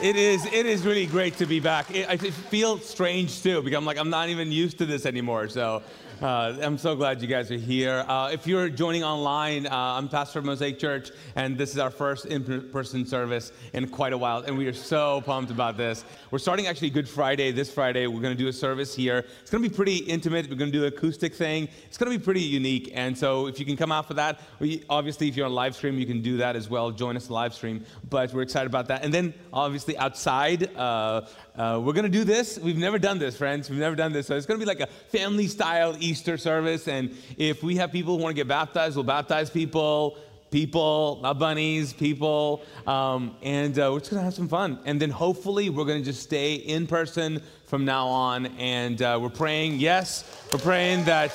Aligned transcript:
It 0.00 0.16
is, 0.16 0.44
it 0.44 0.66
is 0.66 0.84
really 0.84 1.06
great 1.06 1.38
to 1.38 1.46
be 1.46 1.58
back. 1.58 1.90
It, 1.90 2.06
I 2.06 2.18
feel 2.18 2.78
strange 2.78 3.42
too 3.42 3.62
because 3.62 3.78
I'm 3.78 3.86
like, 3.86 3.96
I'm 3.96 4.10
not 4.10 4.28
even 4.28 4.52
used 4.52 4.76
to 4.78 4.86
this 4.86 5.06
anymore. 5.06 5.48
So 5.48 5.82
uh, 6.22 6.56
I'm 6.62 6.78
so 6.78 6.96
glad 6.96 7.20
you 7.20 7.28
guys 7.28 7.50
are 7.50 7.56
here. 7.56 8.04
Uh, 8.08 8.30
if 8.32 8.46
you're 8.46 8.68
joining 8.70 9.04
online, 9.04 9.66
uh, 9.66 9.70
I'm 9.70 10.08
pastor 10.08 10.38
of 10.38 10.46
Mosaic 10.46 10.78
Church, 10.78 11.10
and 11.34 11.58
this 11.58 11.72
is 11.72 11.78
our 11.78 11.90
first 11.90 12.26
in-person 12.26 13.04
service 13.04 13.52
in 13.74 13.86
quite 13.88 14.12
a 14.12 14.18
while, 14.18 14.38
and 14.38 14.56
we 14.56 14.66
are 14.66 14.72
so 14.72 15.20
pumped 15.22 15.50
about 15.50 15.76
this. 15.76 16.04
We're 16.30 16.38
starting 16.38 16.68
actually 16.68 16.90
Good 16.90 17.08
Friday 17.08 17.50
this 17.52 17.70
Friday. 17.70 18.06
We're 18.06 18.22
going 18.22 18.36
to 18.36 18.42
do 18.42 18.48
a 18.48 18.52
service 18.52 18.94
here. 18.94 19.26
It's 19.42 19.50
going 19.50 19.62
to 19.62 19.68
be 19.68 19.74
pretty 19.74 19.96
intimate. 19.96 20.48
We're 20.48 20.56
going 20.56 20.72
to 20.72 20.78
do 20.78 20.84
an 20.84 20.92
acoustic 20.92 21.34
thing. 21.34 21.68
It's 21.86 21.98
going 21.98 22.10
to 22.10 22.18
be 22.18 22.24
pretty 22.24 22.40
unique, 22.40 22.92
and 22.94 23.16
so 23.16 23.46
if 23.46 23.60
you 23.60 23.66
can 23.66 23.76
come 23.76 23.92
out 23.92 24.06
for 24.06 24.14
that, 24.14 24.40
we, 24.58 24.84
obviously 24.88 25.28
if 25.28 25.36
you're 25.36 25.46
on 25.46 25.52
live 25.52 25.76
stream, 25.76 25.98
you 25.98 26.06
can 26.06 26.22
do 26.22 26.38
that 26.38 26.56
as 26.56 26.70
well. 26.70 26.90
Join 26.90 27.16
us 27.16 27.28
live 27.28 27.52
stream. 27.52 27.84
But 28.08 28.32
we're 28.32 28.42
excited 28.42 28.66
about 28.66 28.88
that. 28.88 29.04
And 29.04 29.12
then 29.12 29.34
obviously 29.52 29.98
outside. 29.98 30.70
Uh, 31.56 31.80
we're 31.82 31.94
going 31.94 32.04
to 32.04 32.10
do 32.10 32.24
this. 32.24 32.58
We've 32.58 32.76
never 32.76 32.98
done 32.98 33.18
this, 33.18 33.36
friends. 33.36 33.70
We've 33.70 33.78
never 33.78 33.96
done 33.96 34.12
this. 34.12 34.26
So 34.26 34.36
it's 34.36 34.44
going 34.44 34.60
to 34.60 34.64
be 34.64 34.68
like 34.68 34.80
a 34.80 34.92
family 35.10 35.46
style 35.46 35.96
Easter 35.98 36.36
service. 36.36 36.86
And 36.86 37.16
if 37.38 37.62
we 37.62 37.76
have 37.76 37.90
people 37.90 38.16
who 38.16 38.22
want 38.22 38.36
to 38.36 38.40
get 38.40 38.46
baptized, 38.46 38.94
we'll 38.94 39.04
baptize 39.04 39.48
people, 39.48 40.18
people, 40.50 41.18
not 41.22 41.38
bunnies, 41.38 41.94
people. 41.94 42.62
Um, 42.86 43.36
and 43.42 43.78
uh, 43.78 43.88
we're 43.90 44.00
just 44.00 44.10
going 44.10 44.20
to 44.20 44.24
have 44.24 44.34
some 44.34 44.48
fun. 44.48 44.80
And 44.84 45.00
then 45.00 45.08
hopefully 45.08 45.70
we're 45.70 45.86
going 45.86 46.00
to 46.00 46.04
just 46.04 46.22
stay 46.22 46.56
in 46.56 46.86
person 46.86 47.40
from 47.64 47.86
now 47.86 48.06
on. 48.06 48.46
And 48.58 49.00
uh, 49.00 49.18
we're 49.20 49.30
praying, 49.30 49.78
yes, 49.78 50.24
we're 50.52 50.58
praying 50.58 51.04
that. 51.04 51.30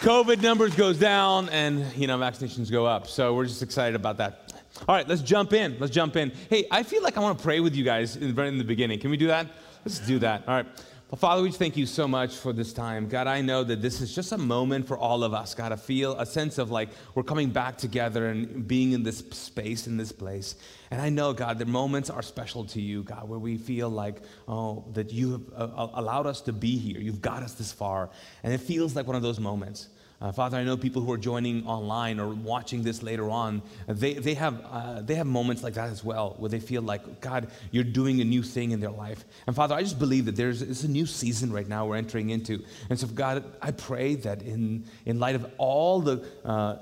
COVID 0.00 0.42
numbers 0.42 0.76
goes 0.76 0.98
down 0.98 1.48
and 1.48 1.84
you 1.96 2.06
know 2.06 2.18
vaccinations 2.18 2.70
go 2.70 2.84
up. 2.84 3.08
So 3.08 3.34
we're 3.34 3.46
just 3.46 3.62
excited 3.62 3.96
about 3.96 4.18
that. 4.18 4.45
All 4.88 4.94
right, 4.94 5.08
let's 5.08 5.22
jump 5.22 5.52
in. 5.52 5.76
Let's 5.78 5.92
jump 5.92 6.16
in. 6.16 6.32
Hey, 6.50 6.66
I 6.70 6.82
feel 6.82 7.02
like 7.02 7.16
I 7.16 7.20
want 7.20 7.38
to 7.38 7.44
pray 7.44 7.60
with 7.60 7.74
you 7.74 7.84
guys 7.84 8.16
in, 8.16 8.34
right 8.34 8.48
in 8.48 8.58
the 8.58 8.64
beginning. 8.64 9.00
Can 9.00 9.10
we 9.10 9.16
do 9.16 9.26
that? 9.28 9.46
Let's 9.84 9.98
do 10.00 10.18
that. 10.20 10.44
All 10.46 10.54
right. 10.54 10.66
Well, 11.08 11.18
Father, 11.18 11.40
we 11.40 11.52
thank 11.52 11.76
you 11.76 11.86
so 11.86 12.08
much 12.08 12.34
for 12.34 12.52
this 12.52 12.72
time. 12.72 13.08
God, 13.08 13.28
I 13.28 13.40
know 13.40 13.62
that 13.62 13.80
this 13.80 14.00
is 14.00 14.12
just 14.12 14.32
a 14.32 14.38
moment 14.38 14.88
for 14.88 14.98
all 14.98 15.22
of 15.22 15.34
us, 15.34 15.54
God, 15.54 15.70
I 15.70 15.76
feel 15.76 16.18
a 16.18 16.26
sense 16.26 16.58
of 16.58 16.72
like 16.72 16.88
we're 17.14 17.22
coming 17.22 17.50
back 17.50 17.78
together 17.78 18.26
and 18.26 18.66
being 18.66 18.90
in 18.90 19.04
this 19.04 19.18
space, 19.18 19.86
in 19.86 19.96
this 19.96 20.10
place. 20.10 20.56
And 20.90 21.00
I 21.00 21.08
know, 21.08 21.32
God, 21.32 21.60
that 21.60 21.68
moments 21.68 22.10
are 22.10 22.22
special 22.22 22.64
to 22.64 22.80
you, 22.80 23.04
God, 23.04 23.28
where 23.28 23.38
we 23.38 23.56
feel 23.56 23.88
like, 23.88 24.20
oh, 24.48 24.84
that 24.94 25.12
you 25.12 25.30
have 25.30 25.42
uh, 25.54 25.88
allowed 25.94 26.26
us 26.26 26.40
to 26.40 26.52
be 26.52 26.76
here. 26.76 27.00
You've 27.00 27.22
got 27.22 27.44
us 27.44 27.54
this 27.54 27.70
far. 27.70 28.10
And 28.42 28.52
it 28.52 28.58
feels 28.58 28.96
like 28.96 29.06
one 29.06 29.14
of 29.14 29.22
those 29.22 29.38
moments. 29.38 29.88
Uh, 30.20 30.32
Father, 30.32 30.56
I 30.56 30.64
know 30.64 30.76
people 30.78 31.02
who 31.02 31.12
are 31.12 31.18
joining 31.18 31.66
online 31.66 32.18
or 32.18 32.28
watching 32.28 32.82
this 32.82 33.02
later 33.02 33.28
on, 33.28 33.60
they, 33.86 34.14
they, 34.14 34.32
have, 34.34 34.64
uh, 34.64 35.02
they 35.02 35.14
have 35.14 35.26
moments 35.26 35.62
like 35.62 35.74
that 35.74 35.90
as 35.90 36.02
well, 36.02 36.36
where 36.38 36.48
they 36.48 36.58
feel 36.58 36.80
like, 36.80 37.20
God, 37.20 37.48
you're 37.70 37.84
doing 37.84 38.20
a 38.22 38.24
new 38.24 38.42
thing 38.42 38.70
in 38.70 38.80
their 38.80 38.90
life. 38.90 39.24
And 39.46 39.54
Father, 39.54 39.74
I 39.74 39.82
just 39.82 39.98
believe 39.98 40.24
that 40.24 40.36
there's 40.36 40.62
it's 40.62 40.84
a 40.84 40.88
new 40.88 41.04
season 41.04 41.52
right 41.52 41.68
now 41.68 41.86
we're 41.86 41.96
entering 41.96 42.30
into. 42.30 42.64
And 42.88 42.98
so, 42.98 43.06
God, 43.08 43.44
I 43.60 43.72
pray 43.72 44.14
that 44.16 44.40
in, 44.40 44.86
in 45.04 45.18
light 45.20 45.34
of 45.34 45.50
all 45.58 46.00
the 46.00 46.24
uh, 46.44 46.76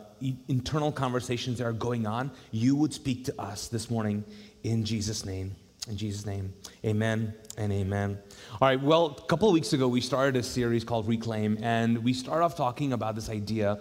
internal 0.49 0.93
conversations 0.93 1.59
that 1.59 1.65
are 1.66 1.72
going 1.72 2.06
on, 2.06 2.31
you 2.53 2.77
would 2.77 2.95
speak 2.95 3.25
to 3.25 3.41
us 3.41 3.66
this 3.66 3.91
morning 3.91 4.25
in 4.62 4.84
Jesus' 4.84 5.25
name. 5.25 5.56
In 5.89 5.99
Jesus' 5.99 6.25
name, 6.25 6.55
amen 6.83 7.34
and 7.59 7.71
amen. 7.71 8.19
All 8.60 8.69
right, 8.69 8.81
well, 8.81 9.16
a 9.19 9.22
couple 9.22 9.48
of 9.48 9.53
weeks 9.53 9.72
ago, 9.72 9.88
we 9.88 10.00
started 10.00 10.37
a 10.37 10.42
series 10.44 10.84
called 10.84 11.09
Reclaim, 11.09 11.59
and 11.60 12.04
we 12.04 12.12
start 12.12 12.41
off 12.41 12.56
talking 12.56 12.92
about 12.92 13.16
this 13.16 13.28
idea 13.28 13.81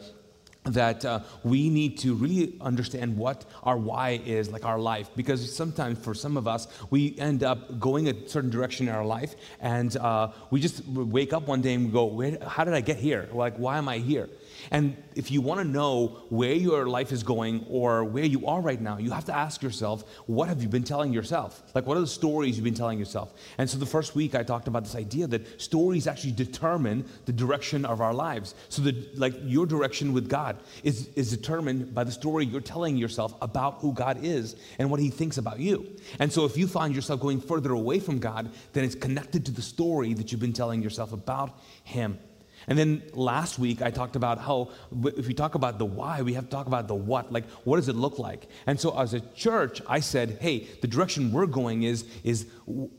that 0.66 1.04
uh, 1.04 1.20
we 1.44 1.70
need 1.70 1.98
to 2.00 2.14
really 2.14 2.56
understand 2.62 3.18
what 3.18 3.46
our 3.64 3.78
why 3.78 4.22
is, 4.26 4.50
like 4.50 4.66
our 4.66 4.80
life, 4.80 5.10
because 5.16 5.54
sometimes 5.54 6.00
for 6.00 6.14
some 6.14 6.38
of 6.38 6.48
us, 6.48 6.68
we 6.90 7.16
end 7.18 7.44
up 7.44 7.80
going 7.80 8.08
a 8.08 8.28
certain 8.28 8.50
direction 8.50 8.88
in 8.88 8.96
our 8.96 9.06
life, 9.06 9.36
and 9.60 9.98
uh, 9.98 10.30
we 10.52 10.60
just 10.60 10.86
wake 10.88 11.34
up 11.34 11.48
one 11.48 11.62
day 11.62 11.74
and 11.74 11.86
we 11.86 11.92
go, 11.92 12.48
How 12.48 12.64
did 12.64 12.74
I 12.74 12.82
get 12.82 12.98
here? 12.98 13.30
Like, 13.34 13.58
why 13.58 13.78
am 13.78 13.90
I 13.90 13.98
here? 13.98 14.30
And 14.72 14.96
if 15.16 15.32
you 15.32 15.42
want 15.42 15.60
to 15.60 15.64
know 15.66 16.24
where 16.30 16.54
your 16.54 16.88
life 16.88 17.12
is 17.12 17.24
going 17.24 17.66
or 17.70 18.04
where 18.04 18.26
you 18.26 18.48
are 18.48 18.62
right 18.62 18.80
now, 18.80 18.98
you 18.98 19.12
have 19.12 19.26
to 19.26 19.36
ask 19.36 19.62
yourself, 19.62 20.04
what 20.26 20.48
have 20.48 20.62
you 20.62 20.70
been 20.70 20.84
telling 20.84 21.14
yourself? 21.14 21.62
Like, 21.74 21.86
what 21.86 21.98
are 21.98 22.02
the 22.02 22.08
stories 22.08 22.56
you've 22.56 22.64
been 22.64 22.74
telling 22.74 23.00
yourself? 23.00 23.34
And 23.58 23.70
so 23.70 23.78
the 23.78 23.86
first 23.86 24.16
week 24.16 24.36
I 24.36 24.44
talked 24.44 24.68
about 24.68 24.84
this 24.84 24.96
idea 24.96 25.28
that 25.28 25.62
stories 25.62 26.08
actually 26.08 26.32
determine 26.32 27.06
the 27.26 27.34
direction 27.34 27.86
of 27.86 28.02
our 28.02 28.14
lives. 28.14 28.56
So 28.70 28.82
that, 28.84 29.18
like, 29.18 29.34
your 29.44 29.66
direction 29.66 30.14
with 30.14 30.30
God 30.30 30.53
is, 30.84 31.08
is 31.16 31.30
determined 31.30 31.94
by 31.94 32.04
the 32.04 32.12
story 32.12 32.46
you're 32.46 32.62
telling 32.62 32.98
yourself 32.98 33.36
about 33.42 33.76
who 33.80 33.94
God 33.94 34.24
is 34.24 34.56
and 34.80 34.90
what 34.90 35.00
He 35.00 35.10
thinks 35.10 35.38
about 35.38 35.60
you. 35.60 35.96
And 36.20 36.32
so 36.32 36.46
if 36.46 36.58
you 36.58 36.68
find 36.68 36.96
yourself 36.96 37.20
going 37.20 37.42
further 37.42 37.72
away 37.72 38.00
from 38.00 38.20
God, 38.20 38.52
then 38.74 38.84
it's 38.84 38.96
connected 38.96 39.46
to 39.46 39.52
the 39.52 39.62
story 39.62 40.14
that 40.14 40.32
you've 40.32 40.42
been 40.42 40.54
telling 40.54 40.82
yourself 40.82 41.14
about 41.14 41.60
Him. 41.84 42.20
And 42.68 42.78
then 42.78 43.04
last 43.14 43.60
week, 43.60 43.82
I 43.82 43.92
talked 43.92 44.16
about 44.16 44.40
how 44.40 44.72
if 45.06 45.28
we 45.28 45.34
talk 45.34 45.56
about 45.56 45.80
the 45.80 45.86
why, 45.86 46.22
we 46.22 46.34
have 46.34 46.46
to 46.46 46.50
talk 46.50 46.68
about 46.68 46.88
the 46.88 46.96
what. 46.96 47.32
Like, 47.32 47.50
what 47.64 47.78
does 47.78 47.90
it 47.90 47.96
look 47.96 48.20
like? 48.20 48.48
And 48.68 48.80
so, 48.80 48.98
as 48.98 49.14
a 49.14 49.20
church, 49.20 49.82
I 49.88 50.00
said, 50.00 50.38
hey, 50.42 50.68
the 50.82 50.88
direction 50.88 51.32
we're 51.32 51.46
going 51.46 51.84
is, 51.84 52.06
is 52.24 52.48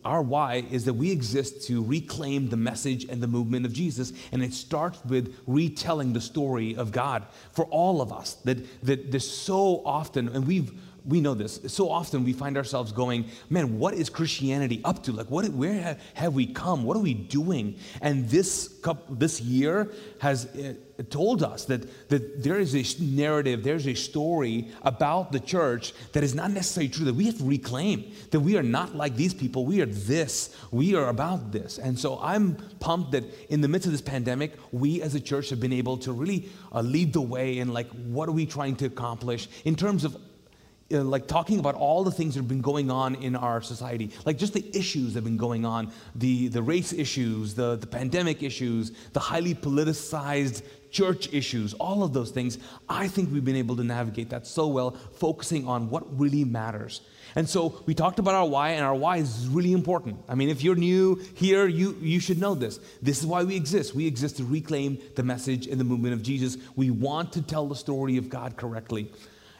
our 0.04 0.22
why 0.22 0.64
is 0.70 0.84
that 0.84 0.94
we 0.94 1.10
exist 1.10 1.66
to 1.68 1.82
reclaim 1.82 2.48
the 2.48 2.56
message 2.56 3.04
and 3.04 3.22
the 3.22 3.26
movement 3.26 3.66
of 3.66 3.72
Jesus. 3.72 4.12
And 4.32 4.42
it 4.42 4.52
starts 4.52 5.04
with 5.04 5.36
retelling 5.46 6.12
the 6.12 6.20
story 6.20 6.76
of 6.76 6.92
God 6.92 7.26
for 7.52 7.64
all 7.66 8.00
of 8.00 8.12
us. 8.12 8.34
That, 8.44 8.58
that 8.84 9.10
there's 9.10 9.28
so 9.28 9.82
often, 9.84 10.28
and 10.28 10.46
we've 10.46 10.72
we 11.06 11.20
know 11.20 11.34
this. 11.34 11.60
So 11.66 11.90
often 11.90 12.24
we 12.24 12.32
find 12.32 12.56
ourselves 12.56 12.90
going, 12.92 13.26
man, 13.50 13.78
what 13.78 13.94
is 13.94 14.08
Christianity 14.08 14.80
up 14.84 15.02
to? 15.04 15.12
Like, 15.12 15.30
what, 15.30 15.46
where 15.50 15.74
have, 15.74 16.00
have 16.14 16.34
we 16.34 16.46
come? 16.46 16.84
What 16.84 16.96
are 16.96 17.00
we 17.00 17.14
doing? 17.14 17.76
And 18.00 18.28
this, 18.28 18.80
this 19.10 19.40
year 19.40 19.92
has 20.20 20.46
uh, 20.46 20.74
told 21.10 21.42
us 21.42 21.66
that, 21.66 22.08
that 22.08 22.42
there 22.42 22.58
is 22.58 22.74
a 22.74 23.02
narrative, 23.02 23.62
there's 23.62 23.86
a 23.86 23.94
story 23.94 24.70
about 24.82 25.30
the 25.30 25.40
church 25.40 25.92
that 26.12 26.24
is 26.24 26.34
not 26.34 26.50
necessarily 26.50 26.88
true, 26.88 27.04
that 27.04 27.14
we 27.14 27.26
have 27.26 27.36
to 27.38 27.44
reclaim, 27.44 28.10
that 28.30 28.40
we 28.40 28.56
are 28.56 28.62
not 28.62 28.94
like 28.94 29.14
these 29.14 29.34
people. 29.34 29.66
We 29.66 29.82
are 29.82 29.86
this. 29.86 30.56
We 30.70 30.94
are 30.94 31.08
about 31.08 31.52
this. 31.52 31.78
And 31.78 31.98
so 31.98 32.18
I'm 32.22 32.56
pumped 32.80 33.12
that 33.12 33.24
in 33.50 33.60
the 33.60 33.68
midst 33.68 33.86
of 33.86 33.92
this 33.92 34.00
pandemic, 34.00 34.52
we 34.72 35.02
as 35.02 35.14
a 35.14 35.20
church 35.20 35.50
have 35.50 35.60
been 35.60 35.72
able 35.72 35.98
to 35.98 36.12
really 36.12 36.48
uh, 36.72 36.80
lead 36.80 37.12
the 37.12 37.20
way 37.20 37.58
in 37.58 37.74
like, 37.74 37.88
what 37.88 38.28
are 38.28 38.32
we 38.32 38.46
trying 38.46 38.76
to 38.76 38.86
accomplish 38.86 39.48
in 39.64 39.76
terms 39.76 40.04
of 40.04 40.16
you 40.90 40.98
know, 40.98 41.02
like 41.02 41.26
talking 41.26 41.58
about 41.58 41.74
all 41.74 42.04
the 42.04 42.10
things 42.10 42.34
that 42.34 42.40
have 42.40 42.48
been 42.48 42.60
going 42.60 42.90
on 42.90 43.14
in 43.16 43.34
our 43.34 43.62
society, 43.62 44.10
like 44.26 44.36
just 44.36 44.52
the 44.52 44.64
issues 44.76 45.14
that 45.14 45.18
have 45.18 45.24
been 45.24 45.36
going 45.36 45.64
on, 45.64 45.90
the, 46.14 46.48
the 46.48 46.62
race 46.62 46.92
issues, 46.92 47.54
the, 47.54 47.76
the 47.76 47.86
pandemic 47.86 48.42
issues, 48.42 48.92
the 49.12 49.20
highly 49.20 49.54
politicized 49.54 50.62
church 50.90 51.32
issues, 51.32 51.74
all 51.74 52.04
of 52.04 52.12
those 52.12 52.30
things. 52.30 52.58
I 52.88 53.08
think 53.08 53.32
we've 53.32 53.44
been 53.44 53.56
able 53.56 53.76
to 53.76 53.84
navigate 53.84 54.30
that 54.30 54.46
so 54.46 54.68
well, 54.68 54.90
focusing 54.90 55.66
on 55.66 55.90
what 55.90 56.18
really 56.18 56.44
matters. 56.44 57.00
And 57.34 57.48
so 57.48 57.82
we 57.86 57.94
talked 57.94 58.20
about 58.20 58.34
our 58.34 58.46
why, 58.46 58.70
and 58.70 58.84
our 58.84 58.94
why 58.94 59.16
is 59.16 59.48
really 59.48 59.72
important. 59.72 60.18
I 60.28 60.36
mean, 60.36 60.50
if 60.50 60.62
you're 60.62 60.76
new 60.76 61.16
here, 61.34 61.66
you, 61.66 61.96
you 62.00 62.20
should 62.20 62.38
know 62.38 62.54
this. 62.54 62.78
This 63.02 63.18
is 63.18 63.26
why 63.26 63.42
we 63.42 63.56
exist. 63.56 63.94
We 63.94 64.06
exist 64.06 64.36
to 64.36 64.44
reclaim 64.44 64.98
the 65.16 65.24
message 65.24 65.66
and 65.66 65.80
the 65.80 65.84
movement 65.84 66.14
of 66.14 66.22
Jesus. 66.22 66.58
We 66.76 66.90
want 66.90 67.32
to 67.32 67.42
tell 67.42 67.66
the 67.66 67.74
story 67.74 68.18
of 68.18 68.28
God 68.28 68.56
correctly. 68.56 69.10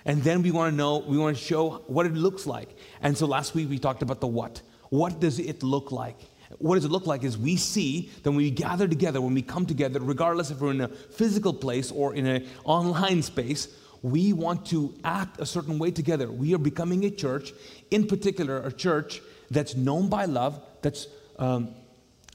And 0.05 0.23
then 0.23 0.43
we 0.43 0.51
want 0.51 0.73
to 0.73 0.77
know, 0.77 0.99
we 0.99 1.17
want 1.17 1.37
to 1.37 1.43
show 1.43 1.83
what 1.87 2.07
it 2.07 2.15
looks 2.15 2.47
like. 2.47 2.77
And 3.01 3.17
so 3.17 3.27
last 3.27 3.55
week 3.55 3.71
we 3.71 3.79
talked 3.79 4.03
about 4.03 4.21
the 4.21 4.27
what. 4.27 4.61
What 4.91 5.21
does 5.21 5.39
it 5.39 5.63
look 5.63 5.93
like? 5.93 6.19
What 6.59 6.77
does 6.77 6.85
it 6.85 6.91
look 6.91 7.07
like 7.07 7.25
is 7.25 7.37
we 7.39 7.57
see 7.57 8.11
that 8.23 8.31
when 8.31 8.37
we 8.37 8.51
gather 8.51 8.87
together, 8.87 9.21
when 9.21 9.35
we 9.35 9.43
come 9.43 9.67
together, 9.67 10.01
regardless 10.01 10.51
if 10.51 10.61
we're 10.61 10.71
in 10.71 10.83
a 10.83 10.89
physical 10.89 11.53
place 11.53 11.91
or 11.91 12.15
in 12.15 12.27
an 12.27 12.47
online 12.65 13.23
space, 13.23 13.69
we 14.03 14.35
want 14.35 14.67
to 14.67 14.95
act 15.03 15.41
a 15.41 15.47
certain 15.47 15.79
way 15.79 15.91
together. 15.91 16.31
We 16.31 16.55
are 16.55 16.59
becoming 16.59 17.05
a 17.07 17.11
church, 17.11 17.53
in 17.91 18.07
particular, 18.07 18.59
a 18.63 18.71
church 18.71 19.23
that's 19.51 19.75
known 19.75 20.09
by 20.09 20.27
love, 20.27 20.61
that's 20.83 21.09
um, 21.39 21.75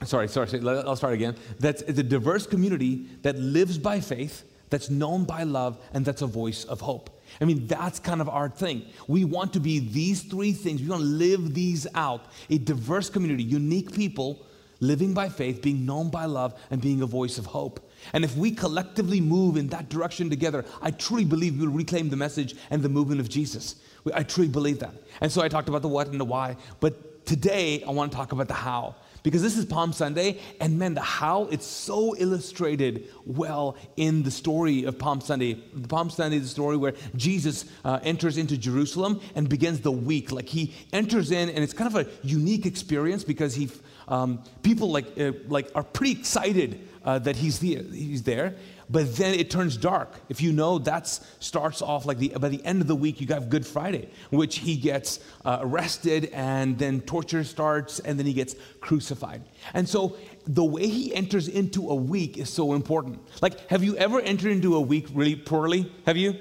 sorry, 0.03 0.27
sorry, 0.27 0.49
I'll 0.67 0.95
start 0.95 1.13
again. 1.13 1.35
That's 1.59 1.81
a 1.83 2.03
diverse 2.03 2.47
community 2.47 3.07
that 3.21 3.37
lives 3.37 3.77
by 3.77 3.99
faith, 3.99 4.43
that's 4.69 4.89
known 4.89 5.25
by 5.25 5.43
love, 5.43 5.77
and 5.93 6.03
that's 6.03 6.21
a 6.21 6.27
voice 6.27 6.63
of 6.65 6.81
hope. 6.81 7.09
I 7.41 7.45
mean, 7.45 7.67
that's 7.67 7.99
kind 7.99 8.21
of 8.21 8.29
our 8.29 8.49
thing. 8.49 8.85
We 9.07 9.23
want 9.23 9.53
to 9.53 9.59
be 9.59 9.79
these 9.79 10.21
three 10.23 10.51
things. 10.51 10.81
We 10.81 10.89
want 10.89 11.01
to 11.01 11.07
live 11.07 11.53
these 11.53 11.87
out. 11.95 12.25
A 12.49 12.57
diverse 12.57 13.09
community, 13.09 13.43
unique 13.43 13.93
people 13.93 14.45
living 14.81 15.13
by 15.13 15.29
faith, 15.29 15.61
being 15.61 15.85
known 15.85 16.09
by 16.09 16.25
love, 16.25 16.59
and 16.71 16.81
being 16.81 17.01
a 17.01 17.05
voice 17.05 17.37
of 17.37 17.45
hope. 17.45 17.79
And 18.13 18.23
if 18.23 18.35
we 18.35 18.51
collectively 18.51 19.19
move 19.19 19.57
in 19.57 19.67
that 19.67 19.89
direction 19.89 20.29
together, 20.29 20.65
I 20.81 20.91
truly 20.91 21.25
believe 21.25 21.59
we'll 21.59 21.69
reclaim 21.69 22.09
the 22.09 22.15
message 22.15 22.55
and 22.69 22.81
the 22.81 22.89
movement 22.89 23.19
of 23.19 23.29
Jesus. 23.29 23.75
I 24.13 24.23
truly 24.23 24.49
believe 24.49 24.79
that. 24.79 24.93
And 25.21 25.31
so 25.31 25.41
I 25.41 25.49
talked 25.49 25.69
about 25.69 25.81
the 25.81 25.89
what 25.89 26.07
and 26.07 26.19
the 26.19 26.25
why, 26.25 26.55
but 26.79 27.25
today 27.25 27.83
I 27.83 27.91
want 27.91 28.11
to 28.11 28.17
talk 28.17 28.31
about 28.31 28.47
the 28.47 28.53
how 28.53 28.95
because 29.23 29.41
this 29.41 29.57
is 29.57 29.65
Palm 29.65 29.93
Sunday, 29.93 30.39
and 30.59 30.77
man, 30.77 30.93
the 30.93 31.01
how 31.01 31.45
it's 31.45 31.65
so 31.65 32.15
illustrated 32.17 33.07
well 33.25 33.75
in 33.97 34.23
the 34.23 34.31
story 34.31 34.83
of 34.83 34.97
Palm 34.97 35.21
Sunday. 35.21 35.57
The 35.73 35.87
Palm 35.87 36.09
Sunday 36.09 36.37
is 36.37 36.43
the 36.43 36.49
story 36.49 36.77
where 36.77 36.93
Jesus 37.15 37.65
uh, 37.83 37.99
enters 38.03 38.37
into 38.37 38.57
Jerusalem 38.57 39.21
and 39.35 39.49
begins 39.49 39.81
the 39.81 39.91
week. 39.91 40.31
Like 40.31 40.47
he 40.47 40.73
enters 40.93 41.31
in, 41.31 41.49
and 41.49 41.63
it's 41.63 41.73
kind 41.73 41.93
of 41.93 42.07
a 42.07 42.09
unique 42.23 42.65
experience 42.65 43.23
because 43.23 43.55
he, 43.55 43.69
um, 44.07 44.43
people 44.63 44.91
like 44.91 45.19
uh, 45.19 45.33
like 45.47 45.69
are 45.75 45.83
pretty 45.83 46.19
excited 46.19 46.87
uh, 47.09 47.19
that 47.19 47.35
he's 47.35 47.59
the, 47.59 47.81
he's 47.91 48.23
there 48.23 48.55
but 48.89 49.15
then 49.17 49.35
it 49.35 49.51
turns 49.51 49.77
dark. 49.77 50.15
If 50.29 50.41
you 50.41 50.51
know, 50.51 50.79
that 50.79 51.07
starts 51.07 51.81
off 51.81 52.05
like 52.05 52.17
the, 52.17 52.29
by 52.29 52.49
the 52.49 52.63
end 52.65 52.81
of 52.81 52.87
the 52.87 52.95
week, 52.95 53.21
you 53.21 53.27
have 53.27 53.49
Good 53.49 53.65
Friday, 53.65 54.09
which 54.31 54.57
he 54.57 54.75
gets 54.77 55.19
uh, 55.45 55.59
arrested 55.61 56.31
and 56.33 56.77
then 56.77 57.01
torture 57.01 57.43
starts 57.43 57.99
and 57.99 58.17
then 58.17 58.25
he 58.25 58.33
gets 58.33 58.55
crucified. 58.81 59.43
And 59.73 59.87
so 59.87 60.17
the 60.45 60.63
way 60.63 60.87
he 60.87 61.13
enters 61.13 61.47
into 61.47 61.89
a 61.89 61.95
week 61.95 62.37
is 62.39 62.49
so 62.49 62.73
important. 62.73 63.19
Like, 63.41 63.69
have 63.69 63.83
you 63.83 63.95
ever 63.97 64.19
entered 64.21 64.51
into 64.51 64.75
a 64.75 64.81
week 64.81 65.07
really 65.13 65.35
poorly? 65.35 65.91
Have 66.07 66.17
you? 66.17 66.35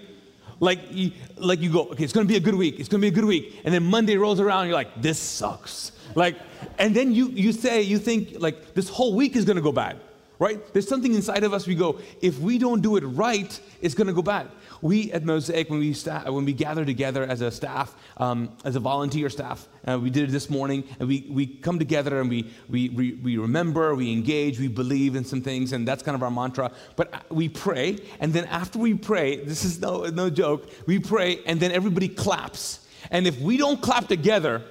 Like 0.61 0.81
you, 0.91 1.13
like 1.37 1.61
you 1.61 1.71
go, 1.71 1.89
okay, 1.91 2.03
it's 2.03 2.15
gonna 2.15 2.27
be 2.27 2.37
a 2.37 2.41
good 2.41 2.57
week, 2.57 2.81
it's 2.81 2.89
gonna 2.89 3.03
be 3.03 3.09
a 3.09 3.13
good 3.13 3.27
week. 3.27 3.61
And 3.65 3.73
then 3.73 3.85
Monday 3.85 4.17
rolls 4.17 4.41
around, 4.41 4.67
you're 4.67 4.75
like, 4.75 5.03
this 5.03 5.19
sucks. 5.19 5.93
Like, 6.15 6.37
and 6.79 6.97
then 6.97 7.15
you, 7.15 7.29
you 7.29 7.53
say, 7.53 7.83
you 7.83 7.99
think, 7.99 8.41
like, 8.41 8.75
this 8.75 8.89
whole 8.89 9.15
week 9.15 9.37
is 9.37 9.45
gonna 9.45 9.61
go 9.61 9.71
bad 9.71 10.01
right? 10.39 10.73
There's 10.73 10.89
something 10.89 11.15
inside 11.15 11.45
of 11.45 11.53
us 11.53 11.67
we 11.67 11.75
go, 11.75 11.99
if 12.21 12.39
we 12.39 12.59
don't 12.59 12.81
do 12.81 12.97
it 12.97 13.03
right, 13.03 13.61
it's 13.81 13.95
going 13.95 14.07
to 14.07 14.13
go 14.13 14.23
bad. 14.23 14.49
We 14.81 15.11
at 15.13 15.25
Mosaic, 15.25 15.69
when 15.71 15.81
we, 15.81 15.93
sta- 15.93 16.31
when 16.31 16.45
we 16.45 16.53
gather 16.53 16.85
together 16.85 17.25
as 17.25 17.41
a 17.41 17.51
staff, 17.51 17.97
um, 18.19 18.57
as 18.65 18.77
a 18.77 18.81
volunteer 18.81 19.29
staff, 19.29 19.69
uh, 19.87 19.99
we 19.99 20.11
did 20.11 20.29
it 20.29 20.33
this 20.33 20.49
morning, 20.49 20.85
and 21.01 21.09
we, 21.09 21.27
we 21.29 21.47
come 21.47 21.79
together 21.79 22.21
and 22.21 22.31
we, 22.31 22.49
we, 22.69 22.89
we, 22.91 23.13
we 23.15 23.39
remember, 23.39 23.95
we 23.97 24.13
engage, 24.13 24.61
we 24.61 24.69
believe 24.69 25.17
in 25.17 25.25
some 25.25 25.43
things, 25.43 25.73
and 25.73 25.87
that's 25.87 26.03
kind 26.03 26.15
of 26.15 26.23
our 26.23 26.31
mantra. 26.31 26.71
But 26.95 27.13
uh, 27.13 27.19
we 27.31 27.49
pray, 27.49 27.99
and 28.21 28.33
then 28.33 28.45
after 28.45 28.79
we 28.79 28.95
pray, 28.95 29.45
this 29.45 29.65
is 29.65 29.81
no, 29.81 30.05
no 30.05 30.31
joke, 30.31 30.69
we 30.87 31.01
pray, 31.01 31.41
and 31.47 31.59
then 31.59 31.73
everybody 31.73 32.09
claps. 32.09 32.87
And 33.11 33.27
if 33.27 33.41
we 33.41 33.57
don't 33.57 33.81
clap 33.81 34.07
together, 34.07 34.63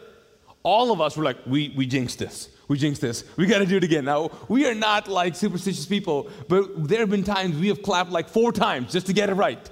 all 0.63 0.91
of 0.91 1.01
us 1.01 1.17
were 1.17 1.23
like, 1.23 1.37
we, 1.45 1.73
we 1.75 1.85
jinxed 1.85 2.19
this 2.19 2.49
we 2.67 2.77
jinxed 2.77 3.01
this. 3.01 3.23
We 3.37 3.45
got 3.45 3.59
to 3.59 3.65
do 3.65 3.77
it 3.77 3.83
again. 3.83 4.05
Now, 4.05 4.31
we 4.47 4.65
are 4.65 4.75
not 4.75 5.07
like 5.07 5.35
superstitious 5.35 5.85
people, 5.85 6.29
but 6.47 6.87
there 6.87 6.99
have 6.99 7.09
been 7.09 7.23
times 7.23 7.55
we 7.55 7.69
have 7.69 7.81
clapped 7.81 8.11
like 8.11 8.27
four 8.27 8.51
times 8.51 8.91
just 8.91 9.07
to 9.07 9.13
get 9.13 9.29
it 9.29 9.33
right. 9.33 9.69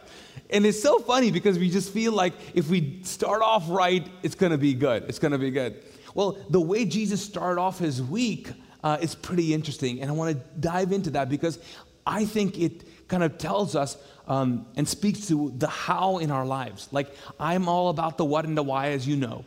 And 0.49 0.65
it's 0.65 0.81
so 0.81 0.99
funny 0.99 1.31
because 1.31 1.59
we 1.59 1.69
just 1.69 1.91
feel 1.91 2.13
like 2.13 2.33
if 2.53 2.69
we 2.69 2.99
start 3.03 3.41
off 3.41 3.65
right, 3.67 4.07
it's 4.23 4.35
going 4.35 4.51
to 4.51 4.57
be 4.57 4.73
good. 4.73 5.03
It's 5.09 5.19
going 5.19 5.33
to 5.33 5.37
be 5.37 5.51
good. 5.51 5.83
Well, 6.13 6.37
the 6.49 6.61
way 6.61 6.85
Jesus 6.85 7.21
started 7.23 7.59
off 7.59 7.79
his 7.79 8.01
week 8.01 8.51
uh, 8.83 8.97
is 9.01 9.15
pretty 9.15 9.53
interesting. 9.53 10.01
And 10.01 10.09
I 10.09 10.13
want 10.13 10.37
to 10.37 10.59
dive 10.59 10.91
into 10.91 11.09
that 11.11 11.27
because 11.27 11.59
I 12.05 12.23
think 12.25 12.57
it 12.57 13.07
kind 13.09 13.23
of 13.23 13.37
tells 13.37 13.75
us 13.75 13.97
um, 14.27 14.67
and 14.77 14.87
speaks 14.87 15.27
to 15.27 15.51
the 15.57 15.67
how 15.67 16.19
in 16.19 16.31
our 16.31 16.45
lives. 16.45 16.87
Like, 16.91 17.13
I'm 17.39 17.67
all 17.67 17.89
about 17.89 18.17
the 18.17 18.25
what 18.25 18.45
and 18.45 18.57
the 18.57 18.63
why, 18.63 18.89
as 18.91 19.05
you 19.05 19.17
know 19.17 19.43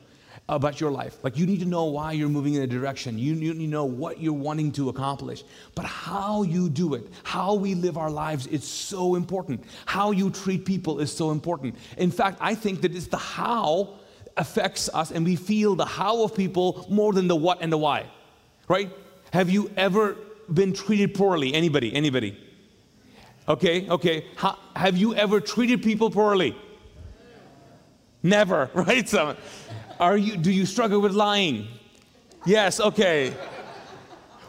about 0.48 0.80
your 0.80 0.90
life. 0.90 1.16
Like 1.22 1.36
you 1.36 1.46
need 1.46 1.60
to 1.60 1.66
know 1.66 1.84
why 1.84 2.12
you're 2.12 2.28
moving 2.28 2.54
in 2.54 2.62
a 2.62 2.66
direction. 2.66 3.18
You 3.18 3.34
need 3.34 3.52
to 3.52 3.66
know 3.66 3.84
what 3.84 4.20
you're 4.20 4.32
wanting 4.32 4.72
to 4.72 4.88
accomplish. 4.88 5.44
But 5.74 5.84
how 5.84 6.42
you 6.42 6.70
do 6.70 6.94
it, 6.94 7.06
how 7.22 7.54
we 7.54 7.74
live 7.74 7.98
our 7.98 8.10
lives 8.10 8.46
is 8.46 8.64
so 8.64 9.14
important. 9.14 9.62
How 9.84 10.10
you 10.10 10.30
treat 10.30 10.64
people 10.64 11.00
is 11.00 11.12
so 11.12 11.30
important. 11.30 11.74
In 11.98 12.10
fact, 12.10 12.38
I 12.40 12.54
think 12.54 12.80
that 12.80 12.94
it's 12.94 13.08
the 13.08 13.18
how 13.18 13.98
affects 14.36 14.88
us 14.94 15.10
and 15.10 15.24
we 15.24 15.36
feel 15.36 15.74
the 15.74 15.84
how 15.84 16.22
of 16.22 16.34
people 16.34 16.86
more 16.88 17.12
than 17.12 17.28
the 17.28 17.36
what 17.36 17.58
and 17.60 17.70
the 17.70 17.78
why. 17.78 18.06
Right? 18.68 18.90
Have 19.32 19.50
you 19.50 19.70
ever 19.76 20.16
been 20.52 20.72
treated 20.72 21.14
poorly? 21.14 21.52
Anybody? 21.52 21.94
Anybody? 21.94 22.38
Okay, 23.48 23.88
okay. 23.88 24.26
How, 24.36 24.58
have 24.76 24.96
you 24.96 25.14
ever 25.14 25.40
treated 25.40 25.82
people 25.82 26.10
poorly? 26.10 26.56
Never, 28.22 28.70
right? 28.74 29.08
So, 29.08 29.36
are 30.00 30.16
you, 30.16 30.36
do 30.36 30.50
you 30.50 30.66
struggle 30.66 31.00
with 31.00 31.12
lying? 31.12 31.66
Yes, 32.46 32.80
okay. 32.80 33.34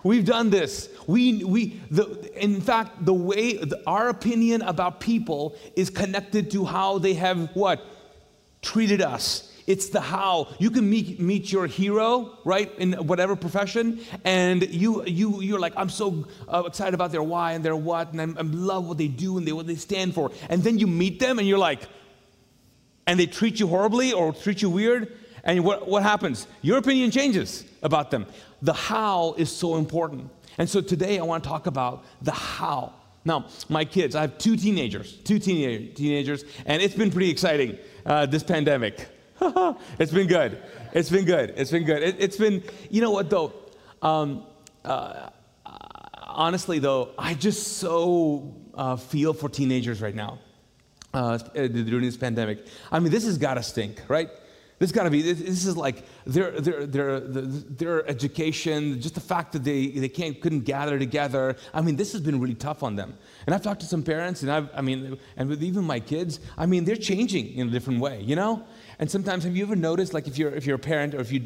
We've 0.03 0.25
done 0.25 0.49
this. 0.49 0.89
We, 1.07 1.43
we, 1.43 1.81
the, 1.91 2.31
in 2.41 2.61
fact, 2.61 3.03
the 3.03 3.13
way, 3.13 3.57
the, 3.57 3.81
our 3.85 4.09
opinion 4.09 4.61
about 4.61 4.99
people 4.99 5.55
is 5.75 5.89
connected 5.89 6.51
to 6.51 6.65
how 6.65 6.99
they 6.99 7.15
have 7.15 7.49
what? 7.55 7.83
Treated 8.61 9.01
us. 9.01 9.45
It's 9.67 9.89
the 9.89 10.01
how. 10.01 10.47
You 10.57 10.71
can 10.71 10.89
meet, 10.89 11.19
meet 11.19 11.51
your 11.51 11.67
hero, 11.67 12.37
right, 12.43 12.71
in 12.79 12.93
whatever 12.93 13.35
profession, 13.35 13.99
and 14.23 14.67
you, 14.67 15.05
you, 15.05 15.41
you're 15.41 15.59
like, 15.59 15.73
I'm 15.77 15.89
so 15.89 16.27
uh, 16.47 16.63
excited 16.65 16.95
about 16.95 17.11
their 17.11 17.21
why 17.21 17.53
and 17.53 17.63
their 17.63 17.75
what, 17.75 18.11
and 18.13 18.19
I'm 18.19 18.51
love 18.65 18.87
what 18.87 18.97
they 18.97 19.07
do 19.07 19.37
and 19.37 19.45
they, 19.45 19.51
what 19.51 19.67
they 19.67 19.75
stand 19.75 20.15
for. 20.15 20.31
And 20.49 20.63
then 20.63 20.79
you 20.79 20.87
meet 20.87 21.19
them 21.19 21.37
and 21.37 21.47
you're 21.47 21.59
like, 21.59 21.81
and 23.05 23.19
they 23.19 23.27
treat 23.27 23.59
you 23.59 23.67
horribly 23.67 24.11
or 24.11 24.33
treat 24.33 24.61
you 24.61 24.69
weird, 24.69 25.15
and 25.49 25.65
what, 25.65 25.87
what 25.87 26.03
happens? 26.03 26.45
Your 26.61 26.77
opinion 26.77 27.09
changes 27.09 27.65
about 27.81 28.11
them. 28.11 28.27
The 28.61 28.73
how 28.73 29.33
is 29.35 29.51
so 29.51 29.77
important. 29.77 30.29
And 30.59 30.69
so 30.69 30.79
today 30.79 31.17
I 31.17 31.23
want 31.23 31.43
to 31.43 31.49
talk 31.49 31.65
about 31.65 32.05
the 32.21 32.31
how. 32.31 32.93
Now, 33.25 33.47
my 33.67 33.83
kids, 33.83 34.15
I 34.15 34.21
have 34.21 34.37
two 34.37 34.55
teenagers, 34.55 35.13
two 35.23 35.39
teenager, 35.39 35.91
teenagers, 35.93 36.43
and 36.67 36.83
it's 36.83 36.93
been 36.93 37.09
pretty 37.09 37.31
exciting, 37.31 37.79
uh, 38.05 38.27
this 38.27 38.43
pandemic. 38.43 39.09
it's 39.99 40.11
been 40.11 40.27
good. 40.27 40.61
It's 40.93 41.09
been 41.09 41.25
good. 41.25 41.55
It's 41.57 41.71
been 41.71 41.83
good. 41.83 42.03
It, 42.03 42.21
has 42.21 42.37
been, 42.37 42.63
you 42.91 43.01
know 43.01 43.11
what 43.11 43.31
though? 43.31 43.51
Um, 44.03 44.45
uh, 44.85 45.29
honestly 46.27 46.77
though, 46.77 47.09
I 47.17 47.33
just 47.33 47.77
so 47.77 48.55
uh, 48.75 48.97
feel 48.97 49.33
for 49.33 49.49
teenagers 49.49 49.99
right 49.99 50.15
now 50.15 50.37
uh, 51.11 51.37
during 51.37 52.01
this 52.01 52.17
pandemic. 52.17 52.67
I 52.91 52.99
mean, 52.99 53.11
this 53.11 53.25
has 53.25 53.39
got 53.39 53.55
to 53.55 53.63
stink, 53.63 54.03
right? 54.07 54.29
This 54.79 54.93
got 54.93 55.03
to 55.03 55.09
be, 55.09 55.21
this 55.21 55.65
is 55.65 55.75
like 55.75 56.05
their, 56.25 56.51
their, 56.59 56.85
their, 56.85 57.19
their 57.19 58.09
education, 58.09 59.01
just 59.01 59.13
the 59.13 59.21
fact 59.21 59.51
that 59.51 59.65
they, 59.65 59.87
they 59.87 60.07
can't, 60.07 60.39
couldn't 60.39 60.61
gather 60.61 60.97
together. 60.97 61.57
I 61.73 61.81
mean, 61.81 61.97
this 61.97 62.13
has 62.13 62.21
been 62.21 62.39
really 62.39 62.55
tough 62.55 62.81
on 62.81 62.95
them. 62.95 63.17
And 63.45 63.53
I've 63.53 63.61
talked 63.61 63.81
to 63.81 63.85
some 63.85 64.03
parents, 64.03 64.41
and 64.41 64.49
I've, 64.49 64.69
I 64.73 64.79
mean, 64.79 65.19
and 65.35 65.49
with 65.49 65.61
even 65.63 65.83
my 65.83 65.99
kids, 65.99 66.39
I 66.57 66.65
mean, 66.65 66.85
they're 66.85 66.95
changing 66.95 67.55
in 67.55 67.67
a 67.67 67.71
different 67.71 67.99
way, 67.99 68.21
you 68.21 68.37
know? 68.37 68.63
And 68.99 69.11
sometimes, 69.11 69.43
have 69.43 69.53
you 69.53 69.65
ever 69.65 69.75
noticed, 69.75 70.13
like, 70.13 70.27
if 70.27 70.37
you're, 70.37 70.51
if 70.51 70.65
you're 70.65 70.77
a 70.77 70.79
parent 70.79 71.13
or 71.13 71.19
if 71.19 71.33
you, 71.33 71.43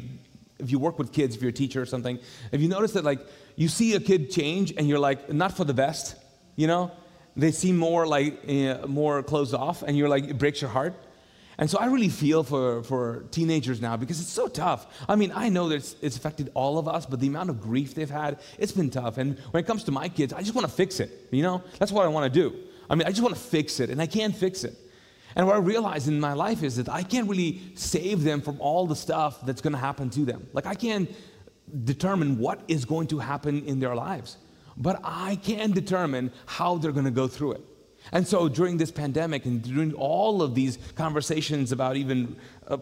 if 0.60 0.70
you 0.70 0.78
work 0.78 0.96
with 1.00 1.12
kids, 1.12 1.34
if 1.34 1.42
you're 1.42 1.50
a 1.50 1.52
teacher 1.52 1.82
or 1.82 1.86
something, 1.86 2.20
have 2.52 2.62
you 2.62 2.68
noticed 2.68 2.94
that, 2.94 3.02
like, 3.02 3.18
you 3.56 3.66
see 3.66 3.96
a 3.96 4.00
kid 4.00 4.30
change 4.30 4.72
and 4.76 4.88
you're 4.88 5.00
like, 5.00 5.32
not 5.32 5.56
for 5.56 5.64
the 5.64 5.74
best, 5.74 6.14
you 6.54 6.68
know? 6.68 6.92
They 7.36 7.50
seem 7.50 7.76
more 7.76 8.06
like, 8.06 8.48
uh, 8.48 8.86
more 8.86 9.24
closed 9.24 9.54
off, 9.54 9.82
and 9.82 9.98
you're 9.98 10.08
like, 10.08 10.22
it 10.22 10.38
breaks 10.38 10.60
your 10.60 10.70
heart. 10.70 10.94
And 11.58 11.70
so 11.70 11.78
I 11.78 11.86
really 11.86 12.08
feel 12.08 12.42
for, 12.42 12.82
for 12.82 13.26
teenagers 13.30 13.80
now 13.80 13.96
because 13.96 14.20
it's 14.20 14.30
so 14.30 14.48
tough. 14.48 14.86
I 15.08 15.14
mean, 15.14 15.32
I 15.34 15.48
know 15.48 15.68
that 15.68 15.76
it's, 15.76 15.96
it's, 16.02 16.16
affected 16.16 16.50
all 16.54 16.78
of 16.78 16.88
us, 16.88 17.06
but 17.06 17.20
the 17.20 17.28
amount 17.28 17.50
of 17.50 17.60
grief 17.60 17.94
they've 17.94 18.10
had, 18.10 18.40
it's 18.58 18.72
been 18.72 18.90
tough. 18.90 19.18
And 19.18 19.38
when 19.50 19.62
it 19.62 19.66
comes 19.66 19.84
to 19.84 19.92
my 19.92 20.08
kids, 20.08 20.32
I 20.32 20.40
just 20.40 20.54
want 20.54 20.66
to 20.66 20.72
fix 20.72 21.00
it. 21.00 21.28
You 21.30 21.42
know, 21.42 21.62
that's 21.78 21.92
what 21.92 22.04
I 22.04 22.08
want 22.08 22.32
to 22.32 22.40
do. 22.40 22.56
I 22.90 22.94
mean, 22.96 23.06
I 23.06 23.10
just 23.10 23.22
want 23.22 23.34
to 23.34 23.40
fix 23.40 23.80
it, 23.80 23.90
and 23.90 24.00
I 24.00 24.06
can't 24.06 24.34
fix 24.34 24.64
it. 24.64 24.76
And 25.36 25.46
what 25.46 25.56
I 25.56 25.58
realize 25.58 26.06
in 26.06 26.20
my 26.20 26.32
life 26.32 26.62
is 26.62 26.76
that 26.76 26.88
I 26.88 27.02
can't 27.02 27.28
really 27.28 27.60
save 27.74 28.22
them 28.22 28.40
from 28.40 28.60
all 28.60 28.86
the 28.86 28.96
stuff 28.96 29.44
that's 29.44 29.60
going 29.60 29.72
to 29.72 29.78
happen 29.78 30.10
to 30.10 30.24
them. 30.24 30.46
Like, 30.52 30.66
I 30.66 30.74
can't 30.74 31.10
determine 31.84 32.38
what 32.38 32.60
is 32.68 32.84
going 32.84 33.08
to 33.08 33.18
happen 33.18 33.64
in 33.64 33.80
their 33.80 33.94
lives, 33.94 34.36
but 34.76 35.00
I 35.02 35.36
can 35.36 35.72
determine 35.72 36.32
how 36.46 36.76
they're 36.76 36.92
going 36.92 37.06
to 37.06 37.10
go 37.10 37.26
through 37.26 37.52
it. 37.52 37.60
And 38.12 38.26
so 38.26 38.48
during 38.48 38.76
this 38.76 38.90
pandemic 38.90 39.44
and 39.46 39.62
during 39.62 39.92
all 39.94 40.42
of 40.42 40.54
these 40.54 40.78
conversations 40.94 41.72
about 41.72 41.96
even 41.96 42.36
uh, 42.68 42.76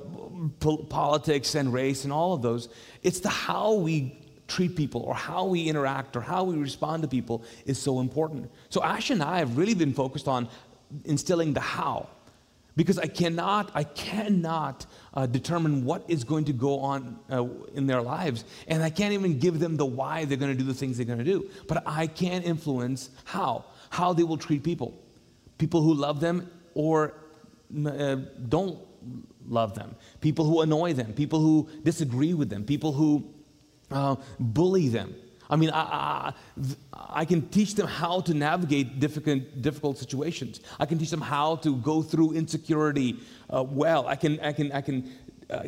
po- 0.61 0.79
politics 0.79 1.55
and 1.55 1.73
race 1.73 2.05
and 2.05 2.12
all 2.12 2.33
of 2.33 2.43
those, 2.43 2.69
it's 3.02 3.21
the 3.21 3.29
how 3.29 3.75
we 3.75 4.19
treat 4.49 4.76
people 4.76 5.02
or 5.02 5.14
how 5.14 5.47
we 5.47 5.69
interact 5.69 6.17
or 6.17 6.21
how 6.21 6.45
we 6.45 6.57
respond 6.57 7.02
to 7.02 7.09
people 7.09 7.43
is 7.64 7.81
so 7.81 8.00
important. 8.00 8.50
So 8.69 8.83
Ash 8.83 9.11
and 9.11 9.23
I 9.23 9.38
have 9.38 9.57
really 9.57 9.75
been 9.75 9.95
focused 9.95 10.29
on 10.29 10.49
instilling 11.05 11.55
the 11.55 11.61
how 11.61 12.09
because 12.76 12.99
I 12.99 13.07
cannot, 13.07 13.71
I 13.75 13.85
cannot 13.85 14.87
uh, 15.14 15.26
determine 15.26 15.85
what 15.85 16.05
is 16.09 16.25
going 16.25 16.47
to 16.47 16.52
go 16.52 16.81
on 16.81 17.19
uh, 17.31 17.45
in 17.75 17.87
their 17.87 18.00
lives, 18.00 18.45
and 18.67 18.83
I 18.83 18.91
can't 18.91 19.12
even 19.12 19.38
give 19.38 19.59
them 19.59 19.76
the 19.76 19.85
why 19.85 20.25
they're 20.25 20.38
going 20.38 20.52
to 20.52 20.59
do 20.59 20.64
the 20.64 20.75
things 20.75 20.97
they're 20.97 21.07
going 21.07 21.19
to 21.19 21.25
do. 21.25 21.50
But 21.69 21.83
I 21.87 22.07
can 22.07 22.43
influence 22.43 23.11
how, 23.25 23.67
how 23.91 24.12
they 24.12 24.23
will 24.23 24.38
treat 24.38 24.62
people, 24.62 24.99
people 25.62 25.81
who 25.81 25.95
love 25.95 26.19
them 26.19 26.50
or 26.75 27.14
uh, 27.87 28.16
don't 28.49 28.76
love 29.47 29.75
them, 29.76 29.95
people 30.21 30.45
who 30.45 30.61
annoy 30.61 30.92
them, 30.92 31.12
people 31.12 31.38
who 31.38 31.69
disagree 31.85 32.35
with 32.35 32.50
them, 32.50 32.64
people 32.64 32.90
who 32.90 33.11
uh, 33.92 34.16
bully 34.40 34.88
them. 34.88 35.14
I 35.49 35.54
mean, 35.54 35.71
I, 35.71 35.83
I, 35.83 36.33
I, 37.21 37.25
can 37.25 37.49
teach 37.50 37.76
them 37.76 37.87
how 37.87 38.23
to 38.23 38.35
navigate 38.35 38.99
difficult, 38.99 39.40
difficult 39.61 39.99
situations. 39.99 40.61
I 40.81 40.87
can 40.87 40.99
teach 40.99 41.11
them 41.11 41.21
how 41.21 41.57
to 41.57 41.76
go 41.76 42.02
through 42.02 42.33
insecurity 42.33 43.19
uh, 43.49 43.62
well. 43.62 44.09
I 44.09 44.16
can, 44.16 44.40
I, 44.40 44.52
can, 44.52 44.73
I 44.73 44.81
can 44.81 45.12
uh, 45.52 45.64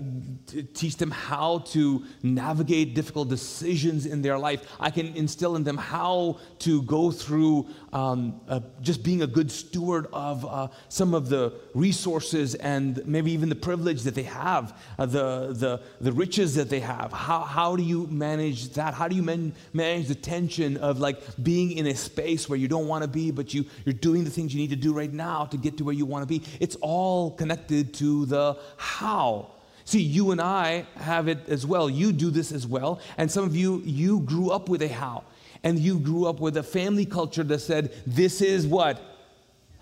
teach 0.73 0.97
them 0.97 1.11
how 1.11 1.59
to 1.59 2.05
navigate 2.23 2.95
difficult 2.95 3.29
decisions 3.29 4.07
in 4.07 4.23
their 4.23 4.39
life. 4.39 4.67
I 4.81 4.91
can 4.91 5.15
instill 5.15 5.57
in 5.57 5.65
them 5.65 5.77
how 5.77 6.39
to 6.61 6.83
go 6.83 7.11
through 7.11 7.67
um, 7.93 8.41
uh, 8.49 8.61
just 8.81 9.03
being 9.03 9.23
a 9.23 9.27
good 9.27 9.51
steward 9.51 10.07
of 10.13 10.45
uh, 10.47 10.69
some 10.89 11.13
of 11.13 11.29
the 11.29 11.53
resources 11.75 12.55
and 12.57 13.05
maybe 13.07 13.33
even 13.33 13.49
the 13.49 13.55
privilege 13.55 14.03
that 14.03 14.15
they 14.15 14.23
have, 14.23 14.79
uh, 14.99 15.07
the, 15.07 15.53
the, 15.53 15.81
the 16.01 16.13
riches 16.13 16.55
that 16.55 16.71
they 16.71 16.81
have. 16.81 17.13
How, 17.13 17.41
how 17.41 17.77
do 17.77 17.83
you 17.83 18.07
manage 18.07 18.71
that? 18.71 18.95
How 18.95 19.09
do 19.09 19.15
you 19.15 19.23
man- 19.23 19.53
manage 19.73 20.09
the 20.09 20.15
tension 20.15 20.77
of 20.79 20.99
like 20.99 21.21
being 21.43 21.73
in 21.73 21.87
a 21.87 21.95
space 21.95 22.49
where 22.49 22.59
you 22.59 22.69
don't 22.69 22.89
want 22.89 23.03
to 23.03 23.09
be, 23.09 23.31
but 23.31 23.53
you, 23.53 23.65
you're 23.85 23.93
doing 23.93 24.25
the 24.25 24.31
things 24.31 24.55
you 24.55 24.61
need 24.61 24.71
to 24.71 24.77
do 24.77 24.93
right 24.93 25.13
now 25.13 25.45
to 25.47 25.57
get 25.57 25.77
to 25.79 25.85
where 25.85 25.95
you 25.95 26.07
want 26.07 26.23
to 26.23 26.27
be? 26.27 26.43
It's 26.61 26.77
all 26.77 27.33
connected 27.33 27.93
to 27.95 28.27
the 28.27 28.59
how. 28.77 29.51
See, 29.85 30.01
you 30.01 30.31
and 30.31 30.41
I 30.41 30.87
have 30.97 31.29
it 31.29 31.49
as 31.49 31.67
well. 31.67 31.91
You 31.91 32.13
do 32.13 32.31
this 32.31 32.53
as 32.53 32.67
well. 32.67 33.01
And 33.19 33.31
some 33.31 33.45
of 33.45 33.55
you, 33.55 33.83
you 33.85 34.21
grew 34.21 34.51
up 34.51 34.69
with 34.69 34.83
a 34.83 34.89
how. 34.89 35.25
And 35.63 35.79
you 35.79 35.99
grew 35.99 36.27
up 36.27 36.41
with 36.41 36.57
a 36.57 36.63
family 36.63 37.07
culture 37.07 37.45
that 37.45 37.61
said, 37.61 37.95
this 38.07 38.41
is 38.41 38.67
what? 38.67 39.14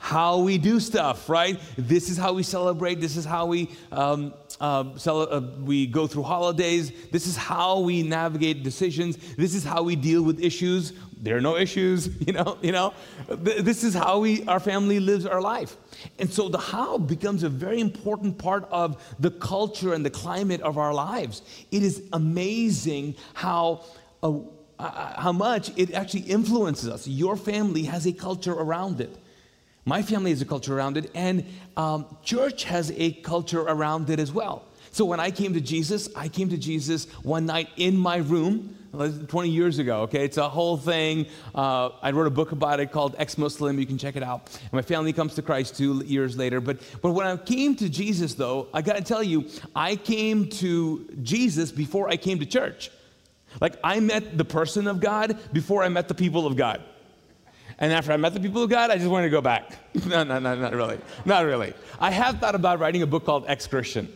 How 0.02 0.38
we 0.38 0.59
do 0.59 0.80
stuff, 0.80 1.28
right? 1.28 1.61
This 1.78 2.11
is 2.11 2.18
how 2.18 2.32
we 2.32 2.42
celebrate. 2.42 3.00
This 3.00 3.16
is 3.16 3.25
how 3.25 3.47
we 3.47 3.71
um, 3.92 4.35
uh, 4.61 4.82
uh, 5.06 5.40
we 5.61 5.87
go 5.87 6.09
through 6.09 6.25
holidays. 6.25 6.90
This 7.12 7.28
is 7.28 7.37
how 7.37 7.78
we 7.78 8.02
navigate 8.02 8.64
decisions. 8.64 9.16
This 9.37 9.54
is 9.54 9.62
how 9.62 9.85
we 9.85 9.94
deal 9.94 10.25
with 10.25 10.42
issues. 10.42 10.92
There 11.16 11.37
are 11.37 11.40
no 11.40 11.56
issues, 11.56 12.11
you 12.26 12.32
know. 12.32 12.59
You 12.62 12.73
know, 12.73 12.94
this 13.28 13.85
is 13.85 13.94
how 13.94 14.18
we 14.18 14.44
our 14.47 14.59
family 14.59 14.99
lives 14.99 15.25
our 15.25 15.40
life. 15.40 15.76
And 16.18 16.28
so 16.28 16.49
the 16.49 16.59
how 16.59 16.99
becomes 16.99 17.44
a 17.44 17.49
very 17.49 17.80
important 17.80 18.38
part 18.38 18.64
of 18.73 19.00
the 19.21 19.30
culture 19.30 19.94
and 19.94 20.04
the 20.04 20.11
climate 20.11 20.62
of 20.62 20.78
our 20.78 20.92
lives. 20.92 21.42
It 21.71 21.85
is 21.85 22.02
amazing 22.12 23.14
how. 23.35 23.85
Uh, 24.21 24.40
uh, 24.78 25.21
how 25.21 25.30
much 25.30 25.71
it 25.76 25.92
actually 25.94 26.23
influences 26.23 26.88
us. 26.88 27.06
Your 27.06 27.37
family 27.37 27.85
has 27.85 28.04
a 28.04 28.12
culture 28.12 28.52
around 28.52 29.00
it. 29.00 29.16
My 29.85 30.03
family 30.03 30.31
has 30.31 30.41
a 30.41 30.45
culture 30.45 30.77
around 30.77 30.97
it, 30.97 31.11
and 31.15 31.45
um, 31.77 32.17
church 32.23 32.65
has 32.65 32.93
a 32.97 33.12
culture 33.12 33.62
around 33.62 34.11
it 34.11 34.21
as 34.21 34.33
well. 34.33 34.65
So 34.93 35.05
when 35.05 35.21
I 35.21 35.31
came 35.31 35.55
to 35.55 35.61
Jesus, 35.61 36.09
I 36.15 36.29
came 36.29 36.51
to 36.51 36.59
Jesus 36.59 37.07
one 37.23 37.47
night 37.47 37.69
in 37.77 37.97
my 37.97 38.17
room 38.19 38.77
20 38.93 39.49
years 39.49 39.79
ago, 39.79 40.03
okay? 40.03 40.23
It's 40.23 40.37
a 40.37 40.49
whole 40.49 40.77
thing. 40.77 41.27
Uh, 41.55 41.91
I 42.03 42.11
wrote 42.11 42.27
a 42.27 42.31
book 42.31 42.53
about 42.53 42.79
it 42.79 42.93
called 42.93 43.15
Ex 43.19 43.39
Muslim. 43.39 43.79
You 43.79 43.87
can 43.87 43.97
check 43.97 44.17
it 44.17 44.23
out. 44.23 44.51
And 44.61 44.73
my 44.75 44.83
family 44.83 45.15
comes 45.15 45.35
to 45.37 45.43
Christ 45.43 45.79
two 45.79 46.05
years 46.05 46.37
later. 46.37 46.61
But, 46.61 46.81
but 47.01 47.12
when 47.12 47.27
I 47.27 47.39
came 47.39 47.75
to 47.77 47.89
Jesus, 47.89 48.35
though, 48.35 48.69
I 48.75 48.83
got 48.83 48.97
to 48.97 49.03
tell 49.03 49.23
you, 49.23 49.49
I 49.75 49.97
came 49.97 50.49
to 50.51 51.09
Jesus 51.23 51.73
before 51.73 52.11
I 52.11 52.19
came 52.19 52.39
to 52.41 52.47
church. 52.47 52.91
Like, 53.62 53.77
I 53.83 53.99
met 54.01 54.37
the 54.37 54.45
person 54.45 54.87
of 54.87 55.01
God 55.01 55.39
before 55.55 55.83
I 55.83 55.89
met 55.89 56.09
the 56.09 56.15
people 56.15 56.47
of 56.47 56.57
God. 56.57 56.83
And 57.79 57.93
after 57.93 58.12
I 58.12 58.17
met 58.17 58.35
the 58.35 58.41
people 58.41 58.62
of 58.62 58.71
God, 58.71 58.91
I 58.91 58.97
just 58.97 59.09
wanted 59.09 59.26
to 59.26 59.31
go 59.31 59.41
back. 59.41 59.79
no, 60.07 60.23
no, 60.25 60.38
no, 60.38 60.55
not 60.55 60.73
really. 60.75 60.99
Not 61.25 61.45
really. 61.45 61.75
I 61.99 62.11
have 62.11 62.38
thought 62.38 62.55
about 62.55 62.79
writing 62.79 63.02
a 63.02 63.07
book 63.07 63.25
called 63.25 63.45
Ex 63.49 63.67
Christian. 63.67 64.12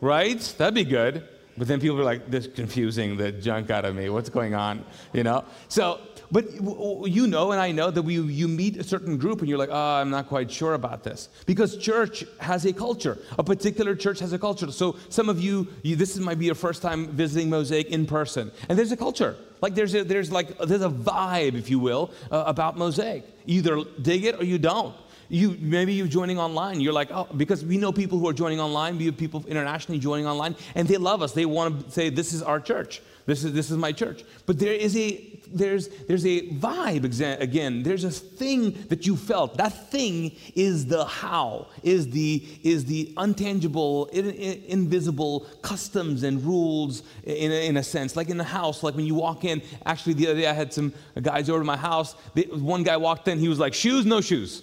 Right? 0.00 0.40
That'd 0.58 0.74
be 0.74 0.84
good. 0.84 1.26
But 1.58 1.68
then 1.68 1.80
people 1.80 1.98
are 1.98 2.04
like, 2.04 2.30
this 2.30 2.46
confusing 2.46 3.16
the 3.16 3.32
junk 3.32 3.70
out 3.70 3.84
of 3.84 3.94
me. 3.94 4.10
What's 4.10 4.28
going 4.28 4.54
on? 4.54 4.84
You 5.12 5.24
know? 5.24 5.44
So, 5.68 6.00
but 6.30 6.52
you 6.52 7.26
know, 7.26 7.52
and 7.52 7.60
I 7.60 7.72
know 7.72 7.90
that 7.90 8.02
we, 8.02 8.20
you 8.20 8.48
meet 8.48 8.76
a 8.76 8.84
certain 8.84 9.16
group 9.16 9.40
and 9.40 9.48
you're 9.48 9.58
like, 9.58 9.70
oh, 9.70 10.00
I'm 10.00 10.10
not 10.10 10.28
quite 10.28 10.50
sure 10.50 10.74
about 10.74 11.04
this. 11.04 11.28
Because 11.46 11.76
church 11.76 12.24
has 12.40 12.64
a 12.64 12.72
culture. 12.72 13.18
A 13.38 13.44
particular 13.44 13.94
church 13.94 14.18
has 14.20 14.32
a 14.32 14.38
culture. 14.38 14.70
So 14.72 14.96
some 15.08 15.28
of 15.28 15.40
you, 15.40 15.68
you 15.82 15.96
this 15.96 16.16
might 16.18 16.38
be 16.38 16.46
your 16.46 16.54
first 16.54 16.82
time 16.82 17.08
visiting 17.08 17.50
Mosaic 17.50 17.88
in 17.88 18.06
person. 18.06 18.50
And 18.68 18.78
there's 18.78 18.92
a 18.92 18.96
culture. 18.96 19.36
Like 19.60 19.74
there's, 19.74 19.94
a, 19.94 20.04
there's 20.04 20.30
like, 20.32 20.58
there's 20.58 20.82
a 20.82 20.90
vibe, 20.90 21.54
if 21.54 21.70
you 21.70 21.78
will, 21.78 22.10
uh, 22.30 22.44
about 22.46 22.76
Mosaic. 22.76 23.24
Either 23.46 23.84
dig 24.02 24.24
it 24.24 24.40
or 24.40 24.44
you 24.44 24.58
don't. 24.58 24.94
You 25.28 25.56
maybe 25.60 25.92
you're 25.92 26.06
joining 26.06 26.38
online. 26.38 26.80
You're 26.80 26.92
like, 26.92 27.10
oh, 27.10 27.26
because 27.36 27.64
we 27.64 27.78
know 27.78 27.90
people 27.90 28.18
who 28.18 28.28
are 28.28 28.32
joining 28.32 28.60
online. 28.60 28.96
We 28.96 29.06
have 29.06 29.16
people 29.16 29.44
internationally 29.48 29.98
joining 29.98 30.26
online, 30.26 30.54
and 30.74 30.86
they 30.86 30.98
love 30.98 31.20
us. 31.20 31.32
They 31.32 31.46
want 31.46 31.86
to 31.86 31.90
say, 31.90 32.10
"This 32.10 32.32
is 32.32 32.42
our 32.42 32.60
church. 32.60 33.02
This 33.26 33.44
is 33.44 33.52
this 33.52 33.70
is 33.70 33.76
my 33.76 33.92
church." 33.92 34.24
But 34.46 34.58
there 34.58 34.72
is 34.72 34.96
a 34.96 35.36
there's 35.52 35.88
there's 36.08 36.24
a 36.26 36.48
vibe 36.50 37.04
again. 37.40 37.82
There's 37.82 38.04
a 38.04 38.10
thing 38.10 38.72
that 38.88 39.06
you 39.06 39.16
felt. 39.16 39.56
That 39.56 39.90
thing 39.90 40.36
is 40.54 40.86
the 40.86 41.04
how. 41.04 41.68
Is 41.82 42.10
the 42.10 42.42
is 42.62 42.84
the 42.84 43.12
untangible, 43.16 44.08
in, 44.10 44.30
in, 44.30 44.62
invisible 44.66 45.46
customs 45.62 46.22
and 46.22 46.44
rules 46.44 47.02
in 47.24 47.50
a, 47.52 47.66
in 47.66 47.76
a 47.76 47.82
sense. 47.82 48.16
Like 48.16 48.28
in 48.28 48.38
the 48.38 48.44
house, 48.44 48.82
like 48.82 48.94
when 48.94 49.06
you 49.06 49.14
walk 49.14 49.44
in. 49.44 49.62
Actually, 49.84 50.14
the 50.14 50.28
other 50.28 50.40
day 50.40 50.46
I 50.46 50.52
had 50.52 50.72
some 50.72 50.92
guys 51.20 51.50
over 51.50 51.60
to 51.60 51.64
my 51.64 51.76
house. 51.76 52.14
They, 52.34 52.42
one 52.42 52.82
guy 52.82 52.96
walked 52.96 53.28
in. 53.28 53.38
He 53.38 53.48
was 53.48 53.58
like, 53.58 53.74
"Shoes, 53.74 54.06
no 54.06 54.20
shoes." 54.20 54.62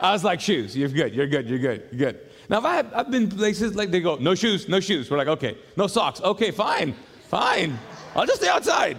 I 0.00 0.12
was 0.12 0.24
like, 0.24 0.40
shoes. 0.40 0.74
You're 0.74 0.88
good. 0.88 1.14
You're 1.14 1.26
good. 1.26 1.48
You're 1.48 1.58
good. 1.58 1.84
You're 1.92 2.12
good. 2.12 2.29
Now, 2.50 2.58
if 2.58 2.64
I 2.64 2.74
have, 2.74 2.92
I've 2.92 3.10
been 3.12 3.30
places 3.30 3.76
like 3.76 3.92
they 3.92 4.00
go, 4.00 4.16
no 4.16 4.34
shoes, 4.34 4.68
no 4.68 4.80
shoes. 4.80 5.08
We're 5.08 5.18
like, 5.18 5.28
okay, 5.28 5.56
no 5.76 5.86
socks. 5.86 6.20
Okay, 6.20 6.50
fine, 6.50 6.96
fine. 7.28 7.78
I'll 8.16 8.26
just 8.26 8.40
stay 8.40 8.48
outside. 8.48 8.96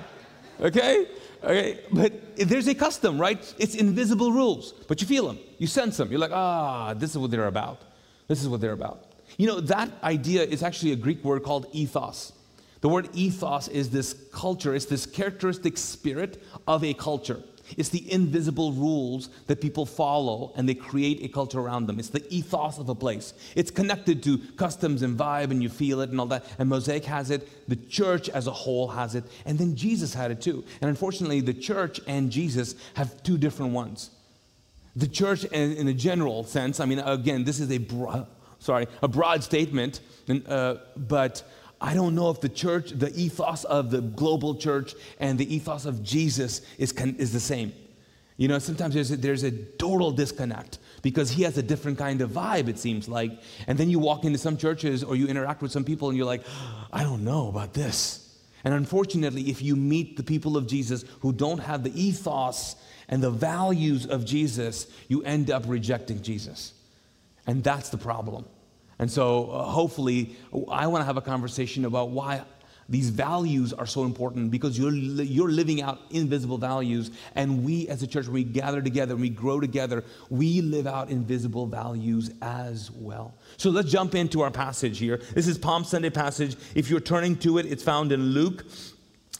Okay? 0.61 1.05
Okay, 1.43 1.79
but 1.91 2.37
there's 2.37 2.67
a 2.69 2.73
custom, 2.73 3.19
right? 3.19 3.53
It's 3.59 3.75
invisible 3.75 4.31
rules, 4.31 4.71
but 4.87 5.01
you 5.01 5.07
feel 5.07 5.27
them, 5.27 5.37
you 5.57 5.67
sense 5.67 5.97
them. 5.97 6.09
You're 6.09 6.19
like, 6.19 6.31
ah, 6.31 6.93
this 6.93 7.09
is 7.09 7.17
what 7.17 7.29
they're 7.29 7.47
about. 7.47 7.81
This 8.29 8.41
is 8.41 8.47
what 8.47 8.61
they're 8.61 8.71
about. 8.71 9.03
You 9.37 9.47
know, 9.47 9.59
that 9.59 9.91
idea 10.01 10.43
is 10.43 10.63
actually 10.63 10.93
a 10.93 10.95
Greek 10.95 11.21
word 11.21 11.43
called 11.43 11.65
ethos. 11.73 12.31
The 12.79 12.87
word 12.87 13.09
ethos 13.13 13.67
is 13.67 13.89
this 13.89 14.15
culture, 14.31 14.73
it's 14.75 14.85
this 14.85 15.05
characteristic 15.05 15.77
spirit 15.77 16.41
of 16.67 16.85
a 16.85 16.93
culture. 16.93 17.43
It's 17.77 17.89
the 17.89 18.11
invisible 18.11 18.73
rules 18.73 19.29
that 19.47 19.61
people 19.61 19.85
follow 19.85 20.53
and 20.55 20.67
they 20.67 20.73
create 20.73 21.23
a 21.23 21.27
culture 21.27 21.59
around 21.59 21.87
them. 21.87 21.99
It's 21.99 22.09
the 22.09 22.25
ethos 22.33 22.77
of 22.77 22.89
a 22.89 22.95
place. 22.95 23.33
It's 23.55 23.71
connected 23.71 24.23
to 24.23 24.37
customs 24.57 25.01
and 25.01 25.17
vibe 25.17 25.51
and 25.51 25.61
you 25.61 25.69
feel 25.69 26.01
it 26.01 26.09
and 26.09 26.19
all 26.19 26.27
that. 26.27 26.45
And 26.59 26.69
Mosaic 26.69 27.05
has 27.05 27.31
it, 27.31 27.47
the 27.67 27.75
church 27.75 28.29
as 28.29 28.47
a 28.47 28.51
whole 28.51 28.89
has 28.89 29.15
it, 29.15 29.23
and 29.45 29.57
then 29.57 29.75
Jesus 29.75 30.13
had 30.13 30.31
it 30.31 30.41
too. 30.41 30.63
And 30.81 30.89
unfortunately, 30.89 31.41
the 31.41 31.53
church 31.53 31.99
and 32.07 32.31
Jesus 32.31 32.75
have 32.95 33.23
two 33.23 33.37
different 33.37 33.73
ones. 33.73 34.11
The 34.95 35.07
church, 35.07 35.45
in, 35.45 35.87
a 35.87 35.93
general 35.93 36.43
sense, 36.43 36.79
I 36.79 36.85
mean, 36.85 36.99
again, 36.99 37.45
this 37.45 37.61
is 37.61 37.71
a 37.71 37.77
broad, 37.77 38.27
sorry, 38.59 38.87
a 39.01 39.07
broad 39.07 39.43
statement, 39.43 40.01
uh, 40.47 40.75
but 40.97 41.43
I 41.83 41.95
don't 41.95 42.13
know 42.13 42.29
if 42.29 42.39
the 42.39 42.49
church, 42.49 42.91
the 42.91 43.11
ethos 43.19 43.63
of 43.63 43.89
the 43.89 44.01
global 44.01 44.53
church 44.53 44.93
and 45.19 45.39
the 45.39 45.53
ethos 45.53 45.85
of 45.85 46.03
Jesus 46.03 46.61
is, 46.77 46.93
is 46.93 47.33
the 47.33 47.39
same. 47.39 47.73
You 48.37 48.47
know, 48.47 48.59
sometimes 48.59 48.93
there's 48.93 49.09
a, 49.09 49.17
there's 49.17 49.43
a 49.43 49.51
total 49.51 50.11
disconnect 50.11 50.77
because 51.01 51.31
he 51.31 51.41
has 51.43 51.57
a 51.57 51.63
different 51.63 51.97
kind 51.97 52.21
of 52.21 52.29
vibe, 52.29 52.67
it 52.67 52.77
seems 52.77 53.09
like. 53.09 53.31
And 53.65 53.79
then 53.79 53.89
you 53.89 53.97
walk 53.97 54.25
into 54.25 54.37
some 54.37 54.57
churches 54.57 55.03
or 55.03 55.15
you 55.15 55.27
interact 55.27 55.63
with 55.63 55.71
some 55.71 55.83
people 55.83 56.09
and 56.09 56.17
you're 56.17 56.27
like, 56.27 56.43
I 56.93 57.01
don't 57.03 57.23
know 57.23 57.49
about 57.49 57.73
this. 57.73 58.39
And 58.63 58.75
unfortunately, 58.75 59.49
if 59.49 59.63
you 59.63 59.75
meet 59.75 60.17
the 60.17 60.23
people 60.23 60.57
of 60.57 60.67
Jesus 60.67 61.03
who 61.21 61.33
don't 61.33 61.59
have 61.59 61.83
the 61.83 61.99
ethos 61.99 62.75
and 63.09 63.23
the 63.23 63.31
values 63.31 64.05
of 64.05 64.23
Jesus, 64.23 64.85
you 65.07 65.23
end 65.23 65.49
up 65.49 65.63
rejecting 65.65 66.21
Jesus. 66.21 66.73
And 67.47 67.63
that's 67.63 67.89
the 67.89 67.97
problem. 67.97 68.45
And 69.01 69.11
so, 69.11 69.49
uh, 69.49 69.63
hopefully, 69.63 70.35
I 70.69 70.85
want 70.85 71.01
to 71.01 71.05
have 71.05 71.17
a 71.17 71.21
conversation 71.21 71.85
about 71.85 72.11
why 72.11 72.43
these 72.87 73.09
values 73.09 73.73
are 73.73 73.87
so 73.87 74.03
important 74.03 74.51
because 74.51 74.77
you're, 74.77 74.93
you're 74.93 75.49
living 75.49 75.81
out 75.81 76.01
invisible 76.11 76.59
values. 76.59 77.09
And 77.33 77.63
we 77.65 77.87
as 77.87 78.03
a 78.03 78.07
church, 78.07 78.25
when 78.25 78.35
we 78.35 78.43
gather 78.43 78.79
together, 78.79 79.15
when 79.15 79.23
we 79.23 79.29
grow 79.29 79.59
together, 79.59 80.03
we 80.29 80.61
live 80.61 80.85
out 80.85 81.09
invisible 81.09 81.65
values 81.65 82.29
as 82.43 82.91
well. 82.91 83.33
So 83.57 83.71
let's 83.71 83.89
jump 83.89 84.13
into 84.13 84.41
our 84.41 84.51
passage 84.51 84.99
here. 84.99 85.19
This 85.33 85.47
is 85.47 85.57
Palm 85.57 85.83
Sunday 85.83 86.11
passage. 86.11 86.55
If 86.75 86.91
you're 86.91 86.99
turning 86.99 87.37
to 87.37 87.57
it, 87.57 87.65
it's 87.65 87.81
found 87.81 88.11
in 88.11 88.21
Luke. 88.21 88.65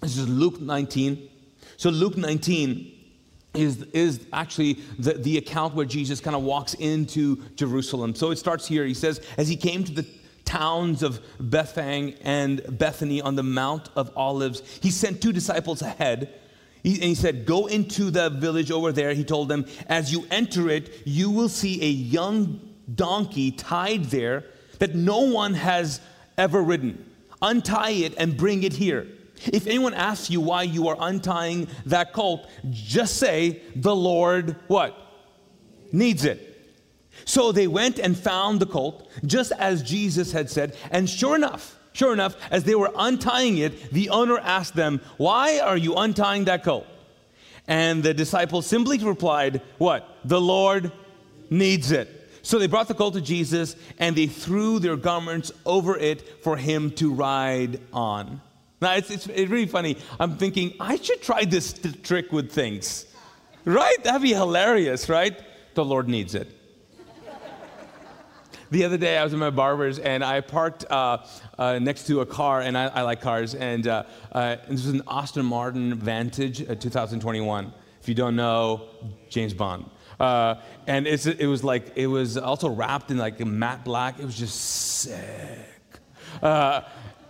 This 0.01 0.17
is 0.17 0.27
Luke 0.27 0.59
19. 0.59 1.29
So 1.77 1.91
Luke 1.91 2.17
19 2.17 3.00
is, 3.53 3.83
is 3.93 4.25
actually 4.31 4.73
the, 4.97 5.13
the 5.13 5.37
account 5.37 5.75
where 5.75 5.85
Jesus 5.85 6.19
kind 6.21 6.35
of 6.35 6.43
walks 6.43 6.73
into 6.75 7.37
Jerusalem. 7.55 8.15
So 8.15 8.31
it 8.31 8.37
starts 8.37 8.67
here. 8.67 8.85
He 8.85 8.93
says, 8.93 9.21
as 9.37 9.47
he 9.47 9.55
came 9.55 9.83
to 9.83 9.91
the 9.91 10.07
towns 10.45 11.03
of 11.03 11.19
Bethphage 11.39 12.17
and 12.23 12.61
Bethany 12.77 13.21
on 13.21 13.35
the 13.35 13.43
Mount 13.43 13.89
of 13.95 14.11
Olives, 14.15 14.61
he 14.81 14.89
sent 14.89 15.21
two 15.21 15.33
disciples 15.33 15.81
ahead. 15.81 16.33
He, 16.83 16.93
and 16.95 17.03
he 17.03 17.15
said, 17.15 17.45
Go 17.45 17.67
into 17.67 18.09
the 18.09 18.29
village 18.29 18.71
over 18.71 18.91
there. 18.91 19.13
He 19.13 19.23
told 19.23 19.49
them, 19.49 19.65
As 19.87 20.11
you 20.11 20.25
enter 20.31 20.69
it, 20.69 21.05
you 21.05 21.29
will 21.29 21.49
see 21.49 21.81
a 21.81 21.89
young 21.89 22.59
donkey 22.95 23.51
tied 23.51 24.05
there 24.05 24.45
that 24.79 24.95
no 24.95 25.19
one 25.19 25.53
has 25.53 26.01
ever 26.37 26.61
ridden. 26.61 27.05
Untie 27.41 27.91
it 27.91 28.13
and 28.17 28.35
bring 28.37 28.63
it 28.63 28.73
here. 28.73 29.07
If 29.45 29.67
anyone 29.67 29.93
asks 29.93 30.29
you 30.29 30.41
why 30.41 30.63
you 30.63 30.87
are 30.87 30.97
untying 30.99 31.67
that 31.85 32.13
colt, 32.13 32.47
just 32.69 33.17
say, 33.17 33.61
The 33.75 33.95
Lord, 33.95 34.55
what? 34.67 34.97
Needs 35.91 36.25
it. 36.25 36.47
So 37.25 37.51
they 37.51 37.67
went 37.67 37.99
and 37.99 38.17
found 38.17 38.59
the 38.59 38.65
colt, 38.65 39.09
just 39.25 39.51
as 39.53 39.83
Jesus 39.83 40.31
had 40.31 40.49
said. 40.49 40.75
And 40.91 41.09
sure 41.09 41.35
enough, 41.35 41.77
sure 41.93 42.13
enough, 42.13 42.35
as 42.49 42.63
they 42.63 42.75
were 42.75 42.91
untying 42.95 43.57
it, 43.57 43.91
the 43.91 44.09
owner 44.09 44.37
asked 44.39 44.75
them, 44.75 45.01
Why 45.17 45.59
are 45.59 45.77
you 45.77 45.95
untying 45.95 46.45
that 46.45 46.63
colt? 46.63 46.87
And 47.67 48.03
the 48.03 48.13
disciples 48.13 48.65
simply 48.65 48.97
replied, 48.97 49.61
What? 49.77 50.07
The 50.25 50.41
Lord 50.41 50.91
needs 51.49 51.91
it. 51.91 52.17
So 52.43 52.57
they 52.57 52.67
brought 52.67 52.87
the 52.87 52.95
colt 52.95 53.13
to 53.13 53.21
Jesus 53.21 53.75
and 53.99 54.15
they 54.15 54.27
threw 54.27 54.79
their 54.79 54.95
garments 54.95 55.51
over 55.65 55.97
it 55.97 56.43
for 56.43 56.57
him 56.57 56.91
to 56.91 57.13
ride 57.13 57.79
on. 57.93 58.41
Now, 58.81 58.95
it's, 58.95 59.11
it's, 59.11 59.27
it's 59.27 59.51
really 59.51 59.67
funny. 59.67 59.95
I'm 60.19 60.37
thinking, 60.37 60.73
I 60.79 60.95
should 60.95 61.21
try 61.21 61.45
this 61.45 61.79
trick 62.01 62.31
with 62.31 62.51
things. 62.51 63.05
Right? 63.63 64.03
That'd 64.03 64.23
be 64.23 64.33
hilarious, 64.33 65.07
right? 65.07 65.39
The 65.75 65.85
Lord 65.85 66.09
needs 66.09 66.33
it. 66.33 66.49
the 68.71 68.83
other 68.83 68.97
day, 68.97 69.19
I 69.19 69.23
was 69.23 69.33
in 69.33 69.39
my 69.39 69.51
barber's 69.51 69.99
and 69.99 70.23
I 70.23 70.41
parked 70.41 70.85
uh, 70.89 71.19
uh, 71.59 71.77
next 71.77 72.07
to 72.07 72.21
a 72.21 72.25
car, 72.25 72.61
and 72.61 72.75
I, 72.75 72.87
I 72.87 73.01
like 73.03 73.21
cars. 73.21 73.53
And, 73.53 73.87
uh, 73.87 74.03
uh 74.31 74.57
and 74.67 74.77
this 74.77 74.85
was 74.85 74.95
an 74.95 75.03
Aston 75.07 75.45
Martin 75.45 75.93
Vantage 75.93 76.67
uh, 76.67 76.73
2021. 76.73 77.71
If 78.01 78.09
you 78.09 78.15
don't 78.15 78.35
know, 78.35 78.87
James 79.29 79.53
Bond. 79.53 79.85
Uh, 80.19 80.55
and 80.87 81.05
it 81.05 81.47
was 81.47 81.63
like, 81.63 81.93
it 81.95 82.07
was 82.07 82.35
also 82.35 82.69
wrapped 82.69 83.11
in 83.11 83.19
like 83.19 83.39
matte 83.45 83.83
black. 83.85 84.19
It 84.19 84.25
was 84.25 84.37
just 84.37 84.55
sick. 84.59 85.19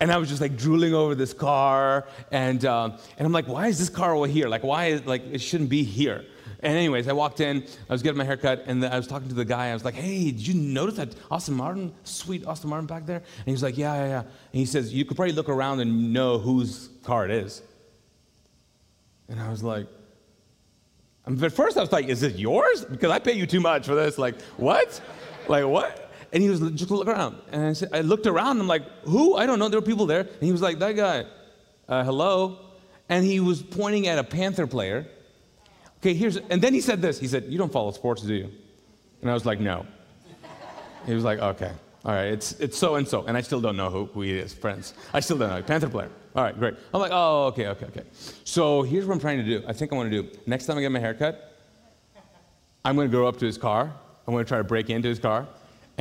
And 0.01 0.11
I 0.11 0.17
was 0.17 0.27
just 0.27 0.41
like 0.41 0.57
drooling 0.57 0.93
over 0.93 1.15
this 1.15 1.31
car, 1.31 2.07
and 2.31 2.65
um, 2.65 2.97
and 3.17 3.25
I'm 3.25 3.31
like, 3.31 3.47
why 3.47 3.67
is 3.67 3.77
this 3.77 3.87
car 3.87 4.15
over 4.15 4.27
here? 4.27 4.49
Like, 4.49 4.63
why 4.63 4.87
is 4.87 5.05
like 5.05 5.23
it 5.31 5.39
shouldn't 5.39 5.69
be 5.69 5.83
here? 5.83 6.25
And 6.63 6.75
anyways, 6.75 7.07
I 7.07 7.13
walked 7.13 7.39
in, 7.39 7.63
I 7.89 7.93
was 7.93 8.01
getting 8.01 8.17
my 8.17 8.23
haircut, 8.23 8.63
and 8.67 8.83
I 8.85 8.97
was 8.97 9.07
talking 9.07 9.29
to 9.29 9.35
the 9.35 9.45
guy. 9.45 9.69
I 9.69 9.73
was 9.73 9.85
like, 9.85 9.93
hey, 9.93 10.25
did 10.25 10.45
you 10.45 10.53
notice 10.53 10.95
that 10.97 11.15
Aston 11.31 11.55
Martin, 11.55 11.93
sweet 12.03 12.45
Aston 12.47 12.69
Martin 12.69 12.87
back 12.87 13.05
there? 13.05 13.17
And 13.17 13.45
he's 13.45 13.63
like, 13.63 13.77
yeah, 13.77 13.95
yeah, 13.95 14.07
yeah. 14.07 14.19
And 14.19 14.29
he 14.51 14.65
says, 14.65 14.93
you 14.93 15.05
could 15.05 15.17
probably 15.17 15.33
look 15.33 15.49
around 15.49 15.79
and 15.79 16.13
know 16.13 16.37
whose 16.37 16.89
car 17.03 17.25
it 17.25 17.31
is. 17.31 17.61
And 19.27 19.39
I 19.39 19.49
was 19.49 19.63
like, 19.63 19.87
at 21.25 21.53
first 21.53 21.77
I 21.77 21.81
was 21.81 21.91
like, 21.91 22.07
is 22.07 22.23
it 22.23 22.37
yours? 22.37 22.85
Because 22.85 23.11
I 23.11 23.19
pay 23.19 23.33
you 23.33 23.45
too 23.45 23.59
much 23.59 23.85
for 23.85 23.95
this. 23.95 24.17
Like, 24.17 24.39
what? 24.57 24.99
Like, 25.47 25.65
what? 25.65 26.00
And 26.33 26.41
he 26.41 26.49
was 26.49 26.59
just 26.71 26.89
look 26.91 27.07
around. 27.07 27.37
And 27.51 27.65
I, 27.65 27.73
said, 27.73 27.89
I 27.93 28.01
looked 28.01 28.25
around. 28.25 28.59
I'm 28.59 28.67
like, 28.67 28.83
who? 29.03 29.35
I 29.35 29.45
don't 29.45 29.59
know. 29.59 29.67
There 29.67 29.79
were 29.79 29.85
people 29.85 30.05
there. 30.05 30.21
And 30.21 30.41
he 30.41 30.51
was 30.51 30.61
like, 30.61 30.79
that 30.79 30.95
guy. 30.95 31.25
Uh, 31.89 32.03
hello. 32.03 32.57
And 33.09 33.25
he 33.25 33.39
was 33.39 33.61
pointing 33.61 34.07
at 34.07 34.17
a 34.17 34.23
Panther 34.23 34.65
player. 34.65 35.07
Okay, 35.97 36.13
here's, 36.13 36.37
and 36.37 36.61
then 36.61 36.73
he 36.73 36.81
said 36.81 37.01
this. 37.01 37.19
He 37.19 37.27
said, 37.27 37.45
you 37.45 37.57
don't 37.57 37.71
follow 37.71 37.91
sports, 37.91 38.21
do 38.21 38.33
you? 38.33 38.49
And 39.21 39.29
I 39.29 39.33
was 39.33 39.45
like, 39.45 39.59
no. 39.59 39.85
He 41.05 41.13
was 41.13 41.23
like, 41.23 41.39
okay. 41.39 41.71
All 42.03 42.13
right, 42.13 42.27
it's, 42.27 42.53
it's 42.53 42.77
so 42.77 42.95
and 42.95 43.07
so. 43.07 43.25
And 43.25 43.37
I 43.37 43.41
still 43.41 43.61
don't 43.61 43.77
know 43.77 43.89
who, 43.89 44.05
who 44.05 44.21
he 44.21 44.31
is, 44.31 44.53
friends. 44.53 44.95
I 45.13 45.19
still 45.19 45.37
don't 45.37 45.49
know. 45.49 45.61
Panther 45.61 45.89
player. 45.89 46.09
All 46.35 46.43
right, 46.43 46.57
great. 46.57 46.73
I'm 46.93 47.01
like, 47.01 47.11
oh, 47.13 47.45
okay, 47.47 47.67
okay, 47.67 47.85
okay. 47.87 48.03
So 48.43 48.81
here's 48.81 49.05
what 49.05 49.13
I'm 49.13 49.19
trying 49.19 49.37
to 49.37 49.43
do. 49.43 49.63
I 49.67 49.73
think 49.73 49.91
I 49.93 49.95
want 49.95 50.09
to 50.09 50.23
do. 50.23 50.29
Next 50.47 50.65
time 50.65 50.77
I 50.77 50.81
get 50.81 50.91
my 50.91 50.99
haircut, 50.99 51.55
I'm 52.83 52.95
going 52.95 53.07
to 53.07 53.11
go 53.11 53.27
up 53.27 53.37
to 53.37 53.45
his 53.45 53.57
car. 53.57 53.93
I'm 54.25 54.33
going 54.33 54.43
to 54.43 54.47
try 54.47 54.57
to 54.57 54.63
break 54.63 54.89
into 54.89 55.09
his 55.09 55.19
car. 55.19 55.47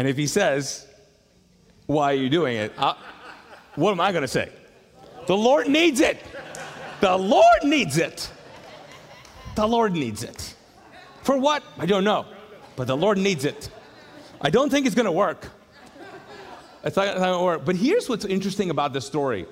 And 0.00 0.08
if 0.08 0.16
he 0.16 0.26
says, 0.26 0.86
Why 1.84 2.12
are 2.12 2.16
you 2.16 2.30
doing 2.30 2.56
it? 2.56 2.72
I, 2.78 2.96
what 3.74 3.90
am 3.90 4.00
I 4.00 4.12
going 4.12 4.22
to 4.22 4.28
say? 4.28 4.48
The 5.26 5.36
Lord 5.36 5.68
needs 5.68 6.00
it. 6.00 6.24
The 7.02 7.14
Lord 7.18 7.64
needs 7.64 7.98
it. 7.98 8.30
The 9.56 9.66
Lord 9.66 9.92
needs 9.92 10.22
it. 10.22 10.54
For 11.22 11.36
what? 11.36 11.62
I 11.78 11.84
don't 11.84 12.04
know. 12.04 12.24
But 12.76 12.86
the 12.86 12.96
Lord 12.96 13.18
needs 13.18 13.44
it. 13.44 13.68
I 14.40 14.48
don't 14.48 14.70
think 14.70 14.86
it's 14.86 14.94
going 14.94 15.04
to 15.04 15.12
work. 15.12 15.50
It's 16.82 16.96
not, 16.96 17.18
going 17.18 17.38
to 17.38 17.44
work. 17.44 17.66
But 17.66 17.76
here's 17.76 18.08
what's 18.08 18.24
interesting 18.24 18.70
about 18.70 18.94
this 18.94 19.04
story. 19.04 19.44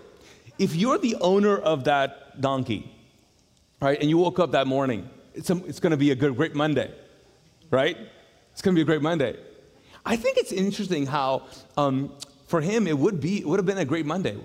If 0.58 0.74
you're 0.74 0.96
the 0.96 1.16
owner 1.16 1.58
of 1.58 1.84
that 1.84 2.40
donkey, 2.40 2.90
right, 3.82 4.00
and 4.00 4.08
you 4.08 4.16
woke 4.16 4.38
up 4.38 4.52
that 4.52 4.66
morning, 4.66 5.10
it's, 5.34 5.50
it's 5.50 5.78
going 5.78 5.90
to 5.90 5.98
be 5.98 6.10
a 6.10 6.14
good, 6.14 6.34
great 6.36 6.54
Monday, 6.54 6.90
right? 7.70 7.98
It's 8.52 8.62
going 8.62 8.74
to 8.74 8.78
be 8.78 8.82
a 8.82 8.86
great 8.86 9.02
Monday. 9.02 9.36
I 10.08 10.16
think 10.16 10.38
it's 10.38 10.52
interesting 10.52 11.04
how 11.04 11.42
um, 11.76 12.10
for 12.46 12.62
him 12.62 12.86
it 12.86 12.98
would 12.98 13.20
be 13.20 13.40
it 13.40 13.46
would 13.46 13.58
have 13.58 13.66
been 13.66 13.76
a 13.76 13.84
great 13.84 14.06
Monday. 14.06 14.38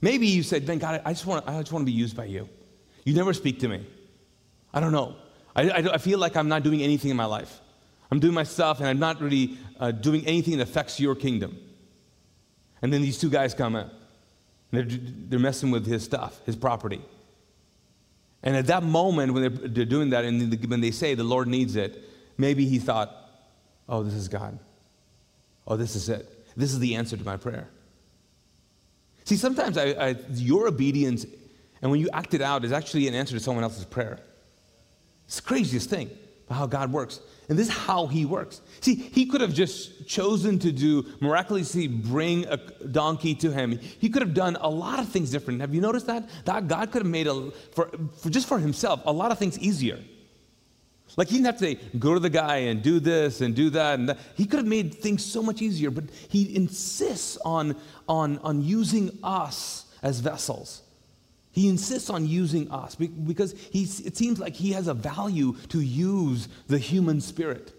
Maybe 0.00 0.28
you 0.28 0.44
said, 0.44 0.64
"Ben, 0.64 0.78
God, 0.78 1.02
I 1.04 1.12
just 1.12 1.26
want 1.26 1.48
I 1.48 1.58
just 1.58 1.72
want 1.72 1.82
to 1.82 1.86
be 1.86 1.98
used 2.04 2.16
by 2.16 2.26
you. 2.26 2.48
You 3.04 3.14
never 3.14 3.32
speak 3.32 3.58
to 3.60 3.68
me. 3.68 3.84
I 4.72 4.78
don't 4.78 4.92
know. 4.92 5.16
I, 5.56 5.70
I, 5.70 5.94
I 5.94 5.98
feel 5.98 6.20
like 6.20 6.36
I'm 6.36 6.48
not 6.48 6.62
doing 6.62 6.82
anything 6.82 7.10
in 7.10 7.16
my 7.16 7.24
life. 7.24 7.60
I'm 8.12 8.20
doing 8.20 8.32
my 8.32 8.44
stuff, 8.44 8.78
and 8.78 8.88
I'm 8.88 9.00
not 9.00 9.20
really 9.20 9.58
uh, 9.80 9.90
doing 9.90 10.24
anything 10.24 10.58
that 10.58 10.68
affects 10.68 11.00
your 11.00 11.16
kingdom." 11.16 11.58
And 12.80 12.92
then 12.92 13.02
these 13.02 13.18
two 13.18 13.30
guys 13.30 13.54
come 13.54 13.74
in. 13.74 13.90
They're, 14.70 14.86
they're 14.86 15.38
messing 15.40 15.72
with 15.72 15.84
his 15.84 16.04
stuff, 16.04 16.40
his 16.46 16.54
property. 16.54 17.02
And 18.42 18.54
at 18.54 18.66
that 18.66 18.82
moment, 18.84 19.32
when 19.32 19.42
they're, 19.42 19.68
they're 19.68 19.84
doing 19.84 20.10
that, 20.10 20.24
and 20.24 20.70
when 20.70 20.80
they 20.80 20.90
say 20.90 21.14
the 21.14 21.24
Lord 21.24 21.48
needs 21.48 21.76
it, 21.76 22.04
maybe 22.36 22.66
he 22.66 22.78
thought, 22.78 23.23
Oh, 23.88 24.02
this 24.02 24.14
is 24.14 24.28
God. 24.28 24.58
Oh, 25.66 25.76
this 25.76 25.96
is 25.96 26.08
it. 26.08 26.28
This 26.56 26.72
is 26.72 26.78
the 26.78 26.94
answer 26.94 27.16
to 27.16 27.24
my 27.24 27.36
prayer. 27.36 27.68
See, 29.24 29.36
sometimes 29.36 29.78
I, 29.78 29.90
I, 29.90 30.16
your 30.32 30.68
obedience 30.68 31.26
and 31.84 31.90
when 31.90 32.00
you 32.00 32.08
act 32.14 32.32
it 32.32 32.40
out 32.40 32.64
is 32.64 32.72
actually 32.72 33.08
an 33.08 33.14
answer 33.14 33.34
to 33.34 33.40
someone 33.40 33.62
else's 33.62 33.84
prayer. 33.84 34.18
It's 35.26 35.36
the 35.36 35.42
craziest 35.42 35.90
thing 35.90 36.10
about 36.46 36.56
how 36.56 36.66
God 36.66 36.90
works. 36.90 37.20
And 37.50 37.58
this 37.58 37.68
is 37.68 37.74
how 37.74 38.06
he 38.06 38.24
works. 38.24 38.62
See, 38.80 38.94
he 38.94 39.26
could 39.26 39.42
have 39.42 39.52
just 39.52 40.08
chosen 40.08 40.58
to 40.60 40.72
do 40.72 41.04
miraculously 41.20 41.86
bring 41.86 42.46
a 42.46 42.56
donkey 42.56 43.34
to 43.34 43.52
him. 43.52 43.78
He 43.78 44.08
could 44.08 44.22
have 44.22 44.32
done 44.32 44.56
a 44.62 44.68
lot 44.68 44.98
of 44.98 45.10
things 45.10 45.30
different. 45.30 45.60
Have 45.60 45.74
you 45.74 45.82
noticed 45.82 46.06
that? 46.06 46.26
That 46.46 46.68
God 46.68 46.90
could 46.90 47.02
have 47.02 47.10
made 47.10 47.26
a 47.26 47.50
for, 47.72 47.90
for 48.18 48.30
just 48.30 48.48
for 48.48 48.58
himself 48.58 49.02
a 49.04 49.12
lot 49.12 49.30
of 49.30 49.38
things 49.38 49.58
easier. 49.58 49.98
Like 51.16 51.28
he 51.28 51.34
didn't 51.34 51.46
have 51.46 51.58
to 51.58 51.64
say, 51.64 51.78
go 51.98 52.14
to 52.14 52.20
the 52.20 52.30
guy 52.30 52.56
and 52.56 52.82
do 52.82 52.98
this 52.98 53.40
and 53.40 53.54
do 53.54 53.70
that 53.70 53.98
and 53.98 54.08
that. 54.08 54.18
He 54.36 54.46
could 54.46 54.58
have 54.58 54.66
made 54.66 54.94
things 54.94 55.24
so 55.24 55.42
much 55.42 55.62
easier, 55.62 55.90
but 55.90 56.04
he 56.28 56.54
insists 56.56 57.36
on, 57.44 57.76
on, 58.08 58.38
on 58.38 58.62
using 58.62 59.16
us 59.22 59.86
as 60.02 60.20
vessels. 60.20 60.82
He 61.52 61.68
insists 61.68 62.10
on 62.10 62.26
using 62.26 62.68
us 62.72 62.96
because 62.96 63.52
he, 63.70 63.84
it 63.84 64.16
seems 64.16 64.40
like 64.40 64.54
he 64.54 64.72
has 64.72 64.88
a 64.88 64.94
value 64.94 65.54
to 65.68 65.80
use 65.80 66.48
the 66.66 66.78
human 66.78 67.20
spirit, 67.20 67.72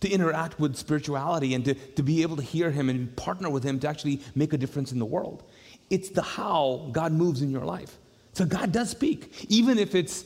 to 0.00 0.10
interact 0.10 0.60
with 0.60 0.76
spirituality 0.76 1.54
and 1.54 1.64
to, 1.64 1.72
to 1.72 2.02
be 2.02 2.20
able 2.20 2.36
to 2.36 2.42
hear 2.42 2.70
him 2.70 2.90
and 2.90 3.16
partner 3.16 3.48
with 3.48 3.64
him 3.64 3.80
to 3.80 3.88
actually 3.88 4.20
make 4.34 4.52
a 4.52 4.58
difference 4.58 4.92
in 4.92 4.98
the 4.98 5.06
world. 5.06 5.42
It's 5.88 6.10
the 6.10 6.20
how 6.20 6.90
God 6.92 7.12
moves 7.12 7.40
in 7.40 7.50
your 7.50 7.64
life. 7.64 7.96
So 8.34 8.44
God 8.44 8.72
does 8.72 8.90
speak, 8.90 9.46
even 9.48 9.78
if 9.78 9.94
it's 9.94 10.24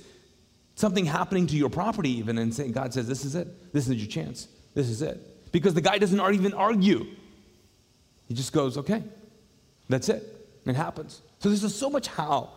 something 0.79 1.05
happening 1.05 1.47
to 1.49 1.57
your 1.57 1.69
property, 1.69 2.11
even, 2.11 2.39
and 2.39 2.55
saying, 2.55 2.73
God 2.73 2.95
says, 2.95 3.09
This 3.09 3.25
is 3.25 3.35
it. 3.35 3.73
This 3.73 3.89
is 3.89 3.97
your 3.97 4.09
chance. 4.09 4.49
This 4.75 4.89
is 4.89 5.03
it. 5.03 5.53
Because 5.53 5.75
the 5.75 5.81
guy 5.81 5.99
doesn't 5.99 6.21
even 6.35 6.55
argue. 6.55 7.07
He 8.29 8.35
just 8.35 8.53
goes, 8.53 8.79
Okay, 8.79 9.03
that's 9.89 10.09
it. 10.09 10.25
It 10.67 10.77
happens. 10.77 11.23
So 11.41 11.49
there's 11.49 11.75
so 11.75 11.91
much 11.91 12.09
how. 12.09 12.51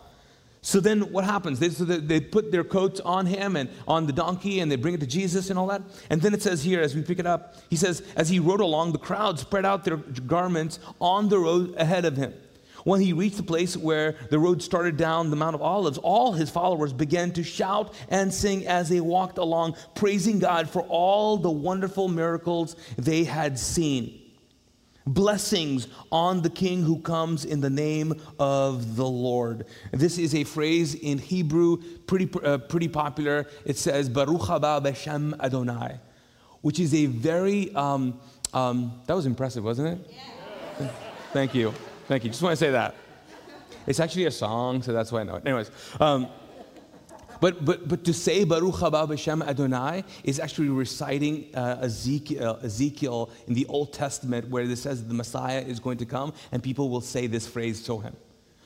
So 0.64 0.78
then 0.78 1.12
what 1.12 1.24
happens? 1.24 1.58
They, 1.58 1.70
so 1.70 1.84
they 1.84 2.20
put 2.20 2.52
their 2.52 2.62
coats 2.62 3.00
on 3.00 3.26
him 3.26 3.56
and 3.56 3.68
on 3.88 4.06
the 4.06 4.12
donkey 4.12 4.60
and 4.60 4.70
they 4.70 4.76
bring 4.76 4.94
it 4.94 5.00
to 5.00 5.06
Jesus 5.08 5.50
and 5.50 5.58
all 5.58 5.66
that. 5.66 5.82
And 6.08 6.22
then 6.22 6.34
it 6.34 6.42
says 6.42 6.62
here, 6.62 6.80
as 6.80 6.94
we 6.94 7.02
pick 7.02 7.18
it 7.18 7.26
up, 7.26 7.56
he 7.68 7.74
says, 7.74 8.02
As 8.14 8.28
he 8.28 8.38
rode 8.38 8.60
along, 8.60 8.92
the 8.92 8.98
crowd 8.98 9.40
spread 9.40 9.64
out 9.64 9.84
their 9.84 9.96
garments 9.96 10.78
on 11.00 11.28
the 11.28 11.38
road 11.38 11.74
ahead 11.76 12.04
of 12.04 12.16
him. 12.16 12.32
When 12.84 13.00
he 13.00 13.12
reached 13.12 13.36
the 13.36 13.42
place 13.42 13.76
where 13.76 14.16
the 14.30 14.38
road 14.38 14.62
started 14.62 14.96
down 14.96 15.30
the 15.30 15.36
Mount 15.36 15.54
of 15.54 15.62
Olives, 15.62 15.98
all 15.98 16.32
his 16.32 16.50
followers 16.50 16.92
began 16.92 17.30
to 17.32 17.44
shout 17.44 17.94
and 18.08 18.32
sing 18.32 18.66
as 18.66 18.88
they 18.88 19.00
walked 19.00 19.38
along, 19.38 19.76
praising 19.94 20.38
God 20.38 20.68
for 20.68 20.82
all 20.82 21.36
the 21.36 21.50
wonderful 21.50 22.08
miracles 22.08 22.76
they 22.96 23.24
had 23.24 23.58
seen. 23.58 24.18
Blessings 25.04 25.88
on 26.12 26.42
the 26.42 26.50
King 26.50 26.82
who 26.82 27.00
comes 27.00 27.44
in 27.44 27.60
the 27.60 27.70
name 27.70 28.14
of 28.38 28.94
the 28.94 29.06
Lord. 29.06 29.66
This 29.92 30.16
is 30.16 30.34
a 30.34 30.44
phrase 30.44 30.94
in 30.94 31.18
Hebrew, 31.18 31.78
pretty, 32.06 32.30
uh, 32.44 32.58
pretty 32.58 32.88
popular. 32.88 33.48
It 33.64 33.76
says, 33.76 34.08
Baruch 34.08 34.42
haba 34.42 34.80
b'shem 34.80 35.38
Adonai, 35.40 35.98
which 36.60 36.78
is 36.78 36.94
a 36.94 37.06
very, 37.06 37.74
um, 37.74 38.20
um, 38.54 39.00
that 39.06 39.14
was 39.14 39.26
impressive, 39.26 39.64
wasn't 39.64 39.88
it? 40.00 40.14
Yeah. 40.78 40.88
Thank 41.32 41.54
you. 41.54 41.74
Thank 42.12 42.24
you. 42.24 42.30
Just 42.30 42.42
want 42.42 42.52
to 42.52 42.62
say 42.62 42.70
that. 42.72 42.94
It's 43.86 43.98
actually 43.98 44.26
a 44.26 44.30
song, 44.30 44.82
so 44.82 44.92
that's 44.92 45.10
why 45.10 45.20
I 45.20 45.22
know 45.22 45.36
it. 45.36 45.46
Anyways. 45.46 45.70
Um, 45.98 46.26
but, 47.40 47.64
but, 47.64 47.88
but 47.88 48.04
to 48.04 48.12
say 48.12 48.44
Baruch 48.44 48.74
haba 48.74 49.08
b'shem 49.08 49.42
Adonai 49.42 50.04
is 50.22 50.38
actually 50.38 50.68
reciting 50.68 51.46
uh, 51.54 51.78
Ezekiel, 51.80 52.58
Ezekiel 52.62 53.30
in 53.46 53.54
the 53.54 53.64
Old 53.64 53.94
Testament 53.94 54.50
where 54.50 54.62
it 54.62 54.76
says 54.76 55.06
the 55.08 55.14
Messiah 55.14 55.62
is 55.62 55.80
going 55.80 55.96
to 55.96 56.04
come 56.04 56.34
and 56.52 56.62
people 56.62 56.90
will 56.90 57.00
say 57.00 57.26
this 57.26 57.46
phrase 57.46 57.82
to 57.86 58.00
him. 58.00 58.14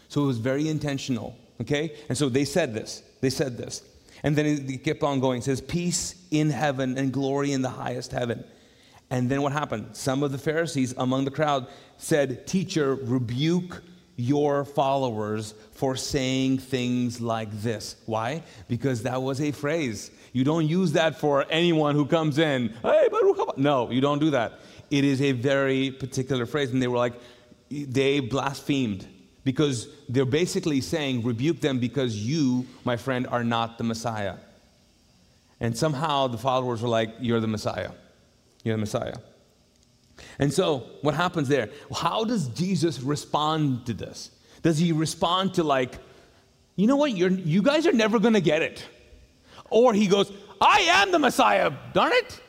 So 0.09 0.25
it 0.25 0.27
was 0.27 0.39
very 0.39 0.69
intentional, 0.69 1.39
okay? 1.61 1.95
And 2.09 2.19
so 2.19 2.29
they 2.29 2.45
said 2.45 2.75
this. 2.75 3.05
They 3.21 3.31
said 3.31 3.57
this. 3.57 3.85
And 4.25 4.35
then 4.35 4.47
it 4.69 4.83
kept 4.83 5.05
on 5.05 5.21
going. 5.21 5.39
It 5.39 5.45
says, 5.45 5.61
Peace 5.61 6.17
in 6.33 6.51
heaven 6.51 6.99
and 6.99 7.13
glory 7.13 7.53
in 7.53 7.63
the 7.63 7.71
highest 7.71 8.11
heaven. 8.11 8.43
And 9.11 9.31
then 9.31 9.42
what 9.42 9.53
happened? 9.53 9.97
Some 9.97 10.23
of 10.23 10.33
the 10.33 10.38
Pharisees 10.38 10.95
among 10.97 11.25
the 11.25 11.31
crowd 11.31 11.69
said, 11.97 12.47
Teacher, 12.47 12.95
rebuke 12.95 13.83
your 14.16 14.64
followers 14.64 15.55
for 15.73 15.95
saying 15.95 16.59
things 16.59 17.21
like 17.21 17.51
this. 17.62 17.97
Why? 18.07 18.42
Because 18.66 19.03
that 19.03 19.23
was 19.23 19.40
a 19.40 19.53
phrase. 19.53 20.11
You 20.33 20.42
don't 20.42 20.66
use 20.66 20.92
that 20.92 21.21
for 21.21 21.47
anyone 21.51 21.95
who 21.95 22.07
comes 22.07 22.38
in. 22.38 22.75
Hey, 22.83 23.09
No, 23.57 23.90
you 23.90 24.01
don't 24.01 24.19
do 24.19 24.31
that. 24.31 24.61
It 24.90 25.05
is 25.05 25.21
a 25.21 25.33
very 25.33 25.90
particular 25.90 26.47
phrase. 26.47 26.71
And 26.73 26.83
they 26.83 26.88
were 26.88 26.99
like, 26.99 27.14
they 27.71 28.21
blasphemed 28.21 29.07
because 29.45 29.88
they're 30.09 30.25
basically 30.25 30.81
saying, 30.81 31.23
rebuke 31.23 31.61
them 31.61 31.79
because 31.79 32.16
you, 32.16 32.66
my 32.85 32.97
friend, 32.97 33.27
are 33.29 33.45
not 33.45 33.79
the 33.79 33.85
Messiah. 33.85 34.37
And 35.61 35.77
somehow 35.77 36.27
the 36.27 36.38
followers 36.38 36.83
were 36.83 36.88
like, 36.88 37.14
you're 37.21 37.40
the 37.40 37.47
Messiah. 37.47 37.90
You're 38.66 38.74
the 38.74 38.81
Messiah. 38.81 39.14
And 40.40 40.52
so, 40.52 40.79
what 41.02 41.14
happens 41.14 41.46
there? 41.46 41.70
How 41.94 42.24
does 42.24 42.48
Jesus 42.48 43.00
respond 43.00 43.87
to 43.87 43.94
this? 43.94 44.33
Does 44.62 44.76
he 44.76 44.90
respond 44.90 45.55
to, 45.55 45.62
like, 45.62 45.98
you 46.74 46.88
know 46.88 46.96
what, 46.96 47.12
You're, 47.12 47.31
you 47.31 47.62
guys 47.62 47.87
are 47.87 47.92
never 47.92 48.18
going 48.18 48.35
to 48.35 48.40
get 48.40 48.62
it? 48.62 48.85
Or 49.70 49.94
he 49.94 50.09
goes, 50.09 50.33
I 50.61 50.81
am 50.81 51.12
the 51.12 51.20
Messiah, 51.20 51.70
darn 51.92 52.11
it. 52.12 52.40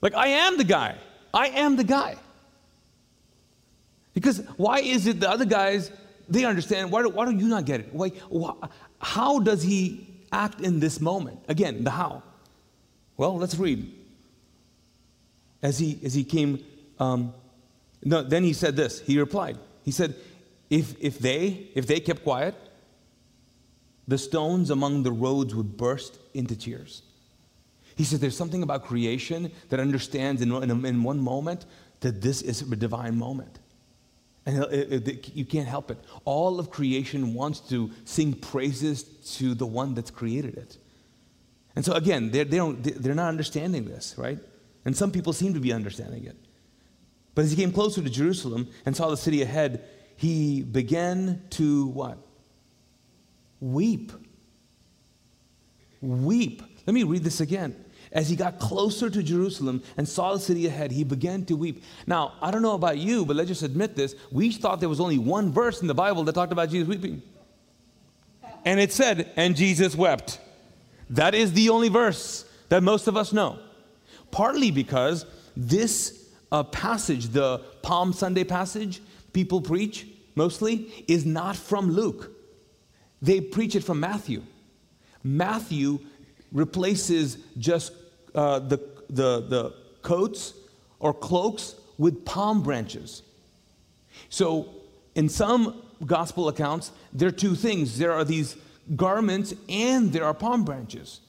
Like, 0.00 0.14
I 0.14 0.28
am 0.28 0.58
the 0.58 0.64
guy. 0.64 0.96
I 1.34 1.48
am 1.48 1.74
the 1.74 1.84
guy. 1.84 2.14
Because 4.14 4.42
why 4.56 4.78
is 4.78 5.08
it 5.08 5.18
the 5.18 5.28
other 5.28 5.44
guys, 5.44 5.90
they 6.28 6.44
understand, 6.44 6.92
why 6.92 7.02
do, 7.02 7.08
why 7.08 7.24
do 7.24 7.32
you 7.32 7.48
not 7.48 7.64
get 7.64 7.80
it? 7.80 7.88
Why, 7.92 8.10
why, 8.28 8.54
how 9.00 9.40
does 9.40 9.64
he 9.64 10.06
act 10.30 10.60
in 10.60 10.78
this 10.78 11.00
moment? 11.00 11.40
Again, 11.48 11.82
the 11.82 11.90
how. 11.90 12.22
Well, 13.16 13.36
let's 13.36 13.56
read. 13.56 13.92
As 15.62 15.78
he, 15.78 15.98
as 16.04 16.14
he 16.14 16.24
came 16.24 16.64
um, 16.98 17.34
no, 18.04 18.22
then 18.22 18.44
he 18.44 18.52
said 18.52 18.76
this. 18.76 19.00
He 19.00 19.18
replied. 19.18 19.58
He 19.84 19.90
said, 19.90 20.14
if, 20.70 20.94
if, 21.00 21.18
they, 21.18 21.68
if 21.74 21.86
they 21.86 22.00
kept 22.00 22.22
quiet, 22.22 22.54
the 24.08 24.18
stones 24.18 24.70
among 24.70 25.04
the 25.04 25.12
roads 25.12 25.54
would 25.54 25.76
burst 25.76 26.18
into 26.34 26.56
tears. 26.56 27.02
He 27.94 28.04
said, 28.04 28.20
There's 28.20 28.36
something 28.36 28.62
about 28.62 28.84
creation 28.84 29.52
that 29.68 29.78
understands 29.78 30.42
in, 30.42 30.50
in, 30.52 30.84
in 30.84 31.02
one 31.02 31.20
moment 31.20 31.66
that 32.00 32.20
this 32.20 32.42
is 32.42 32.62
a 32.62 32.76
divine 32.76 33.16
moment. 33.16 33.58
And 34.44 34.64
it, 34.64 35.08
it, 35.08 35.36
you 35.36 35.44
can't 35.44 35.68
help 35.68 35.90
it. 35.90 35.98
All 36.24 36.58
of 36.58 36.70
creation 36.70 37.34
wants 37.34 37.60
to 37.68 37.90
sing 38.04 38.32
praises 38.32 39.04
to 39.36 39.54
the 39.54 39.66
one 39.66 39.94
that's 39.94 40.10
created 40.10 40.56
it. 40.56 40.78
And 41.76 41.84
so, 41.84 41.92
again, 41.92 42.32
they're, 42.32 42.44
they 42.44 42.56
don't, 42.56 42.82
they're 42.82 43.14
not 43.14 43.28
understanding 43.28 43.84
this, 43.84 44.16
right? 44.18 44.38
And 44.84 44.96
some 44.96 45.10
people 45.10 45.32
seem 45.32 45.54
to 45.54 45.60
be 45.60 45.72
understanding 45.72 46.24
it. 46.24 46.36
But 47.34 47.44
as 47.44 47.50
he 47.50 47.56
came 47.56 47.72
closer 47.72 48.02
to 48.02 48.10
Jerusalem 48.10 48.68
and 48.84 48.96
saw 48.96 49.08
the 49.08 49.16
city 49.16 49.42
ahead, 49.42 49.84
he 50.16 50.62
began 50.62 51.42
to 51.50 51.86
what? 51.86 52.18
Weep. 53.60 54.12
Weep. 56.00 56.62
Let 56.86 56.94
me 56.94 57.04
read 57.04 57.24
this 57.24 57.40
again. 57.40 57.84
As 58.10 58.28
he 58.28 58.36
got 58.36 58.58
closer 58.58 59.08
to 59.08 59.22
Jerusalem 59.22 59.82
and 59.96 60.06
saw 60.06 60.34
the 60.34 60.40
city 60.40 60.66
ahead, 60.66 60.92
he 60.92 61.04
began 61.04 61.46
to 61.46 61.56
weep. 61.56 61.82
Now, 62.06 62.34
I 62.42 62.50
don't 62.50 62.60
know 62.60 62.74
about 62.74 62.98
you, 62.98 63.24
but 63.24 63.36
let's 63.36 63.48
just 63.48 63.62
admit 63.62 63.96
this. 63.96 64.14
We 64.30 64.52
thought 64.52 64.80
there 64.80 64.88
was 64.88 65.00
only 65.00 65.16
one 65.18 65.50
verse 65.50 65.80
in 65.80 65.86
the 65.86 65.94
Bible 65.94 66.24
that 66.24 66.34
talked 66.34 66.52
about 66.52 66.68
Jesus 66.68 66.88
weeping. 66.88 67.22
And 68.64 68.78
it 68.78 68.92
said, 68.92 69.32
and 69.36 69.56
Jesus 69.56 69.96
wept. 69.96 70.40
That 71.10 71.34
is 71.34 71.52
the 71.52 71.70
only 71.70 71.88
verse 71.88 72.44
that 72.68 72.82
most 72.82 73.08
of 73.08 73.16
us 73.16 73.32
know. 73.32 73.58
Partly 74.32 74.72
because 74.72 75.24
this 75.56 76.28
uh, 76.50 76.64
passage, 76.64 77.28
the 77.28 77.58
Palm 77.82 78.12
Sunday 78.12 78.42
passage 78.42 79.00
people 79.32 79.60
preach 79.60 80.06
mostly, 80.34 81.04
is 81.06 81.24
not 81.24 81.54
from 81.54 81.92
Luke. 81.92 82.32
They 83.20 83.40
preach 83.40 83.76
it 83.76 83.84
from 83.84 84.00
Matthew. 84.00 84.42
Matthew 85.22 86.00
replaces 86.50 87.38
just 87.56 87.92
uh, 88.34 88.58
the, 88.58 88.78
the, 89.08 89.40
the 89.40 89.74
coats 90.02 90.54
or 90.98 91.14
cloaks 91.14 91.76
with 91.98 92.24
palm 92.24 92.62
branches. 92.62 93.22
So, 94.28 94.68
in 95.14 95.28
some 95.28 95.82
gospel 96.04 96.48
accounts, 96.48 96.90
there 97.12 97.28
are 97.28 97.32
two 97.32 97.54
things 97.54 97.98
there 97.98 98.12
are 98.12 98.24
these 98.24 98.56
garments 98.96 99.54
and 99.68 100.12
there 100.12 100.24
are 100.24 100.34
palm 100.34 100.64
branches. 100.64 101.20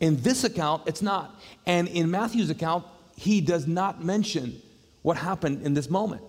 In 0.00 0.16
this 0.22 0.44
account, 0.44 0.82
it's 0.86 1.02
not. 1.02 1.38
And 1.66 1.86
in 1.88 2.10
Matthew's 2.10 2.50
account, 2.50 2.86
he 3.16 3.40
does 3.40 3.66
not 3.66 4.02
mention 4.02 4.60
what 5.02 5.18
happened 5.18 5.64
in 5.64 5.74
this 5.74 5.90
moment. 5.90 6.24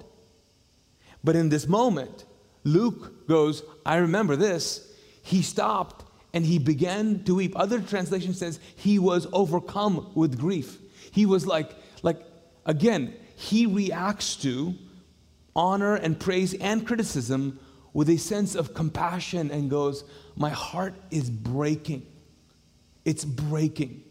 But 1.24 1.36
in 1.36 1.50
this 1.50 1.68
moment, 1.68 2.26
Luke 2.64 3.28
goes, 3.28 3.64
I 3.86 3.98
remember 3.98 4.36
this. 4.36 4.94
He 5.24 5.42
stopped 5.42 6.06
and 6.34 6.46
he 6.46 6.60
began 6.60 7.24
to 7.24 7.36
weep. 7.36 7.54
Other 7.56 7.80
translation 7.80 8.34
says 8.34 8.60
he 8.76 9.00
was 9.00 9.28
overcome 9.32 10.12
with 10.16 10.40
grief. 10.40 10.78
He 11.12 11.26
was 11.26 11.46
like, 11.46 11.72
like 12.04 12.22
again, 12.66 13.14
he 13.36 13.66
reacts 13.66 14.36
to 14.38 14.74
honor 15.56 15.96
and 15.96 16.20
praise 16.20 16.54
and 16.56 16.86
criticism 16.86 17.60
with 17.94 18.10
a 18.10 18.18
sense 18.18 18.56
of 18.56 18.74
compassion 18.74 19.52
and 19.52 19.70
goes, 19.70 20.04
My 20.36 20.50
heart 20.50 20.96
is 21.10 21.30
breaking. 21.30 22.06
It's 23.06 23.26
breaking. 23.26 24.04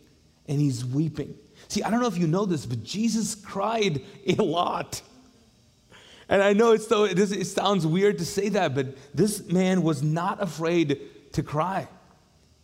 And 0.46 0.60
he's 0.60 0.84
weeping. 0.84 1.36
See, 1.68 1.82
I 1.82 1.90
don't 1.90 2.00
know 2.00 2.08
if 2.08 2.18
you 2.18 2.26
know 2.26 2.46
this, 2.46 2.66
but 2.66 2.82
Jesus 2.82 3.34
cried 3.34 4.02
a 4.26 4.42
lot. 4.42 5.02
And 6.28 6.42
I 6.42 6.52
know 6.52 6.72
it's 6.72 6.86
so, 6.86 7.04
it, 7.04 7.18
it 7.18 7.46
sounds 7.46 7.86
weird 7.86 8.18
to 8.18 8.24
say 8.24 8.48
that, 8.50 8.74
but 8.74 8.96
this 9.14 9.46
man 9.48 9.82
was 9.82 10.02
not 10.02 10.42
afraid 10.42 11.00
to 11.32 11.42
cry. 11.42 11.88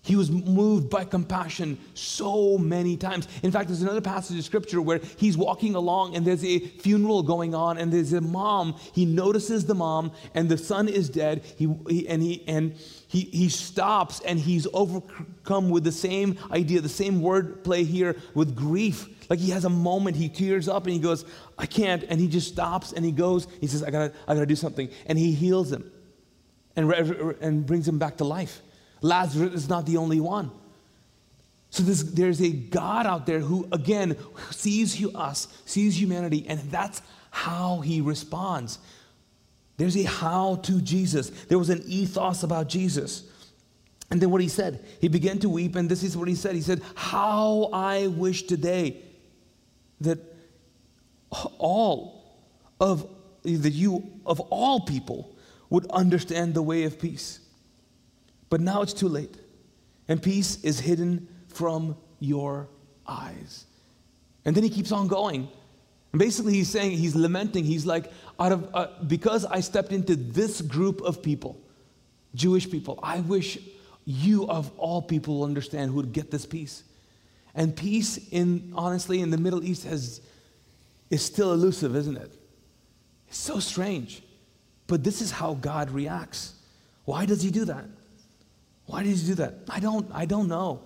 He 0.07 0.15
was 0.15 0.31
moved 0.31 0.89
by 0.89 1.05
compassion 1.05 1.79
so 1.95 2.57
many 2.59 2.97
times. 2.97 3.27
In 3.43 3.51
fact, 3.51 3.67
there's 3.67 3.83
another 3.83 4.01
passage 4.01 4.39
of 4.39 4.45
scripture 4.45 4.81
where 4.81 5.01
he's 5.17 5.37
walking 5.37 5.75
along 5.75 6.15
and 6.15 6.25
there's 6.25 6.45
a 6.45 6.61
funeral 6.61 7.25
going 7.25 7.57
on 7.57 7.77
and 7.77 7.93
there's 7.93 8.13
a 8.13 8.21
mom. 8.21 8.77
He 8.93 9.05
notices 9.05 9.67
the 9.67 9.75
mom 9.75 10.13
and 10.33 10.49
the 10.49 10.59
son 10.59 10.89
is 10.89 11.09
dead. 11.09 11.45
He, 11.57 11.67
he 11.89 12.07
and 12.07 12.23
he 12.23 12.45
and 12.47 12.77
he, 13.09 13.23
he 13.23 13.49
stops 13.49 14.21
and 14.21 14.39
he's 14.39 14.69
overcome 14.73 15.71
with 15.71 15.83
the 15.83 15.91
same 15.91 16.39
idea, 16.53 16.81
the 16.81 16.89
same 16.89 17.21
word 17.21 17.65
play 17.65 17.83
here 17.83 18.15
with 18.33 18.55
grief. 18.55 19.09
Like 19.29 19.41
he 19.41 19.51
has 19.51 19.65
a 19.65 19.71
moment, 19.71 20.17
he 20.17 20.29
tears 20.29 20.69
up 20.69 20.85
and 20.85 20.93
he 20.93 21.01
goes, 21.01 21.25
I 21.59 21.67
can't. 21.67 22.05
And 22.05 22.21
he 22.21 22.29
just 22.29 22.47
stops 22.47 22.93
and 22.93 23.05
he 23.05 23.11
goes, 23.11 23.49
he 23.61 23.67
says, 23.67 23.83
I 23.83 23.91
gotta, 23.91 24.13
I 24.29 24.35
gotta 24.35 24.47
do 24.47 24.55
something. 24.55 24.89
And 25.07 25.19
he 25.19 25.33
heals 25.33 25.73
him 25.73 25.91
and, 26.77 26.93
and 26.93 27.67
brings 27.67 27.89
him 27.89 27.99
back 27.99 28.19
to 28.19 28.25
life. 28.25 28.63
Lazarus 29.01 29.53
is 29.53 29.69
not 29.69 29.87
the 29.87 29.97
only 29.97 30.21
one. 30.21 30.51
So 31.71 31.83
there's 31.83 32.41
a 32.41 32.51
God 32.51 33.07
out 33.07 33.27
there 33.27 33.41
who, 33.41 33.69
again, 33.71 34.17
sees 34.51 34.99
you, 34.99 35.11
us, 35.13 35.49
sees 35.67 36.01
humanity, 36.01 36.47
and 36.49 36.61
that's 36.71 37.03
how 37.31 37.81
he 37.81 38.01
responds. 38.01 38.79
There's 39.77 39.97
a 39.97 40.05
how 40.05 40.57
to 40.57 40.81
Jesus. 40.81 41.29
There 41.29 41.59
was 41.59 41.69
an 41.69 41.83
ethos 41.87 42.43
about 42.43 42.69
Jesus. 42.69 43.25
And 44.11 44.23
then 44.23 44.31
what 44.31 44.41
he 44.41 44.49
said, 44.49 44.85
he 45.01 45.09
began 45.09 45.39
to 45.41 45.49
weep, 45.49 45.77
and 45.77 45.89
this 45.89 46.03
is 46.03 46.17
what 46.17 46.29
he 46.29 46.35
said. 46.35 46.55
He 46.55 46.63
said, 46.63 46.81
How 46.95 47.69
I 47.73 48.07
wish 48.07 48.45
today 48.45 49.03
that 50.01 50.19
all 51.59 52.39
of 52.81 53.09
that 53.43 53.73
you 53.73 54.21
of 54.25 54.41
all 54.41 54.81
people 54.81 55.37
would 55.71 55.87
understand 55.91 56.55
the 56.55 56.63
way 56.63 56.85
of 56.85 56.99
peace. 56.99 57.41
But 58.49 58.61
now 58.61 58.83
it's 58.83 58.93
too 58.93 59.09
late, 59.09 59.37
and 60.09 60.23
peace 60.23 60.63
is 60.63 60.81
hidden 60.81 61.29
from 61.49 61.97
your 62.21 62.69
eyes. 63.07 63.67
And 64.45 64.55
then 64.55 64.63
he 64.63 64.71
keeps 64.71 64.93
on 64.93 65.09
going. 65.09 65.49
And 66.13 66.19
basically, 66.21 66.55
he's 66.55 66.71
saying, 66.71 66.93
he's 66.93 67.17
lamenting, 67.17 67.65
he's 67.65 67.85
like, 67.85 68.13
out 68.39 68.53
of, 68.53 68.75
uh, 68.75 68.89
because 69.07 69.45
I 69.45 69.61
stepped 69.61 69.93
into 69.93 70.15
this 70.15 70.61
group 70.61 71.01
of 71.03 71.23
people, 71.23 71.61
Jewish 72.35 72.71
people, 72.71 72.99
I 73.03 73.21
wish 73.21 73.59
you 74.05 74.49
of 74.49 74.71
all 74.79 75.03
people 75.03 75.39
will 75.39 75.45
understand 75.45 75.91
who 75.91 75.97
would 75.97 76.13
get 76.13 76.31
this 76.31 76.47
peace. 76.47 76.85
And 77.55 77.75
peace 77.75 78.19
in 78.31 78.73
honestly 78.77 79.21
in 79.21 79.31
the 79.31 79.39
Middle 79.39 79.65
East 79.65 79.85
has 79.85 80.21
is 81.11 81.25
still 81.25 81.53
elusive, 81.53 81.97
isn't 81.97 82.17
it? 82.17 82.33
It's 83.29 83.39
so 83.39 83.59
strange. 83.61 84.23
But 84.87 85.03
this 85.03 85.21
is 85.21 85.31
how 85.31 85.55
God 85.55 85.91
reacts. 85.91 86.55
Why 87.05 87.27
does 87.27 87.43
he 87.43 87.51
do 87.51 87.65
that? 87.65 87.85
Why 88.87 89.03
did 89.03 89.17
he 89.17 89.27
do 89.27 89.35
that? 89.37 89.55
I 89.69 89.81
don't 89.81 90.11
I 90.13 90.25
don't 90.25 90.49
know. 90.49 90.83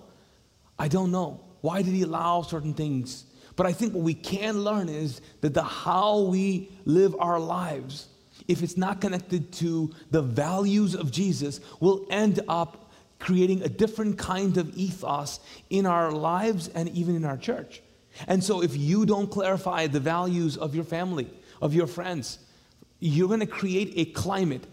I 0.77 0.87
don't 0.87 1.11
know. 1.11 1.41
Why 1.61 1.81
did 1.81 1.93
he 1.93 2.01
allow 2.01 2.41
certain 2.41 2.73
things? 2.73 3.25
But 3.55 3.67
I 3.67 3.73
think 3.73 3.93
what 3.93 4.03
we 4.03 4.13
can 4.13 4.63
learn 4.63 4.89
is 4.89 5.21
that 5.41 5.53
the 5.53 5.63
how 5.63 6.21
we 6.21 6.71
live 6.85 7.15
our 7.19 7.39
lives, 7.39 8.07
if 8.47 8.63
it's 8.63 8.77
not 8.77 9.01
connected 9.01 9.51
to 9.53 9.91
the 10.09 10.21
values 10.21 10.95
of 10.95 11.11
Jesus, 11.11 11.59
will 11.79 12.07
end 12.09 12.39
up 12.47 12.91
creating 13.19 13.61
a 13.61 13.69
different 13.69 14.17
kind 14.17 14.57
of 14.57 14.75
ethos 14.75 15.39
in 15.69 15.85
our 15.85 16.11
lives 16.11 16.69
and 16.69 16.89
even 16.89 17.15
in 17.15 17.23
our 17.23 17.37
church. 17.37 17.81
And 18.27 18.43
so, 18.43 18.61
if 18.61 18.75
you 18.75 19.05
don't 19.05 19.29
clarify 19.29 19.87
the 19.87 19.99
values 19.99 20.57
of 20.57 20.75
your 20.75 20.83
family, 20.83 21.29
of 21.61 21.73
your 21.73 21.87
friends, 21.87 22.39
you're 22.99 23.27
going 23.27 23.39
to 23.39 23.45
create 23.45 23.93
a 23.95 24.05
climate 24.05 24.65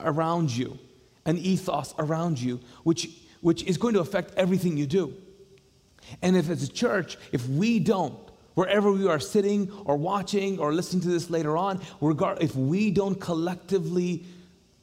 around 0.00 0.54
you, 0.54 0.78
an 1.28 1.36
ethos 1.36 1.94
around 1.98 2.40
you, 2.40 2.58
which, 2.84 3.10
which 3.42 3.62
is 3.64 3.76
going 3.76 3.92
to 3.92 4.00
affect 4.00 4.32
everything 4.36 4.78
you 4.78 4.86
do. 4.86 5.14
And 6.22 6.36
if 6.36 6.48
as 6.48 6.62
a 6.62 6.68
church, 6.68 7.18
if 7.32 7.46
we 7.46 7.78
don't, 7.78 8.18
wherever 8.54 8.90
we 8.90 9.06
are 9.06 9.20
sitting 9.20 9.70
or 9.84 9.96
watching 9.98 10.58
or 10.58 10.72
listening 10.72 11.02
to 11.02 11.08
this 11.08 11.28
later 11.28 11.54
on, 11.56 11.82
regard, 12.00 12.42
if 12.42 12.56
we 12.56 12.90
don't 12.90 13.20
collectively 13.20 14.24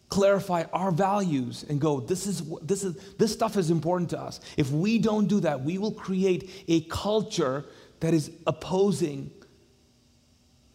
clarify 0.10 0.64
our 0.72 0.92
values 0.92 1.66
and 1.68 1.82
go 1.82 2.00
this 2.00 2.28
is 2.28 2.44
this 2.62 2.84
is 2.84 2.96
this 3.18 3.34
stuff 3.34 3.58
is 3.58 3.72
important 3.72 4.08
to 4.08 4.20
us 4.20 4.40
if 4.56 4.70
we 4.70 5.00
don't 5.00 5.26
do 5.26 5.40
that 5.40 5.62
we 5.62 5.80
will 5.80 5.92
create 5.92 6.64
a 6.68 6.82
culture 6.82 7.66
that 8.02 8.14
is 8.14 8.32
opposing 8.46 9.32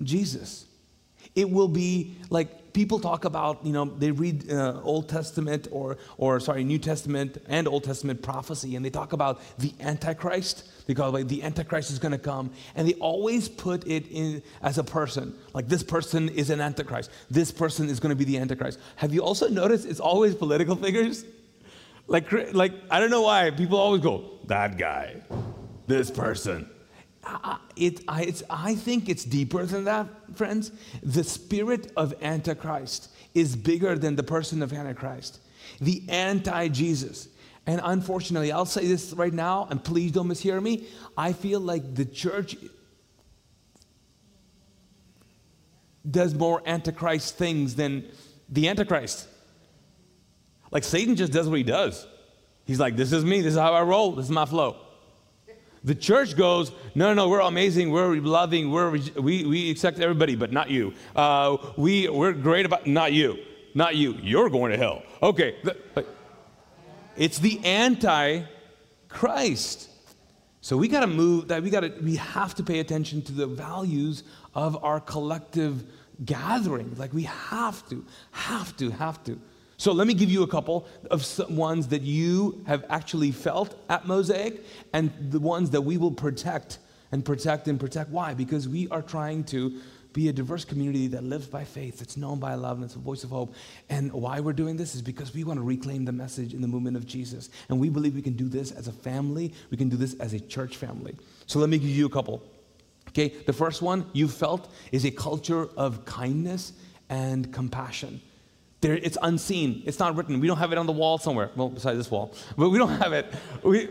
jesus 0.03 0.67
it 1.37 1.49
will 1.49 1.69
be 1.69 2.17
like 2.29 2.51
people 2.73 2.99
talk 2.99 3.25
about, 3.25 3.65
you 3.65 3.73
know, 3.73 3.85
they 3.85 4.11
read 4.11 4.51
uh, 4.51 4.81
Old 4.83 5.09
Testament 5.09 5.69
or, 5.71 5.97
or, 6.17 6.41
sorry, 6.41 6.65
New 6.65 6.79
Testament 6.79 7.43
and 7.49 7.67
Old 7.67 7.85
Testament 7.85 8.23
prophecy, 8.23 8.77
and 8.77 8.85
they 8.85 8.91
talk 8.91 9.13
about 9.13 9.41
the 9.59 9.73
Antichrist. 9.81 10.69
They 10.87 10.95
call 10.95 11.09
it 11.09 11.13
like 11.13 11.29
the 11.29 11.43
Antichrist 11.43 11.91
is 11.91 11.99
going 11.99 12.13
to 12.13 12.19
come, 12.19 12.51
and 12.75 12.89
they 12.89 12.95
always 12.95 13.49
put 13.49 13.87
it 13.87 14.07
in 14.11 14.43
as 14.63 14.79
a 14.79 14.85
person. 14.85 15.37
Like 15.53 15.69
this 15.69 15.83
person 15.83 16.29
is 16.29 16.51
an 16.51 16.61
Antichrist. 16.61 17.11
This 17.31 17.53
person 17.53 17.89
is 17.89 18.01
going 18.01 18.11
to 18.11 18.17
be 18.17 18.25
the 18.25 18.39
Antichrist. 18.39 18.79
Have 18.97 19.15
you 19.15 19.23
also 19.23 19.49
noticed 19.49 19.87
it's 19.87 20.01
always 20.01 20.35
political 20.35 20.77
figures? 20.87 21.25
Like, 22.07 22.33
like 22.53 22.73
I 22.91 22.99
don't 22.99 23.11
know 23.11 23.23
why 23.23 23.51
people 23.51 23.79
always 23.79 24.03
go 24.03 24.39
that 24.47 24.79
guy, 24.79 25.23
this 25.87 26.11
person. 26.11 26.69
I, 27.25 27.59
it, 27.77 28.01
I, 28.09 28.33
I 28.49 28.75
think 28.75 29.09
it's 29.09 29.25
deeper 29.25 29.65
than 29.67 29.85
that, 29.85 30.09
friends. 30.35 30.73
The 31.03 31.25
spirit 31.25 31.93
of 31.97 32.15
Antichrist 32.23 33.11
is 33.35 33.57
bigger 33.57 33.97
than 33.99 34.17
the 34.17 34.23
person 34.23 34.63
of 34.63 34.73
Antichrist. 34.73 35.41
The 35.81 36.03
anti 36.09 36.69
Jesus. 36.69 37.29
And 37.67 37.81
unfortunately, 37.85 38.53
I'll 38.53 38.65
say 38.65 38.87
this 38.87 39.13
right 39.13 39.33
now, 39.33 39.69
and 39.71 39.83
please 39.83 40.13
don't 40.13 40.29
mishear 40.29 40.63
me. 40.63 40.87
I 41.17 41.33
feel 41.33 41.61
like 41.61 41.95
the 41.95 42.05
church 42.05 42.57
does 46.11 46.35
more 46.35 46.63
Antichrist 46.65 47.37
things 47.37 47.75
than 47.75 48.09
the 48.49 48.69
Antichrist. 48.69 49.29
Like 50.71 50.85
Satan 50.85 51.17
just 51.17 51.33
does 51.33 51.49
what 51.49 51.59
he 51.59 51.65
does. 51.65 52.07
He's 52.65 52.81
like, 52.81 52.97
this 52.97 53.13
is 53.13 53.25
me, 53.25 53.41
this 53.41 53.55
is 53.55 53.59
how 53.59 53.75
I 53.75 53.83
roll, 53.83 54.13
this 54.13 54.25
is 54.27 54.31
my 54.31 54.47
flow. 54.47 54.77
The 55.83 55.95
church 55.95 56.37
goes, 56.37 56.73
no, 56.95 57.09
no, 57.09 57.15
no, 57.15 57.29
we're 57.29 57.41
amazing, 57.41 57.91
we're 57.91 58.17
loving, 58.17 58.71
we're, 58.71 58.99
we, 59.17 59.45
we 59.45 59.71
accept 59.71 59.99
everybody, 59.99 60.37
but 60.37 60.53
not 60.53 60.69
you. 60.69 60.93
Uh, 61.17 61.57
we, 61.77 62.07
we're 62.09 62.35
great 62.35 62.67
about, 62.67 62.87
not 62.87 63.15
you, 63.15 63.39
not 63.75 63.97
you. 63.97 64.13
You're 64.23 64.51
going 64.51 64.73
to 64.73 64.79
hell. 64.79 65.03
Okay. 65.23 65.57
It's 67.17 67.39
the 67.39 67.65
anti-Christ. 67.65 68.49
So 70.61 70.77
we 70.77 70.89
got 70.89 71.01
to 71.01 71.07
move 71.07 71.49
that 71.49 71.63
we 71.63 71.71
got 71.71 71.81
to 71.81 71.89
we 72.03 72.17
have 72.17 72.55
to 72.57 72.63
pay 72.63 72.81
attention 72.81 73.23
to 73.23 73.33
the 73.33 73.47
values 73.47 74.25
of 74.55 74.85
our 74.85 75.01
collective 75.01 75.85
gathering. 76.25 76.95
Like 76.99 77.15
we 77.15 77.23
have 77.23 77.89
to, 77.89 78.05
have 78.33 78.77
to, 78.77 78.91
have 78.91 79.25
to. 79.25 79.41
So 79.81 79.93
let 79.93 80.07
me 80.07 80.13
give 80.13 80.31
you 80.31 80.43
a 80.43 80.47
couple 80.47 80.87
of 81.11 81.27
ones 81.49 81.89
that 81.89 82.03
you 82.03 82.63
have 82.67 82.85
actually 82.91 83.31
felt 83.31 83.83
at 83.89 84.07
Mosaic 84.07 84.63
and 84.93 85.11
the 85.31 85.41
ones 85.41 85.71
that 85.71 85.81
we 85.81 85.97
will 85.97 86.11
protect 86.11 86.81
and 87.13 87.25
protect 87.25 87.67
and 87.67 87.81
protect. 87.81 88.11
Why? 88.11 88.35
Because 88.35 88.69
we 88.69 88.89
are 88.89 89.01
trying 89.01 89.43
to 89.45 89.81
be 90.13 90.29
a 90.29 90.35
diverse 90.35 90.67
community 90.67 91.07
that 91.07 91.25
lives 91.25 91.47
by 91.47 91.65
faith, 91.65 91.99
that's 91.99 92.19
known 92.19 92.39
by 92.39 92.57
love, 92.57 92.77
and 92.77 92.85
it's 92.85 92.97
a 92.97 92.99
voice 92.99 93.25
of 93.25 93.31
hope. 93.31 93.55
And 93.89 94.13
why 94.13 94.39
we're 94.41 94.53
doing 94.53 94.77
this 94.77 94.95
is 94.95 95.01
because 95.01 95.33
we 95.33 95.45
want 95.45 95.59
to 95.59 95.65
reclaim 95.65 96.05
the 96.05 96.13
message 96.13 96.53
in 96.53 96.61
the 96.61 96.69
movement 96.69 96.99
of 96.99 97.07
Jesus. 97.07 97.49
And 97.71 97.81
we 97.81 97.89
believe 97.89 98.15
we 98.15 98.21
can 98.21 98.37
do 98.37 98.51
this 98.51 98.73
as 98.73 98.87
a 98.87 98.93
family, 98.93 99.55
we 99.71 99.79
can 99.79 99.89
do 99.89 99.97
this 99.97 100.13
as 100.21 100.35
a 100.35 100.41
church 100.41 100.77
family. 100.77 101.17
So 101.47 101.59
let 101.59 101.71
me 101.71 101.79
give 101.79 101.89
you 101.89 102.05
a 102.05 102.11
couple. 102.11 102.43
Okay, 103.09 103.29
the 103.47 103.55
first 103.55 103.81
one 103.81 104.05
you 104.13 104.29
felt 104.29 104.71
is 104.93 105.07
a 105.07 105.11
culture 105.11 105.71
of 105.79 106.05
kindness 106.05 106.75
and 107.09 107.51
compassion. 107.51 108.21
There, 108.81 108.95
it's 108.95 109.19
unseen. 109.21 109.83
It's 109.85 109.99
not 109.99 110.17
written. 110.17 110.41
We 110.41 110.47
don't 110.47 110.57
have 110.57 110.73
it 110.73 110.79
on 110.79 110.87
the 110.87 110.93
wall 110.93 111.19
somewhere. 111.19 111.51
Well, 111.55 111.69
besides 111.69 111.99
this 111.99 112.11
wall, 112.11 112.35
but 112.57 112.71
we 112.71 112.79
don't 112.79 112.99
have 112.99 113.13
it. 113.13 113.27
We, 113.63 113.89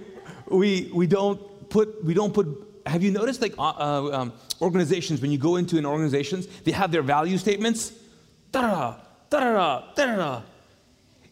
we, 0.47 0.89
we 0.93 1.07
don't 1.07 1.69
put. 1.69 2.03
We 2.03 2.13
don't 2.13 2.33
put. 2.33 2.47
Have 2.85 3.03
you 3.03 3.11
noticed 3.11 3.41
like 3.41 3.53
uh, 3.59 3.69
uh, 3.69 4.19
um, 4.19 4.33
organizations 4.61 5.21
when 5.21 5.31
you 5.31 5.37
go 5.37 5.55
into 5.55 5.77
an 5.77 5.85
organizations 5.85 6.47
they 6.63 6.71
have 6.71 6.91
their 6.91 7.01
value 7.01 7.37
statements. 7.37 7.93
Da 8.51 8.61
da 8.61 8.95
da 9.29 9.39
da 9.39 9.83
da 9.95 10.15
da. 10.15 10.41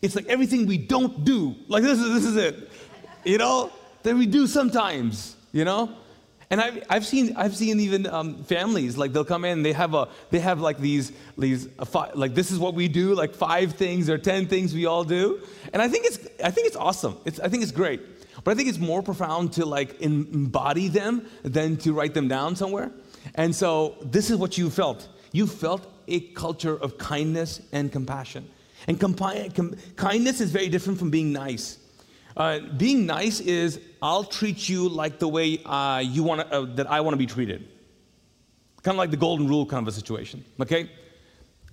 It's 0.02 0.16
like 0.16 0.28
everything 0.28 0.68
we 0.68 0.78
don't 0.78 1.26
do. 1.26 1.56
Like 1.68 1.84
this 1.84 2.00
is 2.00 2.14
this 2.14 2.26
is 2.26 2.36
it. 2.36 2.70
You 3.26 3.38
know 3.38 3.72
that 4.04 4.16
we 4.16 4.26
do 4.26 4.48
sometimes. 4.48 5.36
You 5.52 5.66
know. 5.66 5.90
And 6.50 6.62
I've, 6.62 6.84
I've 6.90 7.06
seen 7.06 7.36
I've 7.36 7.56
seen 7.56 7.80
even 7.82 8.08
um, 8.08 8.44
families 8.44 8.98
like 8.98 9.12
they'll 9.12 9.26
come 9.26 9.44
in 9.44 9.64
they 9.64 9.74
have 9.74 9.94
a 9.94 10.08
they 10.30 10.40
have 10.40 10.62
like 10.62 10.78
these 10.78 11.12
these 11.38 11.68
like 12.16 12.36
this 12.36 12.52
is 12.52 12.60
what 12.60 12.74
we 12.74 12.88
do 12.88 13.14
like 13.16 13.34
five 13.34 13.74
things 13.74 14.10
or 14.10 14.18
ten 14.18 14.48
things 14.48 14.74
we 14.74 14.86
all 14.86 15.04
do. 15.04 15.42
And 15.74 15.82
I 15.82 15.90
think 15.90 16.06
it's 16.06 16.20
I 16.42 16.52
think 16.52 16.68
it's 16.68 16.78
awesome. 16.78 17.18
It's 17.26 17.40
I 17.42 17.50
think 17.50 17.64
it's 17.64 17.74
great. 17.74 18.02
But 18.44 18.52
I 18.52 18.56
think 18.56 18.70
it's 18.70 18.78
more 18.78 19.02
profound 19.02 19.54
to 19.54 19.66
like 19.66 20.00
embody 20.00 20.88
them 20.88 21.26
than 21.44 21.76
to 21.78 21.92
write 21.92 22.14
them 22.14 22.30
down 22.30 22.56
somewhere. 22.56 22.92
And 23.36 23.54
so 23.54 23.96
this 24.02 24.30
is 24.30 24.38
what 24.38 24.58
you 24.58 24.70
felt. 24.70 25.10
You 25.34 25.48
felt 25.48 25.92
a 26.08 26.22
culture 26.22 26.78
of 26.78 26.98
kindness 26.98 27.62
and 27.74 27.92
compassion. 27.92 28.50
And 28.88 28.98
compi- 28.98 29.54
com- 29.54 29.76
kindness 29.98 30.40
is 30.40 30.52
very 30.52 30.70
different 30.70 30.98
from 30.98 31.10
being 31.10 31.34
nice 31.34 31.80
uh, 32.38 32.60
being 32.60 33.08
nice 33.08 33.40
is 33.40 33.82
I'll 34.00 34.24
treat 34.24 34.70
you 34.70 34.88
like 34.88 35.18
the 35.18 35.28
way 35.28 35.60
uh, 35.66 36.00
you 36.00 36.22
want 36.22 36.42
uh, 36.52 36.62
that 36.76 36.90
I 36.90 37.02
want 37.02 37.14
to 37.14 37.18
be 37.18 37.26
treated. 37.26 37.68
Kind 38.84 38.94
of 38.94 39.00
like 39.00 39.10
the 39.10 39.18
golden 39.18 39.48
rule 39.48 39.66
kind 39.66 39.82
of 39.82 39.88
a 39.88 39.96
situation. 39.96 40.46
Okay. 40.62 40.90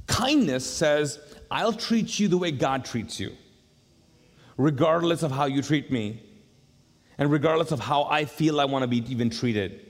Kindness 0.07 0.65
says 0.65 1.21
I'll 1.51 1.75
treat 1.75 2.19
you 2.19 2.29
the 2.29 2.39
way 2.39 2.51
God 2.51 2.87
treats 2.87 3.21
you, 3.21 3.33
regardless 4.57 5.23
of 5.23 5.31
how 5.31 5.45
you 5.45 5.61
treat 5.61 5.93
me, 5.93 6.23
and 7.19 7.31
regardless 7.31 7.71
of 7.71 7.81
how 7.81 8.05
I 8.05 8.25
feel 8.25 8.59
I 8.59 8.65
want 8.65 8.85
to 8.85 8.89
be 8.89 9.05
even 9.13 9.29
treated. 9.29 9.81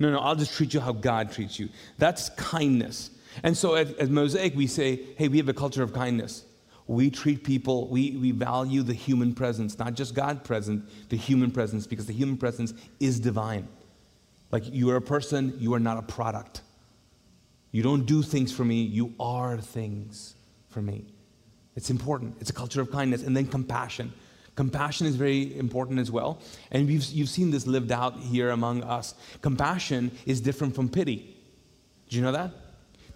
No, 0.00 0.10
no, 0.10 0.18
I'll 0.18 0.34
just 0.34 0.54
treat 0.54 0.74
you 0.74 0.80
how 0.80 0.92
God 0.92 1.30
treats 1.30 1.60
you. 1.60 1.68
That's 1.98 2.30
kindness. 2.30 3.10
And 3.44 3.56
so 3.56 3.76
at, 3.76 3.96
at 3.98 4.10
Mosaic, 4.10 4.56
we 4.56 4.66
say, 4.66 5.00
hey, 5.16 5.28
we 5.28 5.38
have 5.38 5.48
a 5.48 5.54
culture 5.54 5.84
of 5.84 5.92
kindness 5.92 6.44
we 6.92 7.10
treat 7.10 7.42
people, 7.42 7.88
we, 7.88 8.16
we 8.16 8.32
value 8.32 8.82
the 8.82 8.94
human 8.94 9.34
presence, 9.34 9.78
not 9.78 9.94
just 9.94 10.14
God 10.14 10.44
present, 10.44 10.84
the 11.08 11.16
human 11.16 11.50
presence, 11.50 11.86
because 11.86 12.06
the 12.06 12.12
human 12.12 12.36
presence 12.36 12.74
is 13.00 13.18
divine. 13.18 13.66
Like 14.50 14.64
you 14.70 14.90
are 14.90 14.96
a 14.96 15.02
person, 15.02 15.56
you 15.58 15.72
are 15.74 15.80
not 15.80 15.96
a 15.96 16.02
product. 16.02 16.60
You 17.70 17.82
don't 17.82 18.04
do 18.04 18.22
things 18.22 18.52
for 18.52 18.64
me, 18.64 18.82
you 18.82 19.14
are 19.18 19.58
things 19.58 20.34
for 20.68 20.82
me. 20.82 21.06
It's 21.74 21.88
important. 21.88 22.36
It's 22.40 22.50
a 22.50 22.52
culture 22.52 22.82
of 22.82 22.90
kindness. 22.90 23.22
And 23.22 23.34
then 23.34 23.46
compassion. 23.46 24.12
Compassion 24.54 25.06
is 25.06 25.16
very 25.16 25.56
important 25.56 25.98
as 25.98 26.10
well. 26.10 26.40
And 26.70 26.90
you've, 26.90 27.04
you've 27.06 27.30
seen 27.30 27.50
this 27.50 27.66
lived 27.66 27.90
out 27.90 28.18
here 28.18 28.50
among 28.50 28.82
us. 28.82 29.14
Compassion 29.40 30.10
is 30.26 30.42
different 30.42 30.74
from 30.74 30.90
pity. 30.90 31.34
Do 32.10 32.16
you 32.16 32.22
know 32.22 32.32
that? 32.32 32.50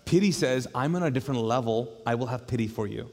Pity 0.06 0.32
says, 0.32 0.66
I'm 0.74 0.96
on 0.96 1.02
a 1.02 1.10
different 1.10 1.42
level, 1.42 2.00
I 2.06 2.14
will 2.14 2.28
have 2.28 2.46
pity 2.46 2.68
for 2.68 2.86
you. 2.86 3.10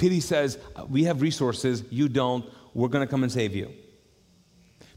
Pity 0.00 0.20
says, 0.20 0.56
we 0.88 1.04
have 1.04 1.20
resources, 1.20 1.84
you 1.90 2.08
don't, 2.08 2.46
we're 2.72 2.88
gonna 2.88 3.06
come 3.06 3.22
and 3.22 3.30
save 3.30 3.54
you. 3.54 3.70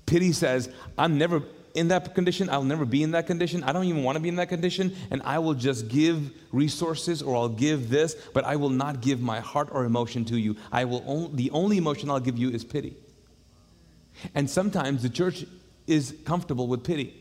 Pity 0.06 0.32
says, 0.32 0.70
I'm 0.98 1.18
never 1.18 1.44
in 1.76 1.90
that 1.90 2.16
condition, 2.16 2.50
I'll 2.50 2.64
never 2.64 2.86
be 2.86 3.04
in 3.04 3.12
that 3.12 3.28
condition, 3.28 3.66
I 3.66 3.74
don't 3.74 3.84
even 3.84 4.06
wanna 4.06 4.22
be 4.22 4.30
in 4.30 4.38
that 4.38 4.48
condition, 4.48 4.96
and 5.12 5.22
I 5.24 5.40
will 5.40 5.56
just 5.56 5.90
give 5.90 6.32
resources 6.54 7.22
or 7.22 7.36
I'll 7.36 7.50
give 7.50 7.90
this, 7.90 8.16
but 8.34 8.46
I 8.46 8.56
will 8.56 8.70
not 8.70 9.02
give 9.02 9.20
my 9.20 9.42
heart 9.42 9.68
or 9.74 9.84
emotion 9.84 10.24
to 10.24 10.38
you. 10.38 10.56
I 10.72 10.86
will 10.86 11.04
only, 11.06 11.36
the 11.36 11.52
only 11.52 11.78
emotion 11.78 12.10
I'll 12.10 12.22
give 12.22 12.38
you 12.38 12.52
is 12.52 12.64
pity. 12.64 12.96
And 14.34 14.50
sometimes 14.50 15.02
the 15.02 15.10
church 15.10 15.46
is 15.86 16.16
comfortable 16.24 16.68
with 16.68 16.82
pity. 16.82 17.14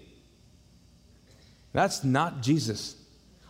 That's 1.72 2.04
not 2.04 2.42
Jesus. 2.42 2.94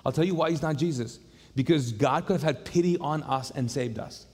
I'll 0.07 0.13
tell 0.13 0.25
you 0.25 0.35
why 0.35 0.49
he's 0.49 0.63
not 0.63 0.77
Jesus. 0.77 1.19
Because 1.55 1.93
God 1.93 2.27
could 2.27 2.35
have 2.35 2.43
had 2.43 2.65
pity 2.65 2.97
on 2.99 3.23
us 3.23 3.51
and 3.51 3.71
saved 3.71 3.99
us. 3.99 4.27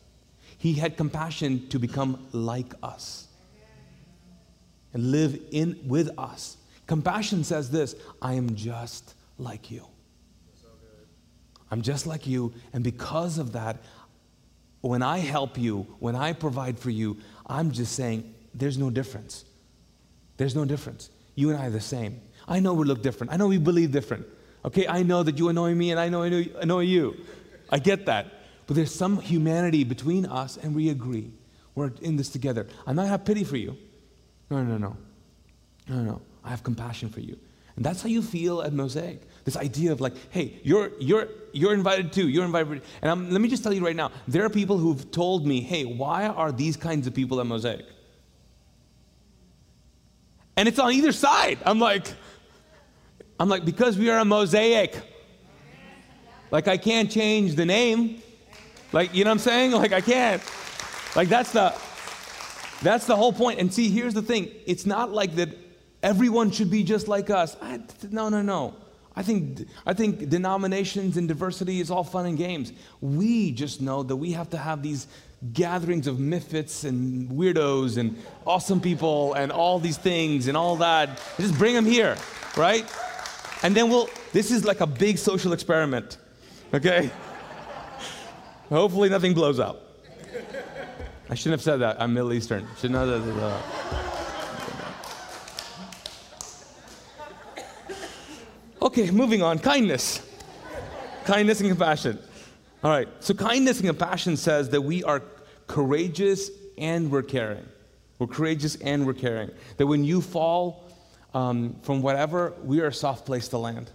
He 0.56 0.74
had 0.74 0.96
compassion 0.96 1.68
to 1.68 1.78
become 1.78 2.26
like 2.32 2.74
us 2.82 3.28
and 4.92 5.10
live 5.10 5.38
in 5.50 5.78
with 5.86 6.10
us. 6.18 6.56
Compassion 6.86 7.44
says 7.44 7.70
this, 7.70 7.94
I 8.22 8.34
am 8.34 8.54
just 8.54 9.14
like 9.36 9.70
you. 9.70 9.84
I'm 11.70 11.82
just 11.82 12.06
like 12.06 12.26
you, 12.26 12.54
and 12.72 12.82
because 12.82 13.38
of 13.38 13.52
that, 13.52 13.82
when 14.80 15.02
I 15.02 15.18
help 15.18 15.58
you, 15.58 15.86
when 15.98 16.16
I 16.16 16.32
provide 16.32 16.78
for 16.78 16.90
you, 16.90 17.18
I'm 17.46 17.72
just 17.72 17.94
saying 17.94 18.34
there's 18.54 18.78
no 18.78 18.90
difference. 18.90 19.44
There's 20.38 20.54
no 20.54 20.64
difference. 20.64 21.10
You 21.34 21.50
and 21.50 21.58
I 21.58 21.66
are 21.66 21.70
the 21.70 21.80
same. 21.80 22.20
I 22.46 22.60
know 22.60 22.72
we 22.72 22.86
look 22.86 23.02
different. 23.02 23.32
I 23.32 23.36
know 23.36 23.48
we 23.48 23.58
believe 23.58 23.92
different. 23.92 24.26
Okay, 24.64 24.86
I 24.86 25.02
know 25.02 25.22
that 25.22 25.38
you 25.38 25.48
annoy 25.48 25.74
me 25.74 25.90
and 25.90 26.00
I 26.00 26.08
know 26.08 26.22
I 26.24 26.48
annoy 26.60 26.80
you. 26.80 27.16
I 27.70 27.78
get 27.78 28.06
that. 28.06 28.26
But 28.66 28.76
there's 28.76 28.94
some 28.94 29.18
humanity 29.20 29.84
between 29.84 30.26
us 30.26 30.56
and 30.56 30.74
we 30.74 30.90
agree. 30.90 31.30
We're 31.74 31.92
in 32.02 32.16
this 32.16 32.28
together. 32.28 32.66
I 32.86 32.92
might 32.92 33.06
have 33.06 33.24
pity 33.24 33.44
for 33.44 33.56
you. 33.56 33.76
No, 34.50 34.62
no, 34.62 34.78
no. 34.78 34.96
No, 35.88 36.02
no. 36.02 36.22
I 36.44 36.50
have 36.50 36.62
compassion 36.62 37.08
for 37.08 37.20
you. 37.20 37.38
And 37.76 37.84
that's 37.84 38.02
how 38.02 38.08
you 38.08 38.22
feel 38.22 38.60
at 38.62 38.72
Mosaic. 38.72 39.22
This 39.44 39.56
idea 39.56 39.92
of 39.92 40.00
like, 40.00 40.14
hey, 40.30 40.58
you're, 40.64 40.90
you're, 40.98 41.28
you're 41.52 41.72
invited 41.72 42.12
too. 42.12 42.28
You're 42.28 42.44
invited. 42.44 42.82
And 43.00 43.10
I'm, 43.10 43.30
let 43.30 43.40
me 43.40 43.48
just 43.48 43.62
tell 43.62 43.72
you 43.72 43.84
right 43.84 43.94
now 43.94 44.10
there 44.26 44.44
are 44.44 44.50
people 44.50 44.78
who've 44.78 45.10
told 45.12 45.46
me, 45.46 45.60
hey, 45.60 45.84
why 45.84 46.26
are 46.26 46.50
these 46.50 46.76
kinds 46.76 47.06
of 47.06 47.14
people 47.14 47.40
at 47.40 47.46
Mosaic? 47.46 47.86
And 50.56 50.66
it's 50.66 50.80
on 50.80 50.92
either 50.92 51.12
side. 51.12 51.58
I'm 51.64 51.78
like, 51.78 52.12
I'm 53.40 53.48
like, 53.48 53.64
because 53.64 53.96
we 53.96 54.10
are 54.10 54.18
a 54.18 54.24
mosaic. 54.24 55.00
Like, 56.50 56.66
I 56.66 56.76
can't 56.76 57.10
change 57.10 57.54
the 57.54 57.66
name. 57.66 58.22
Like, 58.92 59.14
you 59.14 59.24
know 59.24 59.30
what 59.30 59.34
I'm 59.34 59.38
saying? 59.38 59.72
Like, 59.78 59.92
I 59.92 60.00
can't. 60.00 60.42
Like, 61.14 61.28
that's 61.28 61.52
the, 61.52 61.74
that's 62.82 63.06
the 63.06 63.16
whole 63.16 63.32
point. 63.32 63.60
And 63.60 63.72
see, 63.72 63.90
here's 63.90 64.14
the 64.14 64.22
thing 64.22 64.50
it's 64.66 64.86
not 64.86 65.12
like 65.12 65.36
that 65.36 65.50
everyone 66.02 66.50
should 66.50 66.70
be 66.70 66.82
just 66.82 67.08
like 67.08 67.30
us. 67.30 67.56
I, 67.60 67.80
no, 68.10 68.28
no, 68.28 68.42
no. 68.42 68.74
I 69.14 69.22
think, 69.22 69.66
I 69.84 69.94
think 69.94 70.28
denominations 70.28 71.16
and 71.16 71.26
diversity 71.26 71.80
is 71.80 71.90
all 71.90 72.04
fun 72.04 72.26
and 72.26 72.38
games. 72.38 72.72
We 73.00 73.50
just 73.50 73.80
know 73.80 74.04
that 74.04 74.14
we 74.14 74.30
have 74.32 74.48
to 74.50 74.56
have 74.56 74.80
these 74.80 75.08
gatherings 75.52 76.06
of 76.06 76.20
misfits 76.20 76.84
and 76.84 77.28
weirdos 77.28 77.96
and 77.96 78.16
awesome 78.46 78.80
people 78.80 79.34
and 79.34 79.50
all 79.50 79.80
these 79.80 79.96
things 79.96 80.46
and 80.46 80.56
all 80.56 80.76
that. 80.76 81.20
Just 81.36 81.58
bring 81.58 81.74
them 81.74 81.84
here, 81.84 82.16
right? 82.56 82.84
And 83.62 83.74
then 83.74 83.88
we'll, 83.88 84.08
this 84.32 84.50
is 84.50 84.64
like 84.64 84.80
a 84.80 84.86
big 84.86 85.18
social 85.18 85.52
experiment, 85.52 86.18
okay? 86.72 87.10
Hopefully 88.68 89.08
nothing 89.08 89.34
blows 89.34 89.58
up. 89.58 89.82
I 91.30 91.34
shouldn't 91.34 91.60
have 91.60 91.62
said 91.62 91.78
that. 91.78 92.00
I'm 92.00 92.14
Middle 92.14 92.32
Eastern. 92.32 92.66
Should 92.80 92.92
know 92.92 93.18
that. 93.18 93.42
Uh, 93.42 93.60
okay, 98.82 99.10
moving 99.10 99.42
on. 99.42 99.58
Kindness. 99.58 100.22
Kindness 101.24 101.60
and 101.60 101.68
compassion. 101.68 102.18
All 102.82 102.90
right, 102.90 103.08
so 103.20 103.34
kindness 103.34 103.80
and 103.80 103.88
compassion 103.88 104.36
says 104.36 104.70
that 104.70 104.80
we 104.80 105.02
are 105.04 105.22
courageous 105.66 106.50
and 106.78 107.10
we're 107.10 107.22
caring. 107.22 107.66
We're 108.18 108.28
courageous 108.28 108.76
and 108.76 109.04
we're 109.04 109.14
caring. 109.14 109.50
That 109.76 109.86
when 109.86 110.04
you 110.04 110.22
fall, 110.22 110.87
um, 111.34 111.76
from 111.82 112.02
whatever, 112.02 112.54
we 112.62 112.80
are 112.80 112.86
a 112.86 112.92
soft 112.92 113.26
place 113.26 113.48
to 113.48 113.58
land 113.58 113.90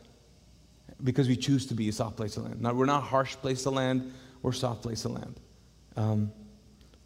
because 1.04 1.28
we 1.28 1.36
choose 1.36 1.65
to 1.67 1.74
be 1.74 1.89
a 1.89 1.91
soft 1.91 2.15
place 2.15 2.36
to 2.36 2.41
land. 2.41 2.62
Now, 2.62 2.74
we're 2.74 2.86
not 2.86 3.04
harsh 3.04 3.36
place 3.36 3.63
to 3.63 3.69
land, 3.69 4.13
we're 4.41 4.52
soft 4.52 4.82
place 4.82 5.02
to 5.02 5.10
land. 5.10 5.39
Um, 5.96 6.32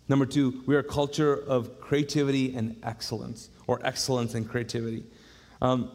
number 0.07 0.25
two, 0.25 0.63
we 0.65 0.75
are 0.75 0.79
a 0.79 0.83
culture 0.83 1.35
of 1.35 1.79
creativity 1.79 2.55
and 2.55 2.77
excellence, 2.83 3.49
or 3.65 3.79
excellence 3.85 4.35
and 4.35 4.47
creativity. 4.47 5.03
Um, 5.61 5.91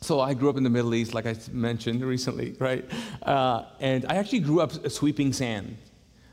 so 0.00 0.20
I 0.20 0.34
grew 0.34 0.48
up 0.48 0.56
in 0.56 0.62
the 0.62 0.70
Middle 0.70 0.94
East, 0.94 1.14
like 1.14 1.26
I 1.26 1.36
mentioned 1.52 2.02
recently, 2.02 2.54
right? 2.58 2.84
Uh, 3.22 3.64
and 3.80 4.04
I 4.08 4.16
actually 4.16 4.40
grew 4.40 4.60
up 4.60 4.90
sweeping 4.90 5.32
sand. 5.32 5.76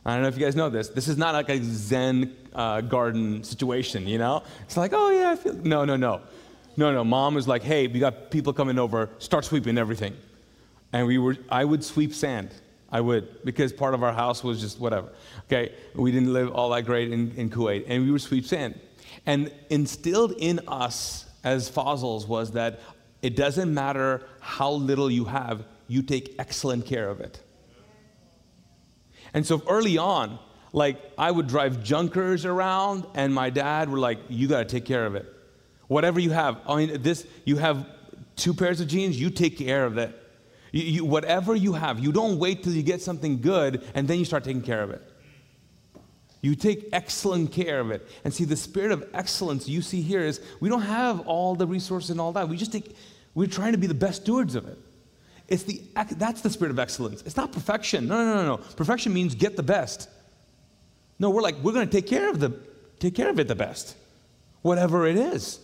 I 0.06 0.14
don't 0.14 0.22
know 0.22 0.28
if 0.28 0.38
you 0.38 0.46
guys 0.46 0.56
know 0.56 0.70
this. 0.70 0.90
This 0.90 1.08
is 1.08 1.18
not 1.18 1.34
like 1.34 1.50
a 1.50 1.60
Zen 1.64 2.36
uh, 2.54 2.82
garden 2.82 3.44
situation, 3.44 4.08
you 4.08 4.20
know? 4.20 4.44
It's 4.62 4.78
like, 4.78 4.92
oh 4.94 5.10
yeah, 5.10 5.32
I 5.32 5.36
feel. 5.36 5.56
No, 5.56 5.84
no, 5.84 5.96
no. 5.96 6.22
No, 6.78 6.92
no. 6.92 7.04
Mom 7.04 7.36
was 7.36 7.48
like, 7.48 7.64
hey, 7.64 7.88
we 7.88 8.00
got 8.00 8.32
people 8.32 8.54
coming 8.54 8.78
over, 8.80 9.10
start 9.20 9.46
sweeping 9.46 9.78
everything. 9.78 10.16
And 10.92 11.08
we 11.08 11.18
were, 11.18 11.38
I 11.50 11.66
would 11.66 11.84
sweep 11.84 12.14
sand. 12.14 12.50
I 12.92 13.02
would, 13.02 13.44
because 13.44 13.74
part 13.74 13.94
of 13.94 14.04
our 14.04 14.14
house 14.14 14.44
was 14.44 14.62
just 14.62 14.80
whatever. 14.80 15.10
Okay, 15.46 15.74
we 15.96 16.12
didn't 16.12 16.32
live 16.32 16.52
all 16.52 16.70
that 16.70 16.84
great 16.84 17.12
in, 17.12 17.32
in 17.36 17.50
Kuwait, 17.50 17.86
and 17.88 18.04
we 18.04 18.12
would 18.12 18.22
sweep 18.22 18.46
sand. 18.46 18.80
And 19.26 19.52
instilled 19.70 20.34
in 20.38 20.62
us 20.68 21.26
as 21.44 21.70
Fazals 21.70 22.28
was 22.28 22.52
that 22.52 22.80
it 23.22 23.36
doesn't 23.36 23.74
matter 23.74 24.26
how 24.40 24.72
little 24.72 25.10
you 25.10 25.26
have, 25.26 25.66
you 25.88 26.04
take 26.04 26.36
excellent 26.40 26.86
care 26.86 27.10
of 27.10 27.20
it. 27.20 27.42
And 29.34 29.46
so 29.46 29.62
early 29.68 29.98
on, 29.98 30.40
like 30.72 30.98
I 31.18 31.32
would 31.32 31.48
drive 31.48 31.84
junkers 31.84 32.46
around, 32.46 33.06
and 33.16 33.34
my 33.34 33.50
dad 33.50 33.90
were 33.90 34.00
like, 34.00 34.20
"You 34.30 34.48
got 34.48 34.60
to 34.60 34.66
take 34.66 34.86
care 34.86 35.06
of 35.06 35.16
it." 35.16 35.35
Whatever 35.88 36.20
you 36.20 36.32
have, 36.32 36.60
I 36.68 36.76
mean, 36.78 37.02
this, 37.02 37.28
you 37.46 37.58
have 37.58 37.86
two 38.36 38.54
pairs 38.54 38.82
of 38.82 38.88
jeans, 38.88 39.20
you 39.20 39.30
take 39.30 39.58
care 39.58 39.86
of 39.86 39.96
that. 39.96 40.14
You, 40.72 40.84
you, 40.84 41.06
whatever 41.06 41.56
you 41.56 41.74
have, 41.74 42.00
you 42.00 42.12
don't 42.12 42.40
wait 42.40 42.64
till 42.64 42.74
you 42.74 42.84
get 42.84 43.02
something 43.02 43.40
good 43.42 43.84
and 43.94 44.08
then 44.08 44.20
you 44.20 44.26
start 44.26 44.44
taking 44.44 44.62
care 44.62 44.82
of 44.82 44.92
it. 44.92 45.02
You 46.42 46.56
take 46.56 46.90
excellent 46.94 47.52
care 47.52 47.80
of 47.80 47.92
it. 47.92 48.08
And 48.24 48.34
see, 48.34 48.46
the 48.46 48.56
spirit 48.56 48.92
of 48.92 49.08
excellence 49.14 49.68
you 49.68 49.82
see 49.82 50.02
here 50.02 50.22
is 50.22 50.42
we 50.60 50.70
don't 50.70 50.84
have 50.84 51.22
all 51.22 51.56
the 51.56 51.66
resources 51.66 52.12
and 52.12 52.22
all 52.22 52.34
that. 52.34 52.48
We 52.50 52.58
just 52.58 52.72
take, 52.72 52.96
we're 53.34 53.48
trying 53.48 53.72
to 53.72 53.78
be 53.78 53.88
the 53.88 53.96
best 53.96 54.24
stewards 54.24 54.54
of 54.56 54.68
it. 54.68 54.78
It's 55.48 55.64
the, 55.64 55.82
that's 56.18 56.42
the 56.42 56.50
spirit 56.50 56.72
of 56.72 56.80
excellence. 56.80 57.22
It's 57.24 57.38
not 57.38 57.52
perfection. 57.52 58.08
No, 58.08 58.24
no, 58.24 58.36
no, 58.36 58.46
no. 58.46 58.58
Perfection 58.58 59.14
means 59.14 59.34
get 59.34 59.56
the 59.56 59.64
best. 59.64 60.10
No, 61.20 61.30
we're 61.30 61.42
like, 61.42 61.56
we're 61.64 61.72
going 61.72 61.88
to 61.88 61.92
take 61.92 62.08
care 62.08 62.30
of 62.30 62.40
the, 62.40 62.60
take 63.00 63.16
care 63.16 63.30
of 63.30 63.40
it 63.40 63.48
the 63.48 63.56
best. 63.56 63.96
Whatever 64.62 65.08
it 65.08 65.16
is 65.16 65.60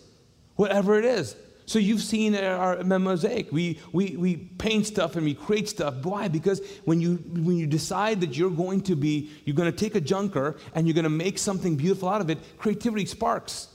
whatever 0.62 1.00
it 1.00 1.06
is. 1.06 1.36
So 1.66 1.80
you've 1.80 2.04
seen 2.04 2.36
our 2.36 2.84
mosaic. 2.84 3.52
We, 3.52 3.80
we, 3.92 4.16
we 4.16 4.36
paint 4.36 4.86
stuff 4.86 5.16
and 5.16 5.26
we 5.26 5.34
create 5.34 5.68
stuff. 5.68 5.96
Why? 6.06 6.28
Because 6.28 6.62
when 6.86 7.02
you, 7.02 7.16
when 7.16 7.58
you 7.58 7.66
decide 7.66 8.22
that 8.22 8.38
you're 8.38 8.52
going 8.52 8.82
to 8.82 8.96
be, 8.96 9.32
you're 9.44 9.56
going 9.56 9.72
to 9.72 9.78
take 9.78 9.96
a 9.96 10.02
junker 10.02 10.58
and 10.76 10.86
you're 10.86 10.94
going 10.94 11.06
to 11.06 11.10
make 11.26 11.40
something 11.40 11.76
beautiful 11.78 12.10
out 12.10 12.22
of 12.22 12.30
it, 12.30 12.38
creativity 12.60 13.08
sparks. 13.08 13.70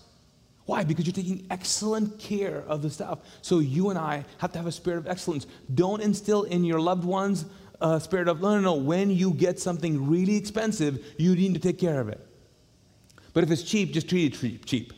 Why? 0.67 0.85
Because 0.85 1.07
you're 1.07 1.13
taking 1.13 1.45
excellent 1.51 2.21
care 2.21 2.63
of 2.69 2.83
the 2.83 2.91
stuff. 2.91 3.19
So 3.43 3.59
you 3.59 3.91
and 3.91 3.99
I 3.99 4.25
have 4.39 4.53
to 4.53 4.59
have 4.59 4.69
a 4.69 4.73
spirit 4.73 4.99
of 4.99 5.09
excellence. 5.09 5.49
Don't 5.75 6.01
instill 6.01 6.45
in 6.45 6.63
your 6.63 6.81
loved 6.81 7.05
ones 7.05 7.47
a 7.81 7.99
spirit 8.01 8.29
of, 8.29 8.41
no, 8.41 8.55
no, 8.55 8.61
no. 8.61 8.75
When 8.75 9.11
you 9.11 9.35
get 9.35 9.59
something 9.59 10.09
really 10.09 10.37
expensive, 10.37 11.05
you 11.19 11.35
need 11.35 11.55
to 11.55 11.61
take 11.61 11.81
care 11.81 12.01
of 12.01 12.09
it. 12.09 12.25
But 13.33 13.43
if 13.43 13.51
it's 13.51 13.65
cheap, 13.65 13.93
just 13.93 14.09
treat 14.09 14.41
it 14.41 14.67
cheap. 14.67 14.93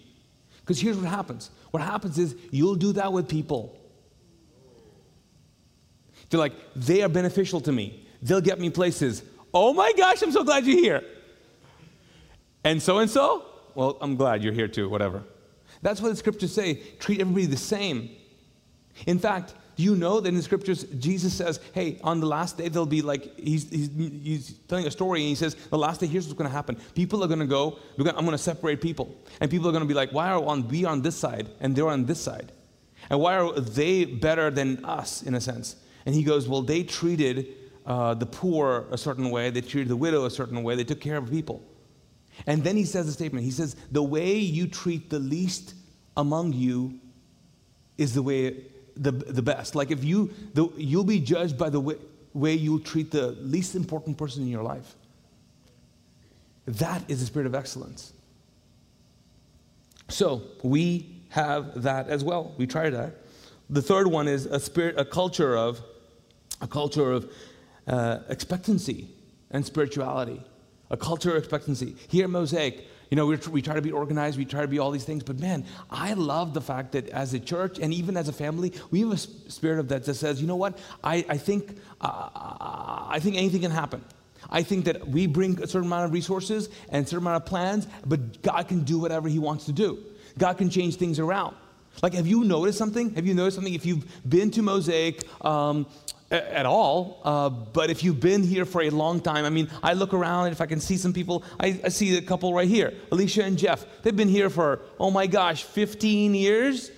Because 0.69 0.83
here's 0.83 0.99
what 0.99 1.09
happens 1.09 1.51
what 1.71 1.83
happens 1.83 2.19
is 2.19 2.37
you'll 2.51 2.75
do 2.75 2.93
that 2.93 3.11
with 3.11 3.27
people. 3.27 3.75
They're 6.29 6.39
like, 6.39 6.53
they 6.77 7.03
are 7.03 7.09
beneficial 7.09 7.63
to 7.63 7.73
me. 7.73 8.07
They'll 8.21 8.43
get 8.43 8.61
me 8.61 8.69
places. 8.69 9.23
Oh 9.55 9.73
my 9.73 9.95
gosh, 9.97 10.21
I'm 10.23 10.31
so 10.31 10.45
glad 10.45 10.67
you're 10.67 10.77
here. 10.77 11.03
And 12.65 12.83
so 12.83 12.99
and 12.99 13.11
so, 13.11 13.47
well, 13.75 13.97
I'm 14.03 14.17
glad 14.17 14.45
you're 14.45 14.53
here 14.53 14.69
too, 14.69 14.91
whatever. 14.91 15.23
That's 15.81 16.03
what 16.03 16.11
the 16.11 16.17
scriptures 16.17 16.53
say. 16.53 16.75
Treat 16.99 17.23
everybody 17.23 17.47
the 17.47 17.57
same. 17.57 18.11
In 19.07 19.19
fact, 19.19 19.55
do 19.79 19.85
you 19.85 19.95
know 19.95 20.19
that 20.19 20.29
in 20.29 20.35
the 20.35 20.43
scriptures, 20.43 20.83
Jesus 20.99 21.33
says, 21.33 21.61
hey, 21.73 22.01
on 22.03 22.19
the 22.19 22.27
last 22.27 22.59
day, 22.59 22.69
there'll 22.69 22.85
be 22.85 23.01
like, 23.01 23.39
he's, 23.39 23.71
he's, 23.71 23.89
he's 23.97 24.53
telling 24.67 24.85
a 24.89 24.91
story 24.91 25.21
and 25.21 25.29
he 25.29 25.37
says, 25.37 25.55
the 25.55 25.79
last 25.79 26.01
day, 26.01 26.07
here's 26.09 26.27
what's 26.27 26.37
going 26.37 26.51
to 26.51 26.55
happen. 26.55 26.75
People 26.97 27.23
are 27.23 27.29
going 27.29 27.39
to 27.39 27.47
go, 27.47 27.79
gonna, 27.97 28.11
I'm 28.11 28.25
going 28.25 28.33
to 28.33 28.39
separate 28.39 28.81
people. 28.81 29.17
And 29.41 29.49
people 29.49 29.69
are 29.69 29.73
going 29.73 29.85
to 29.85 29.89
be 29.89 29.95
like, 29.95 30.11
why 30.11 30.31
are 30.31 30.45
on, 30.45 30.67
we 30.67 30.85
on 30.85 31.03
this 31.03 31.15
side 31.15 31.49
and 31.61 31.77
they're 31.77 31.87
on 31.87 32.07
this 32.07 32.21
side? 32.21 32.51
And 33.09 33.21
why 33.21 33.37
are 33.37 33.53
they 33.53 34.05
better 34.05 34.51
than 34.51 34.85
us, 34.85 35.23
in 35.23 35.37
a 35.37 35.41
sense? 35.41 35.77
And 36.05 36.15
he 36.15 36.25
goes, 36.25 36.49
Well, 36.49 36.63
they 36.63 36.83
treated 36.83 37.55
uh, 37.87 38.15
the 38.15 38.27
poor 38.27 38.87
a 38.91 38.99
certain 38.99 39.31
way, 39.31 39.51
they 39.51 39.61
treated 39.61 39.89
the 39.89 39.97
widow 39.97 40.25
a 40.25 40.31
certain 40.31 40.63
way, 40.63 40.75
they 40.75 40.85
took 40.85 41.01
care 41.01 41.17
of 41.17 41.31
people. 41.31 41.63
And 42.47 42.63
then 42.63 42.77
he 42.77 42.85
says 42.85 43.09
a 43.09 43.13
statement. 43.13 43.45
He 43.45 43.51
says, 43.51 43.77
The 43.93 44.03
way 44.03 44.37
you 44.37 44.67
treat 44.67 45.11
the 45.11 45.19
least 45.19 45.75
among 46.17 46.53
you 46.53 46.99
is 47.97 48.15
the 48.15 48.23
way 48.23 48.67
the, 48.99 49.13
the 49.13 49.43
best. 49.43 49.75
Like 49.75 49.91
if 49.91 50.05
you, 50.05 50.31
the, 50.55 50.69
you'll 50.77 51.05
be 51.05 51.21
judged 51.21 51.57
by 51.57 51.71
the 51.71 51.81
way, 51.81 51.97
way 52.35 52.55
you'll 52.55 52.81
treat 52.81 53.11
the 53.11 53.29
least 53.41 53.75
important 53.75 54.19
person 54.19 54.43
in 54.43 54.49
your 54.49 54.63
life. 54.63 54.95
That 56.67 57.03
is 57.09 57.21
the 57.21 57.27
spirit 57.27 57.47
of 57.47 57.55
excellence. 57.55 58.13
So 60.09 60.43
we 60.63 61.23
have 61.31 61.83
that 61.83 62.09
as 62.09 62.25
well. 62.25 62.55
We 62.59 62.67
try 62.67 62.91
that. 62.91 63.15
The 63.71 63.83
third 63.83 64.07
one 64.07 64.29
is 64.29 64.47
a 64.47 64.61
spirit, 64.61 64.99
a 64.99 65.05
culture 65.05 65.57
of, 65.57 65.81
a 66.61 66.67
culture 66.67 67.13
of 67.13 67.31
uh, 67.87 68.21
expectancy 68.29 69.09
and 69.51 69.65
spirituality. 69.65 70.43
A 70.91 70.97
culture 70.97 71.37
of 71.37 71.37
expectancy. 71.37 71.97
Here 72.09 72.27
Mosaic, 72.27 72.87
you 73.11 73.17
know, 73.17 73.27
we 73.27 73.63
try 73.63 73.75
to 73.75 73.83
be 73.83 73.93
organized, 73.93 74.37
we 74.37 74.45
try 74.45 74.61
to 74.61 74.69
be 74.69 74.79
all 74.79 74.91
these 74.91 75.05
things, 75.05 75.23
but 75.23 75.39
man, 75.39 75.65
I 75.91 76.13
love 76.13 76.53
the 76.53 76.61
fact 76.61 76.93
that 76.93 77.09
as 77.09 77.33
a 77.33 77.41
church 77.41 77.79
and 77.79 77.93
even 77.95 78.17
as 78.17 78.29
a 78.29 78.33
family, 78.33 78.73
we 78.91 79.01
have 79.01 79.13
a 79.13 79.17
spirit 79.17 79.79
of 79.79 79.89
that 79.89 80.05
that 80.05 80.15
says, 80.15 80.41
you 80.41 80.47
know 80.47 80.57
what, 80.57 80.79
I, 81.03 81.25
I 81.29 81.39
think 81.39 81.79
uh, 82.01 82.29
I 83.11 83.19
think 83.21 83.37
anything 83.37 83.63
can 83.63 83.71
happen. 83.71 84.05
I 84.51 84.63
think 84.63 84.85
that 84.85 85.09
we 85.09 85.27
bring 85.27 85.63
a 85.63 85.67
certain 85.67 85.89
amount 85.89 86.07
of 86.07 86.13
resources 86.13 86.69
and 86.91 87.05
a 87.05 87.09
certain 87.09 87.27
amount 87.27 87.43
of 87.43 87.47
plans, 87.47 87.87
but 88.07 88.43
God 88.43 88.69
can 88.69 88.83
do 88.85 88.99
whatever 88.99 89.29
He 89.29 89.39
wants 89.39 89.67
to 89.67 89.73
do. 89.73 89.99
God 90.37 90.59
can 90.59 90.71
change 90.71 90.97
things 90.97 91.19
around. 91.19 91.57
Like, 92.03 92.15
have 92.15 92.27
you 92.27 92.45
noticed 92.45 92.79
something? 92.79 93.15
Have 93.15 93.27
you 93.27 93.35
noticed 93.35 93.57
something? 93.57 93.75
If 93.75 93.85
you've 93.85 94.07
been 94.29 94.51
to 94.53 94.63
Mosaic 94.63 95.27
um, 95.45 95.87
at 96.31 96.67
all, 96.67 97.21
uh, 97.25 97.49
but 97.49 97.91
if 97.91 98.05
you've 98.05 98.21
been 98.21 98.43
here 98.43 98.67
for 98.67 98.83
a 98.83 98.91
long 98.91 99.21
time, 99.21 99.45
I 99.45 99.51
mean, 99.51 99.71
I 99.83 99.95
look 99.95 100.13
around 100.13 100.47
and 100.47 100.53
if 100.53 100.61
I 100.61 100.67
can 100.67 100.81
see 100.81 100.97
some 100.97 101.13
people, 101.13 101.43
I, 101.59 101.81
I 101.85 101.89
see 101.89 102.17
a 102.19 102.23
couple 102.23 102.53
right 102.53 102.69
here, 102.69 102.93
Alicia 103.11 103.45
and 103.45 103.57
Jeff. 103.57 103.87
They've 104.03 104.15
been 104.15 104.29
here 104.29 104.51
for, 104.51 104.83
oh 105.01 105.11
my 105.11 105.27
gosh, 105.27 105.63
15 105.65 106.35
years? 106.35 106.91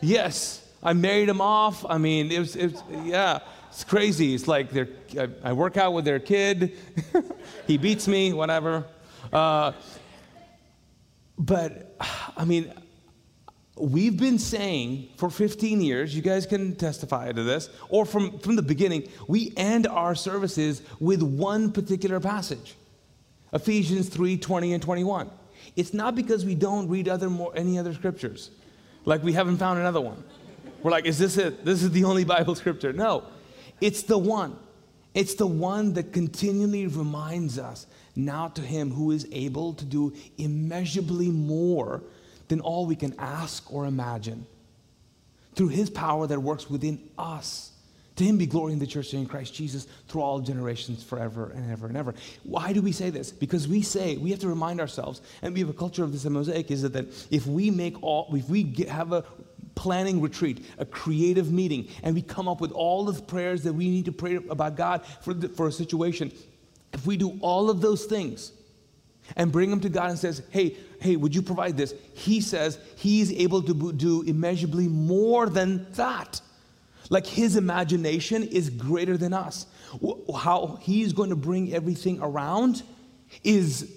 Yes. 0.00 0.64
I 0.82 0.92
married 0.92 1.28
them 1.28 1.40
off. 1.40 1.84
I 1.84 1.98
mean, 1.98 2.30
it 2.30 2.38
was, 2.38 2.56
it 2.56 2.72
was 2.72 2.82
yeah. 3.04 3.40
It's 3.68 3.84
crazy. 3.84 4.34
It's 4.34 4.48
like 4.48 4.70
they're, 4.70 4.88
I, 5.18 5.28
I 5.50 5.52
work 5.52 5.76
out 5.76 5.92
with 5.92 6.04
their 6.04 6.18
kid. 6.18 6.76
he 7.66 7.76
beats 7.76 8.08
me, 8.08 8.32
whatever. 8.32 8.84
Uh, 9.32 9.72
but, 11.38 11.96
I 12.36 12.44
mean, 12.44 12.72
we've 13.80 14.16
been 14.16 14.38
saying 14.38 15.08
for 15.16 15.30
15 15.30 15.80
years, 15.80 16.14
you 16.14 16.22
guys 16.22 16.46
can 16.46 16.76
testify 16.76 17.32
to 17.32 17.42
this, 17.42 17.68
or 17.88 18.04
from, 18.04 18.38
from 18.38 18.56
the 18.56 18.62
beginning, 18.62 19.08
we 19.28 19.52
end 19.56 19.86
our 19.86 20.14
services 20.14 20.82
with 20.98 21.22
one 21.22 21.72
particular 21.72 22.20
passage 22.20 22.76
Ephesians 23.52 24.08
3 24.08 24.36
20 24.36 24.74
and 24.74 24.82
21. 24.82 25.30
It's 25.76 25.92
not 25.92 26.14
because 26.14 26.44
we 26.44 26.54
don't 26.54 26.88
read 26.88 27.08
other 27.08 27.30
more, 27.30 27.52
any 27.56 27.78
other 27.78 27.94
scriptures, 27.94 28.50
like 29.04 29.22
we 29.22 29.32
haven't 29.32 29.58
found 29.58 29.78
another 29.78 30.00
one. 30.00 30.22
We're 30.82 30.90
like, 30.90 31.04
is 31.04 31.18
this 31.18 31.36
it? 31.36 31.64
This 31.64 31.82
is 31.82 31.90
the 31.90 32.04
only 32.04 32.24
Bible 32.24 32.54
scripture. 32.54 32.92
No. 32.92 33.24
It's 33.80 34.02
the 34.02 34.18
one. 34.18 34.56
It's 35.14 35.34
the 35.34 35.46
one 35.46 35.94
that 35.94 36.12
continually 36.12 36.86
reminds 36.86 37.58
us 37.58 37.86
now 38.14 38.48
to 38.48 38.62
Him 38.62 38.92
who 38.92 39.10
is 39.10 39.26
able 39.32 39.74
to 39.74 39.84
do 39.84 40.12
immeasurably 40.38 41.30
more 41.30 42.02
than 42.50 42.60
all 42.60 42.84
we 42.84 42.96
can 42.96 43.14
ask 43.18 43.72
or 43.72 43.86
imagine. 43.86 44.44
Through 45.54 45.68
His 45.68 45.88
power 45.88 46.26
that 46.26 46.40
works 46.40 46.68
within 46.68 47.00
us. 47.16 47.70
To 48.16 48.24
Him 48.24 48.36
be 48.38 48.46
glory 48.46 48.72
in 48.72 48.80
the 48.80 48.86
church 48.86 49.14
in 49.14 49.24
Christ 49.24 49.54
Jesus 49.54 49.86
through 50.08 50.20
all 50.20 50.40
generations 50.40 51.02
forever 51.02 51.52
and 51.54 51.70
ever 51.70 51.86
and 51.86 51.96
ever. 51.96 52.12
Why 52.42 52.72
do 52.72 52.82
we 52.82 52.92
say 52.92 53.08
this? 53.08 53.30
Because 53.30 53.68
we 53.68 53.82
say, 53.82 54.16
we 54.16 54.30
have 54.30 54.40
to 54.40 54.48
remind 54.48 54.80
ourselves, 54.80 55.22
and 55.42 55.54
we 55.54 55.60
have 55.60 55.70
a 55.70 55.74
culture 55.74 56.02
of 56.02 56.12
this 56.12 56.24
in 56.24 56.32
Mosaic, 56.32 56.70
is 56.70 56.82
that, 56.82 56.92
that 56.92 57.06
if 57.30 57.46
we 57.46 57.70
make 57.70 58.02
all, 58.02 58.28
if 58.34 58.48
we 58.48 58.64
get, 58.64 58.88
have 58.88 59.12
a 59.12 59.24
planning 59.76 60.20
retreat, 60.20 60.66
a 60.76 60.84
creative 60.84 61.52
meeting, 61.52 61.88
and 62.02 62.16
we 62.16 62.20
come 62.20 62.48
up 62.48 62.60
with 62.60 62.72
all 62.72 63.04
the 63.04 63.22
prayers 63.22 63.62
that 63.62 63.72
we 63.72 63.88
need 63.88 64.06
to 64.06 64.12
pray 64.12 64.34
about 64.34 64.76
God 64.76 65.06
for, 65.22 65.32
the, 65.32 65.48
for 65.48 65.68
a 65.68 65.72
situation. 65.72 66.32
If 66.92 67.06
we 67.06 67.16
do 67.16 67.38
all 67.40 67.70
of 67.70 67.80
those 67.80 68.06
things 68.06 68.52
and 69.36 69.52
bring 69.52 69.70
them 69.70 69.80
to 69.80 69.88
God 69.88 70.10
and 70.10 70.18
says, 70.18 70.42
"Hey, 70.50 70.76
hey, 71.00 71.16
would 71.16 71.34
you 71.34 71.42
provide 71.42 71.76
this?" 71.76 71.94
He 72.14 72.40
says 72.40 72.78
he's 72.96 73.32
able 73.32 73.62
to 73.62 73.92
do 73.92 74.22
immeasurably 74.22 74.88
more 74.88 75.48
than 75.48 75.86
that. 75.92 76.40
Like 77.08 77.26
his 77.26 77.56
imagination 77.56 78.44
is 78.44 78.70
greater 78.70 79.16
than 79.16 79.32
us. 79.32 79.66
How 80.34 80.78
he's 80.80 81.12
going 81.12 81.30
to 81.30 81.36
bring 81.36 81.74
everything 81.74 82.20
around 82.20 82.82
is 83.42 83.90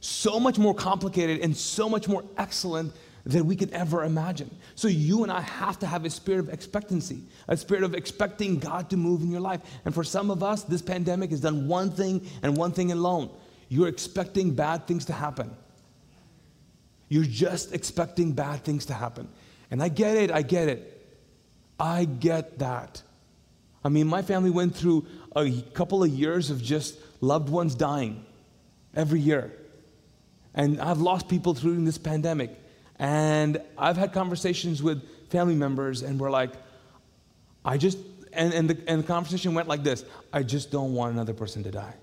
so 0.00 0.40
much 0.40 0.58
more 0.58 0.74
complicated 0.74 1.40
and 1.40 1.56
so 1.56 1.88
much 1.88 2.08
more 2.08 2.24
excellent 2.38 2.92
than 3.26 3.46
we 3.46 3.56
could 3.56 3.70
ever 3.72 4.04
imagine. 4.04 4.50
So 4.74 4.88
you 4.88 5.22
and 5.22 5.32
I 5.32 5.40
have 5.40 5.78
to 5.80 5.86
have 5.86 6.04
a 6.04 6.10
spirit 6.10 6.40
of 6.40 6.48
expectancy, 6.48 7.22
a 7.48 7.56
spirit 7.56 7.82
of 7.82 7.94
expecting 7.94 8.58
God 8.58 8.88
to 8.90 8.96
move 8.96 9.22
in 9.22 9.30
your 9.30 9.40
life. 9.40 9.60
And 9.84 9.94
for 9.94 10.04
some 10.04 10.30
of 10.30 10.42
us, 10.42 10.62
this 10.62 10.80
pandemic 10.80 11.30
has 11.30 11.40
done 11.40 11.68
one 11.68 11.90
thing 11.90 12.26
and 12.42 12.56
one 12.56 12.72
thing 12.72 12.92
alone. 12.92 13.30
You're 13.70 13.88
expecting 13.88 14.54
bad 14.54 14.86
things 14.88 15.06
to 15.06 15.12
happen. 15.12 15.56
You're 17.08 17.24
just 17.24 17.72
expecting 17.72 18.32
bad 18.32 18.64
things 18.64 18.86
to 18.86 18.94
happen. 18.94 19.28
And 19.70 19.80
I 19.80 19.88
get 19.88 20.16
it, 20.16 20.30
I 20.30 20.42
get 20.42 20.68
it. 20.68 21.08
I 21.78 22.04
get 22.04 22.58
that. 22.58 23.00
I 23.84 23.88
mean, 23.88 24.08
my 24.08 24.22
family 24.22 24.50
went 24.50 24.74
through 24.74 25.06
a 25.34 25.62
couple 25.72 26.02
of 26.02 26.10
years 26.10 26.50
of 26.50 26.60
just 26.60 26.98
loved 27.20 27.48
ones 27.48 27.76
dying 27.76 28.26
every 28.94 29.20
year. 29.20 29.52
And 30.52 30.80
I've 30.80 30.98
lost 30.98 31.28
people 31.28 31.54
through 31.54 31.82
this 31.84 31.96
pandemic. 31.96 32.50
And 32.98 33.62
I've 33.78 33.96
had 33.96 34.12
conversations 34.12 34.82
with 34.82 35.02
family 35.30 35.54
members, 35.54 36.02
and 36.02 36.18
we're 36.18 36.30
like, 36.30 36.52
I 37.64 37.78
just, 37.78 37.98
and, 38.32 38.52
and, 38.52 38.68
the, 38.68 38.78
and 38.88 39.04
the 39.04 39.06
conversation 39.06 39.54
went 39.54 39.68
like 39.68 39.84
this 39.84 40.04
I 40.32 40.42
just 40.42 40.72
don't 40.72 40.92
want 40.92 41.12
another 41.12 41.34
person 41.34 41.62
to 41.62 41.70
die. 41.70 41.94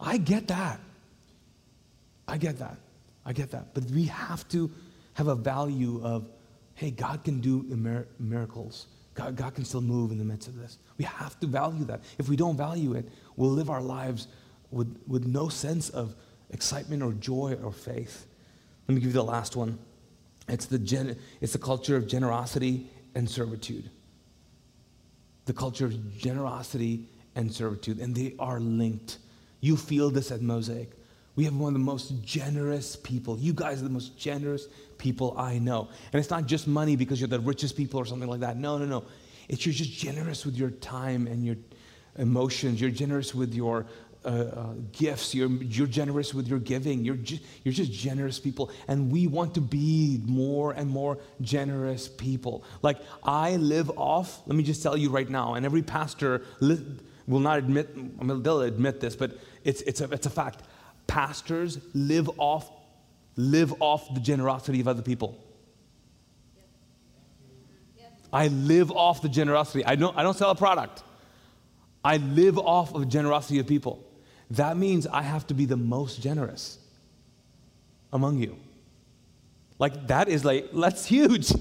I 0.00 0.16
get 0.16 0.48
that. 0.48 0.80
I 2.26 2.36
get 2.36 2.58
that. 2.58 2.78
I 3.24 3.32
get 3.32 3.50
that. 3.50 3.74
But 3.74 3.84
we 3.84 4.04
have 4.04 4.48
to 4.48 4.70
have 5.14 5.28
a 5.28 5.34
value 5.34 6.00
of, 6.04 6.28
hey, 6.74 6.90
God 6.90 7.24
can 7.24 7.40
do 7.40 7.64
miracles. 8.18 8.86
God, 9.14 9.34
God 9.34 9.54
can 9.54 9.64
still 9.64 9.80
move 9.80 10.12
in 10.12 10.18
the 10.18 10.24
midst 10.24 10.48
of 10.48 10.56
this. 10.56 10.78
We 10.96 11.04
have 11.04 11.38
to 11.40 11.46
value 11.46 11.84
that. 11.86 12.02
If 12.18 12.28
we 12.28 12.36
don't 12.36 12.56
value 12.56 12.94
it, 12.94 13.08
we'll 13.36 13.50
live 13.50 13.68
our 13.68 13.82
lives 13.82 14.28
with, 14.70 14.96
with 15.06 15.26
no 15.26 15.48
sense 15.48 15.90
of 15.90 16.14
excitement 16.50 17.02
or 17.02 17.12
joy 17.12 17.56
or 17.62 17.72
faith. 17.72 18.26
Let 18.86 18.94
me 18.94 19.00
give 19.00 19.08
you 19.08 19.14
the 19.14 19.24
last 19.24 19.56
one. 19.56 19.78
It's 20.48 20.66
the, 20.66 20.78
gen- 20.78 21.18
it's 21.40 21.52
the 21.52 21.58
culture 21.58 21.96
of 21.96 22.06
generosity 22.06 22.86
and 23.14 23.28
servitude. 23.28 23.90
The 25.46 25.52
culture 25.52 25.86
of 25.86 26.16
generosity 26.16 27.06
and 27.34 27.52
servitude, 27.52 27.98
and 27.98 28.14
they 28.14 28.34
are 28.38 28.60
linked. 28.60 29.18
You 29.60 29.76
feel 29.76 30.10
this 30.10 30.30
at 30.30 30.40
Mosaic. 30.40 30.90
We 31.36 31.44
have 31.44 31.54
one 31.54 31.68
of 31.68 31.74
the 31.74 31.84
most 31.84 32.24
generous 32.24 32.96
people. 32.96 33.38
You 33.38 33.52
guys 33.52 33.80
are 33.80 33.84
the 33.84 33.90
most 33.90 34.18
generous 34.18 34.66
people 34.98 35.34
I 35.38 35.58
know. 35.58 35.88
And 36.12 36.18
it's 36.18 36.30
not 36.30 36.46
just 36.46 36.66
money 36.66 36.96
because 36.96 37.20
you're 37.20 37.28
the 37.28 37.38
richest 37.38 37.76
people 37.76 38.00
or 38.00 38.04
something 38.04 38.28
like 38.28 38.40
that. 38.40 38.56
No, 38.56 38.76
no, 38.76 38.86
no. 38.86 39.04
It's 39.48 39.64
you're 39.64 39.72
just 39.72 39.92
generous 39.92 40.44
with 40.44 40.56
your 40.56 40.70
time 40.70 41.26
and 41.26 41.46
your 41.46 41.56
emotions. 42.16 42.80
You're 42.80 42.90
generous 42.90 43.34
with 43.34 43.54
your 43.54 43.86
uh, 44.24 44.28
uh, 44.28 44.66
gifts. 44.90 45.32
You're, 45.34 45.48
you're 45.48 45.86
generous 45.86 46.34
with 46.34 46.48
your 46.48 46.58
giving. 46.58 47.04
You're, 47.04 47.14
ju- 47.14 47.38
you're 47.62 47.72
just 47.72 47.92
generous 47.92 48.40
people. 48.40 48.72
And 48.88 49.10
we 49.12 49.28
want 49.28 49.54
to 49.54 49.60
be 49.60 50.20
more 50.24 50.72
and 50.72 50.90
more 50.90 51.18
generous 51.40 52.08
people. 52.08 52.64
Like, 52.82 52.98
I 53.22 53.56
live 53.56 53.90
off, 53.96 54.42
let 54.46 54.56
me 54.56 54.64
just 54.64 54.82
tell 54.82 54.96
you 54.96 55.08
right 55.10 55.30
now, 55.30 55.54
and 55.54 55.64
every 55.64 55.82
pastor 55.82 56.42
li- 56.58 56.84
will 57.28 57.40
not 57.40 57.58
admit, 57.58 57.90
I 57.94 58.24
mean, 58.24 58.42
they'll 58.42 58.62
admit 58.62 59.00
this, 59.00 59.14
but 59.14 59.38
it's, 59.62 59.82
it's, 59.82 60.00
a, 60.00 60.10
it's 60.10 60.26
a 60.26 60.30
fact. 60.30 60.62
Pastors 61.06 61.78
live 61.94 62.28
off, 62.38 62.70
live 63.36 63.74
off 63.80 64.12
the 64.14 64.20
generosity 64.20 64.80
of 64.80 64.88
other 64.88 65.02
people. 65.02 65.38
I 68.32 68.48
live 68.48 68.90
off 68.90 69.22
the 69.22 69.28
generosity. 69.28 69.84
I 69.84 69.94
don't, 69.94 70.16
I 70.16 70.22
don't 70.22 70.36
sell 70.36 70.50
a 70.50 70.56
product. 70.56 71.02
I 72.04 72.16
live 72.16 72.58
off 72.58 72.94
of 72.94 73.08
generosity 73.08 73.58
of 73.60 73.66
people 73.66 74.04
that 74.50 74.76
means 74.76 75.06
I 75.06 75.22
have 75.22 75.46
to 75.48 75.54
be 75.54 75.66
the 75.66 75.76
most 75.76 76.22
generous 76.22 76.78
among 78.12 78.38
you. 78.38 78.56
Like, 79.78 80.08
that 80.08 80.28
is 80.28 80.44
like, 80.44 80.70
that's 80.72 81.04
huge. 81.04 81.52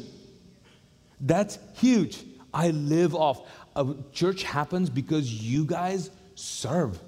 That's 1.20 1.60
huge. 1.76 2.24
I 2.54 2.70
live 2.70 3.14
off. 3.14 3.48
A 3.78 3.96
church 4.12 4.44
happens 4.44 4.90
because 4.90 5.32
you 5.32 5.64
guys 5.64 6.10
serve. 6.36 7.00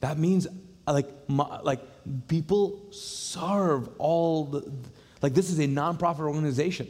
That 0.00 0.18
means, 0.18 0.46
like, 0.86 1.08
my, 1.28 1.60
like 1.62 1.80
people 2.28 2.92
serve 2.92 3.88
all 3.98 4.44
the, 4.44 4.72
like, 5.22 5.34
this 5.34 5.50
is 5.50 5.58
a 5.58 5.66
nonprofit 5.66 6.20
organization. 6.20 6.86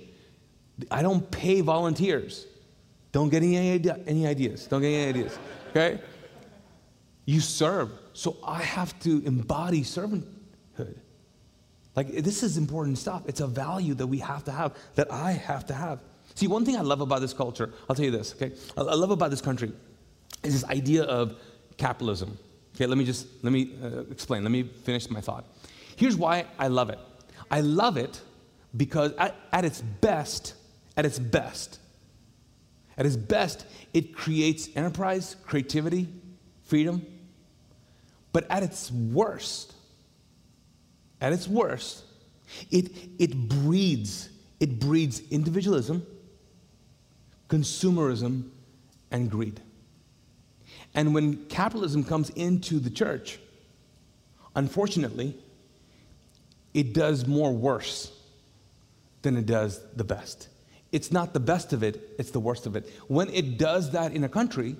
I 0.90 1.00
don't 1.02 1.30
pay 1.30 1.62
volunteers. 1.62 2.46
Don't 3.12 3.30
get 3.30 3.42
any, 3.42 3.70
idea, 3.70 3.98
any 4.06 4.26
ideas. 4.26 4.66
Don't 4.66 4.82
get 4.82 4.88
any 4.88 5.08
ideas. 5.08 5.38
Okay? 5.70 6.00
You 7.24 7.40
serve. 7.40 7.90
So 8.12 8.36
I 8.44 8.60
have 8.62 8.98
to 9.00 9.22
embody 9.24 9.82
servanthood. 9.82 10.96
Like, 11.94 12.08
this 12.08 12.42
is 12.42 12.58
important 12.58 12.98
stuff. 12.98 13.22
It's 13.26 13.40
a 13.40 13.46
value 13.46 13.94
that 13.94 14.06
we 14.06 14.18
have 14.18 14.44
to 14.44 14.52
have, 14.52 14.76
that 14.96 15.10
I 15.10 15.32
have 15.32 15.64
to 15.66 15.74
have. 15.74 16.00
See, 16.36 16.46
one 16.46 16.66
thing 16.66 16.76
I 16.76 16.82
love 16.82 17.00
about 17.00 17.22
this 17.22 17.32
culture, 17.32 17.72
I'll 17.88 17.96
tell 17.96 18.04
you 18.04 18.10
this, 18.10 18.34
okay? 18.34 18.54
I 18.76 18.82
love 18.82 19.10
about 19.10 19.30
this 19.30 19.40
country 19.40 19.72
is 20.44 20.52
this 20.60 20.70
idea 20.70 21.02
of 21.04 21.34
capitalism. 21.78 22.38
Okay, 22.74 22.86
let 22.86 22.98
me 22.98 23.06
just, 23.06 23.26
let 23.42 23.54
me 23.54 23.72
uh, 23.82 24.00
explain. 24.10 24.42
Let 24.42 24.50
me 24.50 24.62
finish 24.62 25.08
my 25.08 25.22
thought. 25.22 25.46
Here's 25.96 26.14
why 26.14 26.44
I 26.58 26.68
love 26.68 26.90
it. 26.90 26.98
I 27.50 27.62
love 27.62 27.96
it 27.96 28.20
because 28.76 29.14
at, 29.14 29.34
at 29.50 29.64
its 29.64 29.80
best, 29.80 30.52
at 30.94 31.06
its 31.06 31.18
best, 31.18 31.78
at 32.98 33.06
its 33.06 33.16
best, 33.16 33.64
it 33.94 34.14
creates 34.14 34.68
enterprise, 34.76 35.36
creativity, 35.46 36.06
freedom. 36.64 37.04
But 38.32 38.46
at 38.50 38.62
its 38.62 38.92
worst, 38.92 39.74
at 41.22 41.32
its 41.32 41.48
worst, 41.48 42.04
it, 42.70 42.90
it 43.18 43.48
breeds, 43.48 44.28
it 44.60 44.78
breeds 44.78 45.22
individualism, 45.30 46.06
consumerism, 47.48 48.50
and 49.10 49.30
greed. 49.30 49.60
And 50.94 51.14
when 51.14 51.46
capitalism 51.46 52.04
comes 52.04 52.30
into 52.30 52.80
the 52.80 52.90
church, 52.90 53.38
unfortunately, 54.54 55.36
it 56.74 56.92
does 56.92 57.26
more 57.26 57.52
worse 57.52 58.12
than 59.22 59.36
it 59.36 59.46
does 59.46 59.80
the 59.94 60.04
best. 60.04 60.48
It's 60.92 61.12
not 61.12 61.32
the 61.34 61.40
best 61.40 61.72
of 61.72 61.82
it, 61.82 62.14
it's 62.18 62.30
the 62.30 62.40
worst 62.40 62.66
of 62.66 62.76
it. 62.76 62.88
When 63.08 63.28
it 63.30 63.58
does 63.58 63.90
that 63.92 64.12
in 64.12 64.24
a 64.24 64.28
country, 64.28 64.76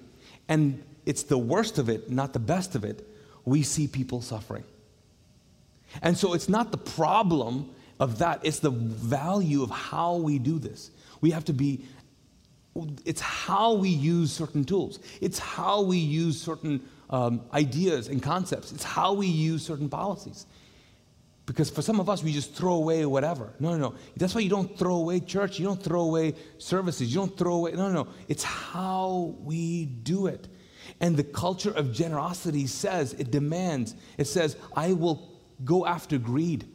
and 0.49 0.83
it's 1.05 1.25
the 1.25 1.39
worst 1.39 1.79
of 1.79 1.89
it, 1.89 2.11
not 2.11 2.33
the 2.33 2.39
best 2.39 2.75
of 2.75 2.85
it, 2.85 3.07
we 3.45 3.62
see 3.62 3.87
people 3.87 4.23
suffering. 4.23 4.64
And 6.03 6.17
so 6.17 6.35
it's 6.35 6.49
not 6.49 6.71
the 6.73 6.79
problem 6.79 7.71
of 7.99 8.19
that, 8.19 8.41
it's 8.43 8.59
the 8.59 8.71
value 8.71 9.62
of 9.62 9.71
how 9.71 10.17
we 10.17 10.39
do 10.39 10.59
this. 10.59 10.91
We 11.21 11.31
have 11.31 11.45
to 11.47 11.53
be, 11.53 11.85
it's 13.05 13.20
how 13.20 13.74
we 13.74 13.89
use 13.89 14.33
certain 14.33 14.64
tools, 14.64 14.99
it's 15.20 15.39
how 15.39 15.83
we 15.83 15.99
use 15.99 16.41
certain 16.41 16.81
um, 17.11 17.43
ideas 17.53 18.09
and 18.09 18.22
concepts, 18.22 18.72
it's 18.72 18.85
how 18.85 19.12
we 19.12 19.27
use 19.27 19.64
certain 19.64 19.89
policies. 19.89 20.47
Because 21.47 21.70
for 21.70 21.81
some 21.81 22.01
of 22.01 22.11
us, 22.11 22.24
we 22.24 22.33
just 22.33 22.55
throw 22.55 22.74
away 22.74 23.07
whatever. 23.07 23.53
No, 23.61 23.70
no, 23.70 23.77
no. 23.77 23.95
That's 24.16 24.35
why 24.35 24.41
you 24.41 24.51
don't 24.51 24.77
throw 24.77 24.97
away 24.97 25.20
church. 25.20 25.61
You 25.61 25.66
don't 25.66 25.81
throw 25.81 26.01
away 26.01 26.35
services. 26.59 27.14
You 27.14 27.20
don't 27.20 27.39
throw 27.39 27.55
away. 27.55 27.70
No, 27.70 27.87
no, 27.89 28.03
no. 28.03 28.09
It's 28.27 28.43
how 28.43 29.37
we 29.45 29.85
do 29.85 30.27
it. 30.27 30.49
And 31.01 31.16
the 31.16 31.22
culture 31.22 31.70
of 31.70 31.93
generosity 31.93 32.66
says, 32.66 33.12
it 33.12 33.31
demands, 33.31 33.95
it 34.18 34.27
says, 34.27 34.57
I 34.74 34.93
will 34.93 35.41
go 35.64 35.87
after 35.87 36.18
greed. 36.18 36.66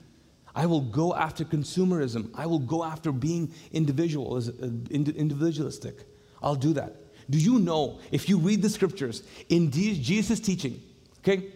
I 0.55 0.65
will 0.65 0.81
go 0.81 1.15
after 1.15 1.45
consumerism. 1.45 2.29
I 2.35 2.45
will 2.45 2.59
go 2.59 2.83
after 2.83 3.11
being 3.11 3.53
individual, 3.71 4.37
uh, 4.37 4.67
individualistic. 4.89 6.03
I'll 6.41 6.55
do 6.55 6.73
that. 6.73 6.95
Do 7.29 7.37
you 7.37 7.59
know, 7.59 7.99
if 8.11 8.27
you 8.27 8.37
read 8.37 8.61
the 8.61 8.69
scriptures, 8.69 9.23
in 9.47 9.71
Jesus' 9.71 10.39
teaching, 10.39 10.81
okay, 11.19 11.51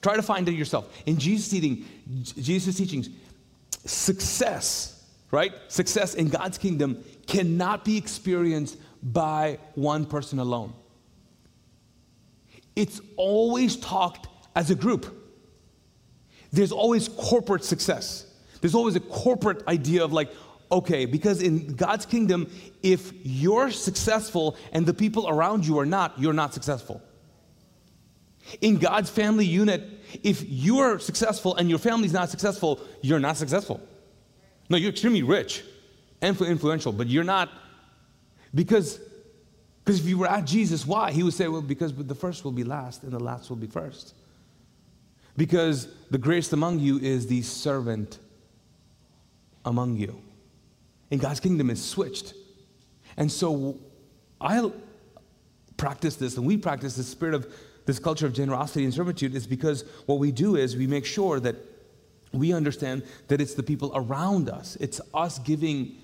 try 0.00 0.16
to 0.16 0.22
find 0.22 0.48
it 0.48 0.52
yourself. 0.52 0.92
In 1.06 1.18
Jesus' 1.18 1.48
teaching, 1.48 1.84
Jesus' 2.22 2.76
teachings, 2.76 3.10
success, 3.84 5.04
right? 5.30 5.52
Success 5.68 6.14
in 6.14 6.28
God's 6.28 6.58
kingdom 6.58 7.04
cannot 7.26 7.84
be 7.84 7.96
experienced 7.96 8.76
by 9.02 9.58
one 9.74 10.06
person 10.06 10.38
alone. 10.38 10.72
It's 12.74 13.00
always 13.16 13.76
talked 13.76 14.26
as 14.56 14.70
a 14.70 14.74
group. 14.74 15.23
There's 16.54 16.72
always 16.72 17.08
corporate 17.08 17.64
success. 17.64 18.26
There's 18.60 18.74
always 18.74 18.96
a 18.96 19.00
corporate 19.00 19.66
idea 19.66 20.04
of 20.04 20.12
like, 20.12 20.30
okay, 20.70 21.04
because 21.04 21.42
in 21.42 21.74
God's 21.74 22.06
kingdom, 22.06 22.50
if 22.82 23.12
you're 23.24 23.70
successful 23.70 24.56
and 24.72 24.86
the 24.86 24.94
people 24.94 25.28
around 25.28 25.66
you 25.66 25.78
are 25.78 25.86
not, 25.86 26.18
you're 26.18 26.32
not 26.32 26.54
successful. 26.54 27.02
In 28.60 28.78
God's 28.78 29.10
family 29.10 29.46
unit, 29.46 29.82
if 30.22 30.44
you're 30.46 30.98
successful 30.98 31.56
and 31.56 31.68
your 31.68 31.78
family's 31.78 32.12
not 32.12 32.30
successful, 32.30 32.80
you're 33.02 33.18
not 33.18 33.36
successful. 33.36 33.80
No, 34.70 34.76
you're 34.76 34.90
extremely 34.90 35.22
rich 35.22 35.64
and 36.20 36.40
influential, 36.40 36.92
but 36.92 37.08
you're 37.08 37.24
not 37.24 37.50
because 38.54 39.00
because 39.84 40.00
if 40.00 40.06
you 40.06 40.16
were 40.16 40.28
at 40.28 40.46
Jesus, 40.46 40.86
why? 40.86 41.12
He 41.12 41.22
would 41.22 41.34
say, 41.34 41.46
well, 41.46 41.60
because 41.60 41.92
the 41.92 42.14
first 42.14 42.42
will 42.42 42.52
be 42.52 42.64
last 42.64 43.02
and 43.02 43.12
the 43.12 43.20
last 43.20 43.50
will 43.50 43.56
be 43.58 43.66
first. 43.66 44.14
Because 45.36 45.88
the 46.10 46.18
greatest 46.18 46.52
among 46.52 46.78
you 46.78 46.98
is 46.98 47.26
the 47.26 47.42
servant 47.42 48.18
among 49.64 49.96
you. 49.96 50.22
And 51.10 51.20
God's 51.20 51.40
kingdom 51.40 51.70
is 51.70 51.84
switched. 51.84 52.34
And 53.16 53.30
so 53.30 53.78
I 54.40 54.70
practice 55.76 56.16
this, 56.16 56.36
and 56.36 56.46
we 56.46 56.56
practice 56.56 56.96
the 56.96 57.02
spirit 57.02 57.34
of 57.34 57.52
this 57.86 57.98
culture 57.98 58.26
of 58.26 58.32
generosity 58.32 58.84
and 58.84 58.94
servitude 58.94 59.34
is 59.34 59.46
because 59.46 59.84
what 60.06 60.18
we 60.18 60.32
do 60.32 60.56
is 60.56 60.76
we 60.76 60.86
make 60.86 61.04
sure 61.04 61.38
that 61.40 61.56
we 62.32 62.52
understand 62.52 63.02
that 63.28 63.40
it's 63.40 63.54
the 63.54 63.62
people 63.62 63.92
around 63.94 64.48
us. 64.48 64.76
It's 64.80 65.00
us 65.12 65.38
giving, 65.38 65.96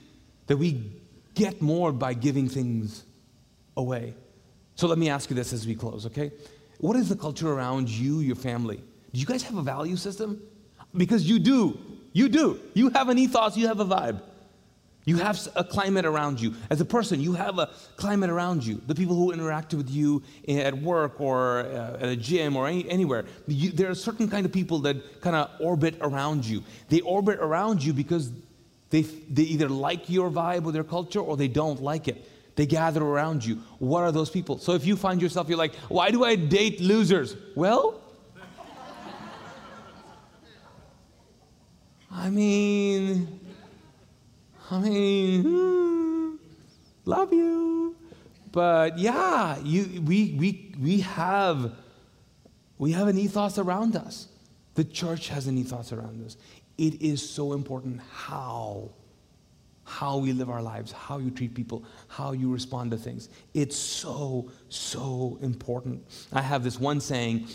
that 0.47 0.57
we 0.57 0.93
get 1.35 1.63
more 1.63 1.93
by 1.93 2.15
giving 2.15 2.49
things 2.49 3.05
away. 3.77 4.15
So 4.75 4.87
let 4.87 4.99
me 4.99 5.09
ask 5.09 5.31
you 5.31 5.37
this 5.37 5.53
as 5.53 5.67
we 5.67 5.75
close, 5.75 6.07
okay? 6.07 6.33
What 6.79 6.97
is 6.97 7.09
the 7.09 7.17
culture 7.17 7.51
around 7.51 7.89
you, 7.89 8.21
your 8.21 8.37
family? 8.37 8.83
Do 9.13 9.21
you 9.21 9.27
guys 9.27 9.43
have 9.43 9.57
a 9.57 9.63
value 9.63 9.97
system? 9.97 10.41
Because 10.97 11.29
you 11.29 11.39
do. 11.39 11.79
You 12.13 12.29
do. 12.29 12.61
You 12.75 12.91
have 12.91 13.09
an 13.09 13.19
ethos, 13.19 13.57
you 13.57 13.67
have 13.69 13.81
a 13.81 13.85
vibe. 13.85 14.21
You 15.07 15.17
have 15.17 15.41
a 15.57 15.65
climate 15.65 16.05
around 16.05 16.41
you. 16.41 16.55
As 16.69 16.81
a 16.81 16.85
person, 16.85 17.21
you 17.21 17.33
have 17.33 17.59
a 17.59 17.71
climate 17.97 18.29
around 18.29 18.65
you. 18.65 18.83
The 18.87 18.95
people 18.95 19.17
who 19.17 19.33
interact 19.33 19.73
with 19.73 19.89
you 19.89 20.23
at 20.47 20.77
work 20.77 21.21
or 21.21 21.61
uh, 21.61 21.97
at 22.01 22.09
a 22.09 22.17
gym 22.17 22.55
or 22.55 22.69
any, 22.69 22.89
anywhere, 22.89 23.25
you, 23.47 23.71
there 23.71 23.91
are 23.91 23.95
certain 23.95 24.29
kind 24.29 24.45
of 24.45 24.53
people 24.53 24.79
that 24.81 25.21
kind 25.23 25.35
of 25.35 25.51
orbit 25.59 25.97
around 26.03 26.45
you. 26.45 26.63
They 26.91 27.01
orbit 27.01 27.39
around 27.41 27.83
you 27.83 27.95
because 27.95 28.31
they, 28.91 29.03
they 29.03 29.45
either 29.45 29.69
like 29.69 30.11
your 30.11 30.31
vibe 30.31 30.67
or 30.67 30.73
their 30.73 30.85
culture 30.85 31.21
or 31.21 31.37
they 31.37 31.49
don't 31.49 31.81
like 31.81 32.07
it. 32.07 32.29
They 32.57 32.67
gather 32.67 33.03
around 33.03 33.45
you. 33.45 33.63
What 33.79 34.03
are 34.03 34.13
those 34.13 34.29
people? 34.29 34.59
So 34.59 34.75
if 34.75 34.85
you 34.85 34.97
find 34.97 35.23
yourself, 35.23 35.49
you're 35.49 35.57
like, 35.57 35.75
why 35.89 36.11
do 36.11 36.25
I 36.25 36.37
date 36.37 36.81
losers? 36.81 37.37
Well, 37.55 38.00
I 42.13 42.29
mean, 42.29 43.41
I 44.71 44.79
mean, 44.79 46.39
love 47.05 47.33
you. 47.33 47.97
But 48.53 48.99
yeah, 48.99 49.59
you, 49.61 50.03
we, 50.03 50.35
we, 50.39 50.75
we, 50.81 51.01
have, 51.01 51.73
we 52.79 52.93
have 52.93 53.07
an 53.07 53.17
ethos 53.17 53.59
around 53.59 53.95
us. 53.95 54.27
The 54.75 54.85
church 54.85 55.29
has 55.29 55.47
an 55.47 55.57
ethos 55.57 55.93
around 55.93 56.25
us. 56.25 56.37
It 56.79 57.01
is 57.01 57.29
so 57.29 57.53
important 57.53 58.01
how, 58.13 58.91
how 59.85 60.19
we 60.19 60.33
live 60.33 60.51
our 60.51 60.63
lives, 60.63 60.91
how 60.91 61.19
you 61.19 61.31
treat 61.31 61.55
people, 61.55 61.85
how 62.09 62.33
you 62.33 62.51
respond 62.51 62.91
to 62.91 62.97
things. 62.97 63.29
It's 63.55 63.77
so, 63.77 64.51
so 64.69 65.39
important. 65.43 66.03
I 66.33 66.43
have 66.43 66.65
this 66.65 66.81
one 66.81 67.01
saying 67.01 67.47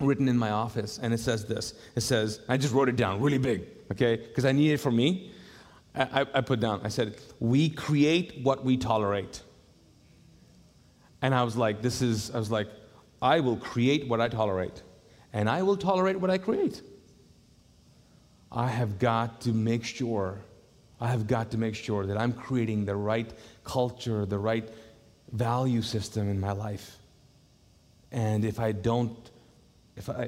written 0.00 0.28
in 0.28 0.36
my 0.36 0.50
office, 0.50 0.98
and 0.98 1.14
it 1.14 1.20
says 1.20 1.46
this. 1.46 1.74
It 1.94 2.02
says, 2.02 2.40
I 2.48 2.56
just 2.56 2.74
wrote 2.74 2.88
it 2.88 2.96
down 2.96 3.20
really 3.20 3.38
big, 3.38 3.66
okay, 3.92 4.16
because 4.16 4.44
I 4.44 4.52
need 4.52 4.72
it 4.72 4.78
for 4.78 4.90
me. 4.90 5.32
I, 5.94 6.26
I 6.34 6.40
put 6.42 6.60
down, 6.60 6.82
I 6.84 6.88
said, 6.88 7.16
we 7.40 7.70
create 7.70 8.40
what 8.42 8.64
we 8.64 8.76
tolerate. 8.76 9.42
And 11.22 11.34
I 11.34 11.42
was 11.42 11.56
like, 11.56 11.80
this 11.80 12.02
is, 12.02 12.30
I 12.34 12.38
was 12.38 12.50
like, 12.50 12.68
I 13.22 13.40
will 13.40 13.56
create 13.56 14.06
what 14.06 14.20
I 14.20 14.28
tolerate, 14.28 14.82
and 15.32 15.48
I 15.48 15.62
will 15.62 15.76
tolerate 15.76 16.20
what 16.20 16.30
I 16.30 16.38
create. 16.38 16.82
I 18.52 18.68
have 18.68 18.98
got 18.98 19.40
to 19.42 19.52
make 19.52 19.84
sure, 19.84 20.40
I 21.00 21.08
have 21.08 21.26
got 21.26 21.50
to 21.52 21.58
make 21.58 21.74
sure 21.74 22.06
that 22.06 22.18
I'm 22.18 22.32
creating 22.32 22.84
the 22.84 22.96
right 22.96 23.32
culture, 23.64 24.26
the 24.26 24.38
right 24.38 24.68
value 25.32 25.82
system 25.82 26.28
in 26.28 26.38
my 26.38 26.52
life. 26.52 26.98
And 28.12 28.44
if 28.44 28.60
I 28.60 28.72
don't, 28.72 29.30
if 29.96 30.10
I, 30.10 30.24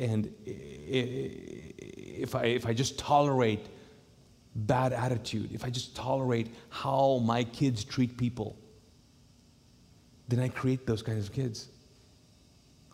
and 0.00 0.32
if 0.46 2.34
I, 2.34 2.44
if 2.44 2.66
I 2.66 2.72
just 2.72 2.98
tolerate 2.98 3.66
bad 4.54 4.92
attitude, 4.92 5.52
if 5.52 5.64
I 5.64 5.70
just 5.70 5.94
tolerate 5.94 6.52
how 6.68 7.18
my 7.24 7.44
kids 7.44 7.84
treat 7.84 8.16
people, 8.16 8.56
then 10.26 10.40
I 10.40 10.48
create 10.48 10.86
those 10.86 11.02
kinds 11.02 11.26
of 11.26 11.32
kids. 11.32 11.68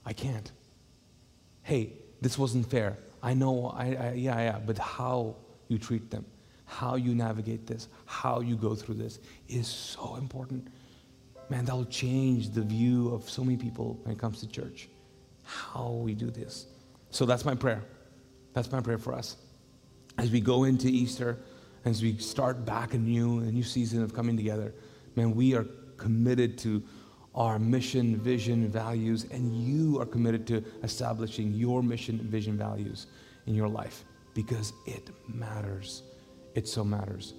I 0.04 0.12
can't. 0.12 0.52
Hey, 1.62 1.94
this 2.20 2.38
wasn't 2.38 2.70
fair. 2.70 2.98
I 3.22 3.32
know, 3.32 3.68
I, 3.68 3.84
I, 3.94 4.12
yeah, 4.12 4.38
yeah, 4.38 4.58
but 4.64 4.76
how 4.76 5.36
you 5.68 5.78
treat 5.78 6.10
them, 6.10 6.26
how 6.66 6.96
you 6.96 7.14
navigate 7.14 7.66
this, 7.66 7.88
how 8.04 8.40
you 8.40 8.56
go 8.56 8.74
through 8.74 8.96
this 8.96 9.18
is 9.48 9.66
so 9.66 10.16
important. 10.16 10.68
man, 11.48 11.64
that 11.64 11.74
will 11.74 11.84
change 11.86 12.50
the 12.50 12.62
view 12.62 13.14
of 13.14 13.28
so 13.28 13.42
many 13.42 13.56
people 13.56 13.98
when 14.02 14.14
it 14.14 14.18
comes 14.18 14.40
to 14.40 14.48
church. 14.48 14.88
How 15.44 15.90
we 15.90 16.14
do 16.14 16.30
this. 16.30 16.66
So 17.10 17.26
that's 17.26 17.44
my 17.44 17.54
prayer. 17.54 17.82
That's 18.54 18.70
my 18.70 18.80
prayer 18.80 18.98
for 18.98 19.12
us. 19.12 19.36
As 20.18 20.30
we 20.30 20.40
go 20.40 20.64
into 20.64 20.88
Easter, 20.88 21.38
as 21.84 22.02
we 22.02 22.16
start 22.18 22.64
back 22.64 22.94
a 22.94 22.98
new, 22.98 23.40
a 23.40 23.52
new 23.52 23.62
season 23.62 24.02
of 24.02 24.14
coming 24.14 24.36
together, 24.36 24.74
man, 25.16 25.34
we 25.34 25.54
are 25.54 25.66
committed 25.96 26.58
to 26.58 26.82
our 27.34 27.58
mission, 27.58 28.16
vision, 28.16 28.68
values, 28.68 29.26
and 29.30 29.52
you 29.52 30.00
are 30.00 30.06
committed 30.06 30.46
to 30.46 30.64
establishing 30.82 31.52
your 31.52 31.82
mission, 31.82 32.18
vision, 32.18 32.56
values 32.56 33.06
in 33.46 33.54
your 33.54 33.68
life 33.68 34.04
because 34.34 34.72
it 34.86 35.10
matters. 35.28 36.02
It 36.54 36.68
so 36.68 36.84
matters. 36.84 37.34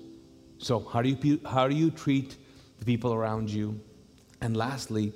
So, 0.58 0.80
how 0.80 1.02
do 1.02 1.10
you, 1.10 1.40
how 1.46 1.68
do 1.68 1.76
you 1.76 1.92
treat 1.92 2.38
the 2.80 2.86
people 2.86 3.14
around 3.14 3.50
you? 3.50 3.80
And 4.42 4.56
lastly, 4.56 5.14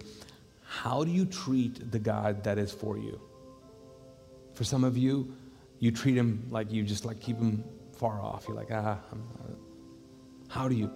how 0.70 1.04
do 1.04 1.10
you 1.10 1.26
treat 1.26 1.92
the 1.92 1.98
God 1.98 2.44
that 2.44 2.60
is 2.60 2.72
for 2.72 2.96
you? 2.96 3.20
For 4.54 4.64
some 4.64 4.84
of 4.84 4.96
you, 4.96 5.34
you 5.80 5.92
treat 5.92 6.16
him 6.16 6.46
like 6.52 6.72
you 6.72 6.84
just 6.84 7.06
like 7.06 7.20
keep 7.20 7.38
him 7.38 7.64
far 7.98 8.22
off. 8.22 8.46
You're 8.48 8.56
like, 8.56 8.72
ah, 8.72 9.00
how 10.48 10.68
do 10.68 10.76
you? 10.76 10.92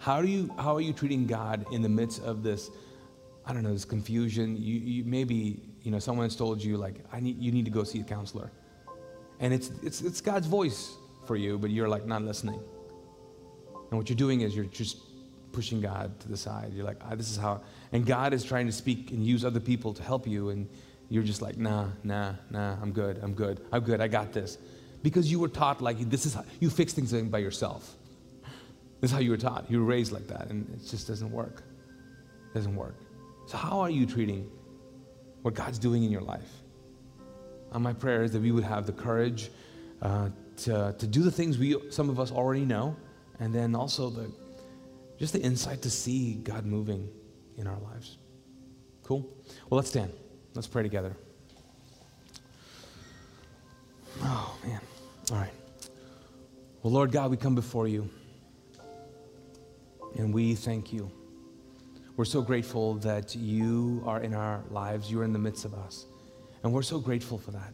How 0.00 0.20
do 0.20 0.26
you? 0.26 0.52
How 0.58 0.74
are 0.74 0.80
you 0.80 0.92
treating 0.92 1.28
God 1.28 1.64
in 1.70 1.80
the 1.80 1.88
midst 1.88 2.22
of 2.22 2.42
this? 2.42 2.70
I 3.46 3.52
don't 3.52 3.62
know, 3.62 3.72
this 3.72 3.84
confusion. 3.84 4.56
You, 4.56 4.80
you 4.80 5.04
maybe 5.04 5.62
you 5.82 5.92
know 5.92 6.00
someone's 6.00 6.34
told 6.34 6.60
you 6.60 6.76
like, 6.76 7.04
I 7.12 7.20
need 7.20 7.38
you 7.38 7.52
need 7.52 7.66
to 7.66 7.70
go 7.70 7.84
see 7.84 8.00
a 8.00 8.04
counselor, 8.04 8.50
and 9.38 9.54
it's 9.54 9.70
it's 9.84 10.00
it's 10.00 10.20
God's 10.20 10.48
voice 10.48 10.96
for 11.24 11.36
you, 11.36 11.56
but 11.56 11.70
you're 11.70 11.88
like 11.88 12.04
not 12.04 12.22
listening. 12.22 12.60
And 13.90 13.98
what 13.98 14.08
you're 14.08 14.16
doing 14.16 14.40
is 14.40 14.56
you're 14.56 14.64
just 14.64 14.96
pushing 15.54 15.80
God 15.80 16.18
to 16.20 16.28
the 16.28 16.36
side. 16.36 16.72
You're 16.74 16.84
like, 16.84 17.00
ah, 17.02 17.14
this 17.14 17.30
is 17.30 17.36
how, 17.36 17.62
and 17.94 18.04
God 18.04 18.34
is 18.34 18.42
trying 18.42 18.66
to 18.66 18.72
speak 18.72 19.12
and 19.12 19.24
use 19.24 19.44
other 19.44 19.60
people 19.60 19.94
to 19.94 20.02
help 20.02 20.26
you, 20.26 20.50
and 20.50 20.68
you're 21.08 21.22
just 21.22 21.40
like, 21.40 21.56
nah, 21.56 21.90
nah, 22.02 22.34
nah, 22.50 22.76
I'm 22.82 22.90
good, 22.90 23.20
I'm 23.22 23.34
good, 23.34 23.64
I'm 23.70 23.84
good, 23.84 24.00
I 24.00 24.08
got 24.08 24.32
this. 24.32 24.58
Because 25.04 25.30
you 25.30 25.38
were 25.38 25.48
taught 25.48 25.80
like 25.80 26.10
this 26.10 26.26
is 26.26 26.34
how 26.34 26.44
you 26.58 26.70
fix 26.70 26.92
things 26.92 27.12
by 27.12 27.38
yourself. 27.38 27.94
This 29.00 29.10
is 29.10 29.14
how 29.14 29.20
you 29.20 29.30
were 29.30 29.36
taught. 29.36 29.70
You 29.70 29.78
were 29.78 29.84
raised 29.84 30.10
like 30.10 30.26
that, 30.26 30.50
and 30.50 30.68
it 30.74 30.84
just 30.88 31.06
doesn't 31.06 31.30
work. 31.30 31.62
It 32.50 32.54
doesn't 32.54 32.74
work. 32.74 32.96
So, 33.46 33.56
how 33.56 33.78
are 33.78 33.90
you 33.90 34.06
treating 34.06 34.50
what 35.42 35.54
God's 35.54 35.78
doing 35.78 36.02
in 36.02 36.10
your 36.10 36.22
life? 36.22 36.50
And 37.70 37.84
my 37.84 37.92
prayer 37.92 38.24
is 38.24 38.32
that 38.32 38.42
we 38.42 38.50
would 38.50 38.64
have 38.64 38.86
the 38.86 38.92
courage 38.92 39.50
uh, 40.02 40.30
to, 40.56 40.96
to 40.98 41.06
do 41.06 41.22
the 41.22 41.30
things 41.30 41.58
we, 41.58 41.76
some 41.90 42.10
of 42.10 42.18
us 42.18 42.32
already 42.32 42.64
know, 42.64 42.96
and 43.38 43.54
then 43.54 43.76
also 43.76 44.10
the, 44.10 44.32
just 45.16 45.32
the 45.32 45.40
insight 45.40 45.82
to 45.82 45.90
see 45.90 46.34
God 46.34 46.66
moving 46.66 47.08
in 47.56 47.66
our 47.66 47.78
lives. 47.80 48.18
Cool? 49.02 49.28
Well, 49.68 49.76
let's 49.76 49.88
stand. 49.88 50.12
Let's 50.54 50.66
pray 50.66 50.82
together. 50.82 51.16
Oh, 54.22 54.56
man. 54.64 54.80
All 55.30 55.38
right. 55.38 55.52
Well, 56.82 56.92
Lord 56.92 57.12
God, 57.12 57.30
we 57.30 57.36
come 57.36 57.54
before 57.54 57.88
you 57.88 58.08
and 60.16 60.32
we 60.32 60.54
thank 60.54 60.92
you. 60.92 61.10
We're 62.16 62.24
so 62.24 62.42
grateful 62.42 62.94
that 62.96 63.34
you 63.34 64.02
are 64.06 64.20
in 64.20 64.34
our 64.34 64.62
lives, 64.70 65.10
you're 65.10 65.24
in 65.24 65.32
the 65.32 65.38
midst 65.38 65.64
of 65.64 65.74
us. 65.74 66.06
And 66.62 66.72
we're 66.72 66.82
so 66.82 66.98
grateful 66.98 67.38
for 67.38 67.50
that. 67.50 67.72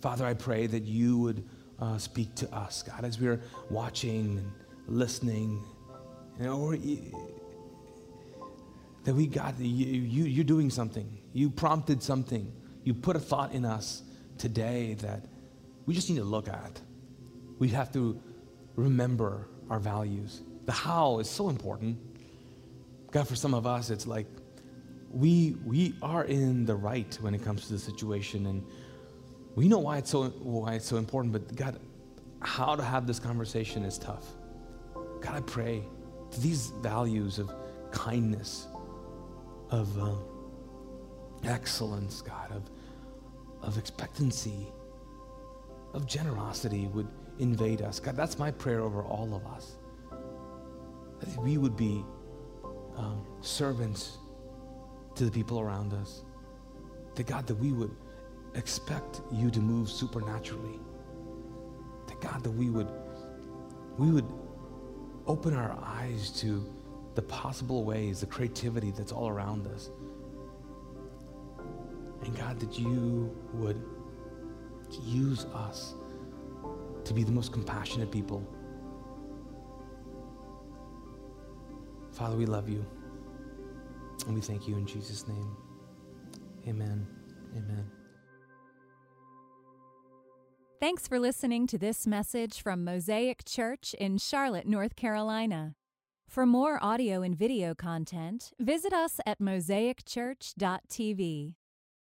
Father, 0.00 0.26
I 0.26 0.34
pray 0.34 0.66
that 0.66 0.82
you 0.82 1.18
would 1.18 1.48
uh, 1.78 1.98
speak 1.98 2.34
to 2.36 2.54
us, 2.54 2.82
God, 2.82 3.04
as 3.04 3.20
we're 3.20 3.40
watching 3.70 4.38
and 4.38 4.52
listening. 4.88 5.62
You 6.38 6.44
know, 6.46 6.74
that 9.04 9.14
we 9.14 9.26
got, 9.26 9.58
you, 9.58 9.66
you, 9.66 10.24
you're 10.24 10.44
doing 10.44 10.70
something. 10.70 11.18
You 11.32 11.50
prompted 11.50 12.02
something. 12.02 12.52
You 12.84 12.94
put 12.94 13.16
a 13.16 13.20
thought 13.20 13.52
in 13.52 13.64
us 13.64 14.02
today 14.38 14.94
that 15.00 15.24
we 15.86 15.94
just 15.94 16.08
need 16.10 16.18
to 16.18 16.24
look 16.24 16.48
at. 16.48 16.80
We 17.58 17.68
have 17.68 17.92
to 17.92 18.20
remember 18.76 19.48
our 19.68 19.78
values. 19.78 20.42
The 20.66 20.72
how 20.72 21.18
is 21.18 21.28
so 21.28 21.48
important. 21.48 21.98
God, 23.10 23.26
for 23.26 23.36
some 23.36 23.54
of 23.54 23.66
us, 23.66 23.90
it's 23.90 24.06
like 24.06 24.26
we, 25.10 25.56
we 25.64 25.94
are 26.02 26.24
in 26.24 26.64
the 26.64 26.76
right 26.76 27.18
when 27.20 27.34
it 27.34 27.44
comes 27.44 27.66
to 27.66 27.72
the 27.72 27.78
situation, 27.78 28.46
and 28.46 28.64
we 29.56 29.68
know 29.68 29.78
why 29.78 29.98
it's, 29.98 30.10
so, 30.10 30.28
why 30.28 30.74
it's 30.74 30.86
so 30.86 30.96
important, 30.96 31.32
but 31.32 31.54
God, 31.56 31.80
how 32.40 32.76
to 32.76 32.82
have 32.82 33.06
this 33.06 33.18
conversation 33.18 33.84
is 33.84 33.98
tough. 33.98 34.24
God, 34.94 35.34
I 35.34 35.40
pray 35.40 35.82
these 36.38 36.68
values 36.80 37.38
of 37.38 37.52
kindness, 37.90 38.68
of 39.70 39.98
uh, 39.98 40.14
excellence, 41.44 42.22
God, 42.22 42.52
of, 42.52 42.70
of 43.62 43.78
expectancy, 43.78 44.72
of 45.94 46.06
generosity 46.06 46.86
would 46.88 47.08
invade 47.38 47.82
us. 47.82 47.98
God, 48.00 48.16
that's 48.16 48.38
my 48.38 48.50
prayer 48.50 48.80
over 48.80 49.02
all 49.02 49.34
of 49.34 49.46
us. 49.46 49.76
That 51.20 51.42
we 51.42 51.58
would 51.58 51.76
be 51.76 52.04
um, 52.96 53.24
servants 53.40 54.18
to 55.14 55.24
the 55.24 55.30
people 55.30 55.60
around 55.60 55.92
us. 55.92 56.22
That 57.14 57.26
God, 57.26 57.46
that 57.46 57.56
we 57.56 57.72
would 57.72 57.94
expect 58.54 59.20
you 59.32 59.50
to 59.50 59.60
move 59.60 59.90
supernaturally. 59.90 60.80
That 62.06 62.20
God, 62.20 62.42
that 62.42 62.50
we 62.50 62.70
would 62.70 62.88
we 63.98 64.10
would 64.10 64.26
open 65.26 65.54
our 65.54 65.78
eyes 65.82 66.30
to 66.40 66.64
the 67.14 67.22
possible 67.22 67.84
ways, 67.84 68.20
the 68.20 68.26
creativity 68.26 68.90
that's 68.90 69.12
all 69.12 69.28
around 69.28 69.66
us. 69.66 69.90
And 72.24 72.36
God, 72.36 72.60
that 72.60 72.78
you 72.78 73.34
would 73.54 73.82
use 75.02 75.46
us 75.46 75.94
to 77.04 77.14
be 77.14 77.24
the 77.24 77.32
most 77.32 77.52
compassionate 77.52 78.10
people. 78.10 78.46
Father, 82.12 82.36
we 82.36 82.46
love 82.46 82.68
you. 82.68 82.84
And 84.26 84.34
we 84.34 84.40
thank 84.40 84.68
you 84.68 84.76
in 84.76 84.86
Jesus' 84.86 85.26
name. 85.26 85.56
Amen. 86.68 87.06
Amen. 87.56 87.90
Thanks 90.78 91.08
for 91.08 91.18
listening 91.18 91.66
to 91.68 91.78
this 91.78 92.06
message 92.06 92.62
from 92.62 92.84
Mosaic 92.84 93.44
Church 93.44 93.94
in 93.94 94.18
Charlotte, 94.18 94.66
North 94.66 94.96
Carolina. 94.96 95.74
For 96.30 96.46
more 96.46 96.78
audio 96.80 97.22
and 97.22 97.36
video 97.36 97.74
content, 97.74 98.52
visit 98.60 98.92
us 98.92 99.18
at 99.26 99.40
mosaicchurch.tv. 99.40 101.54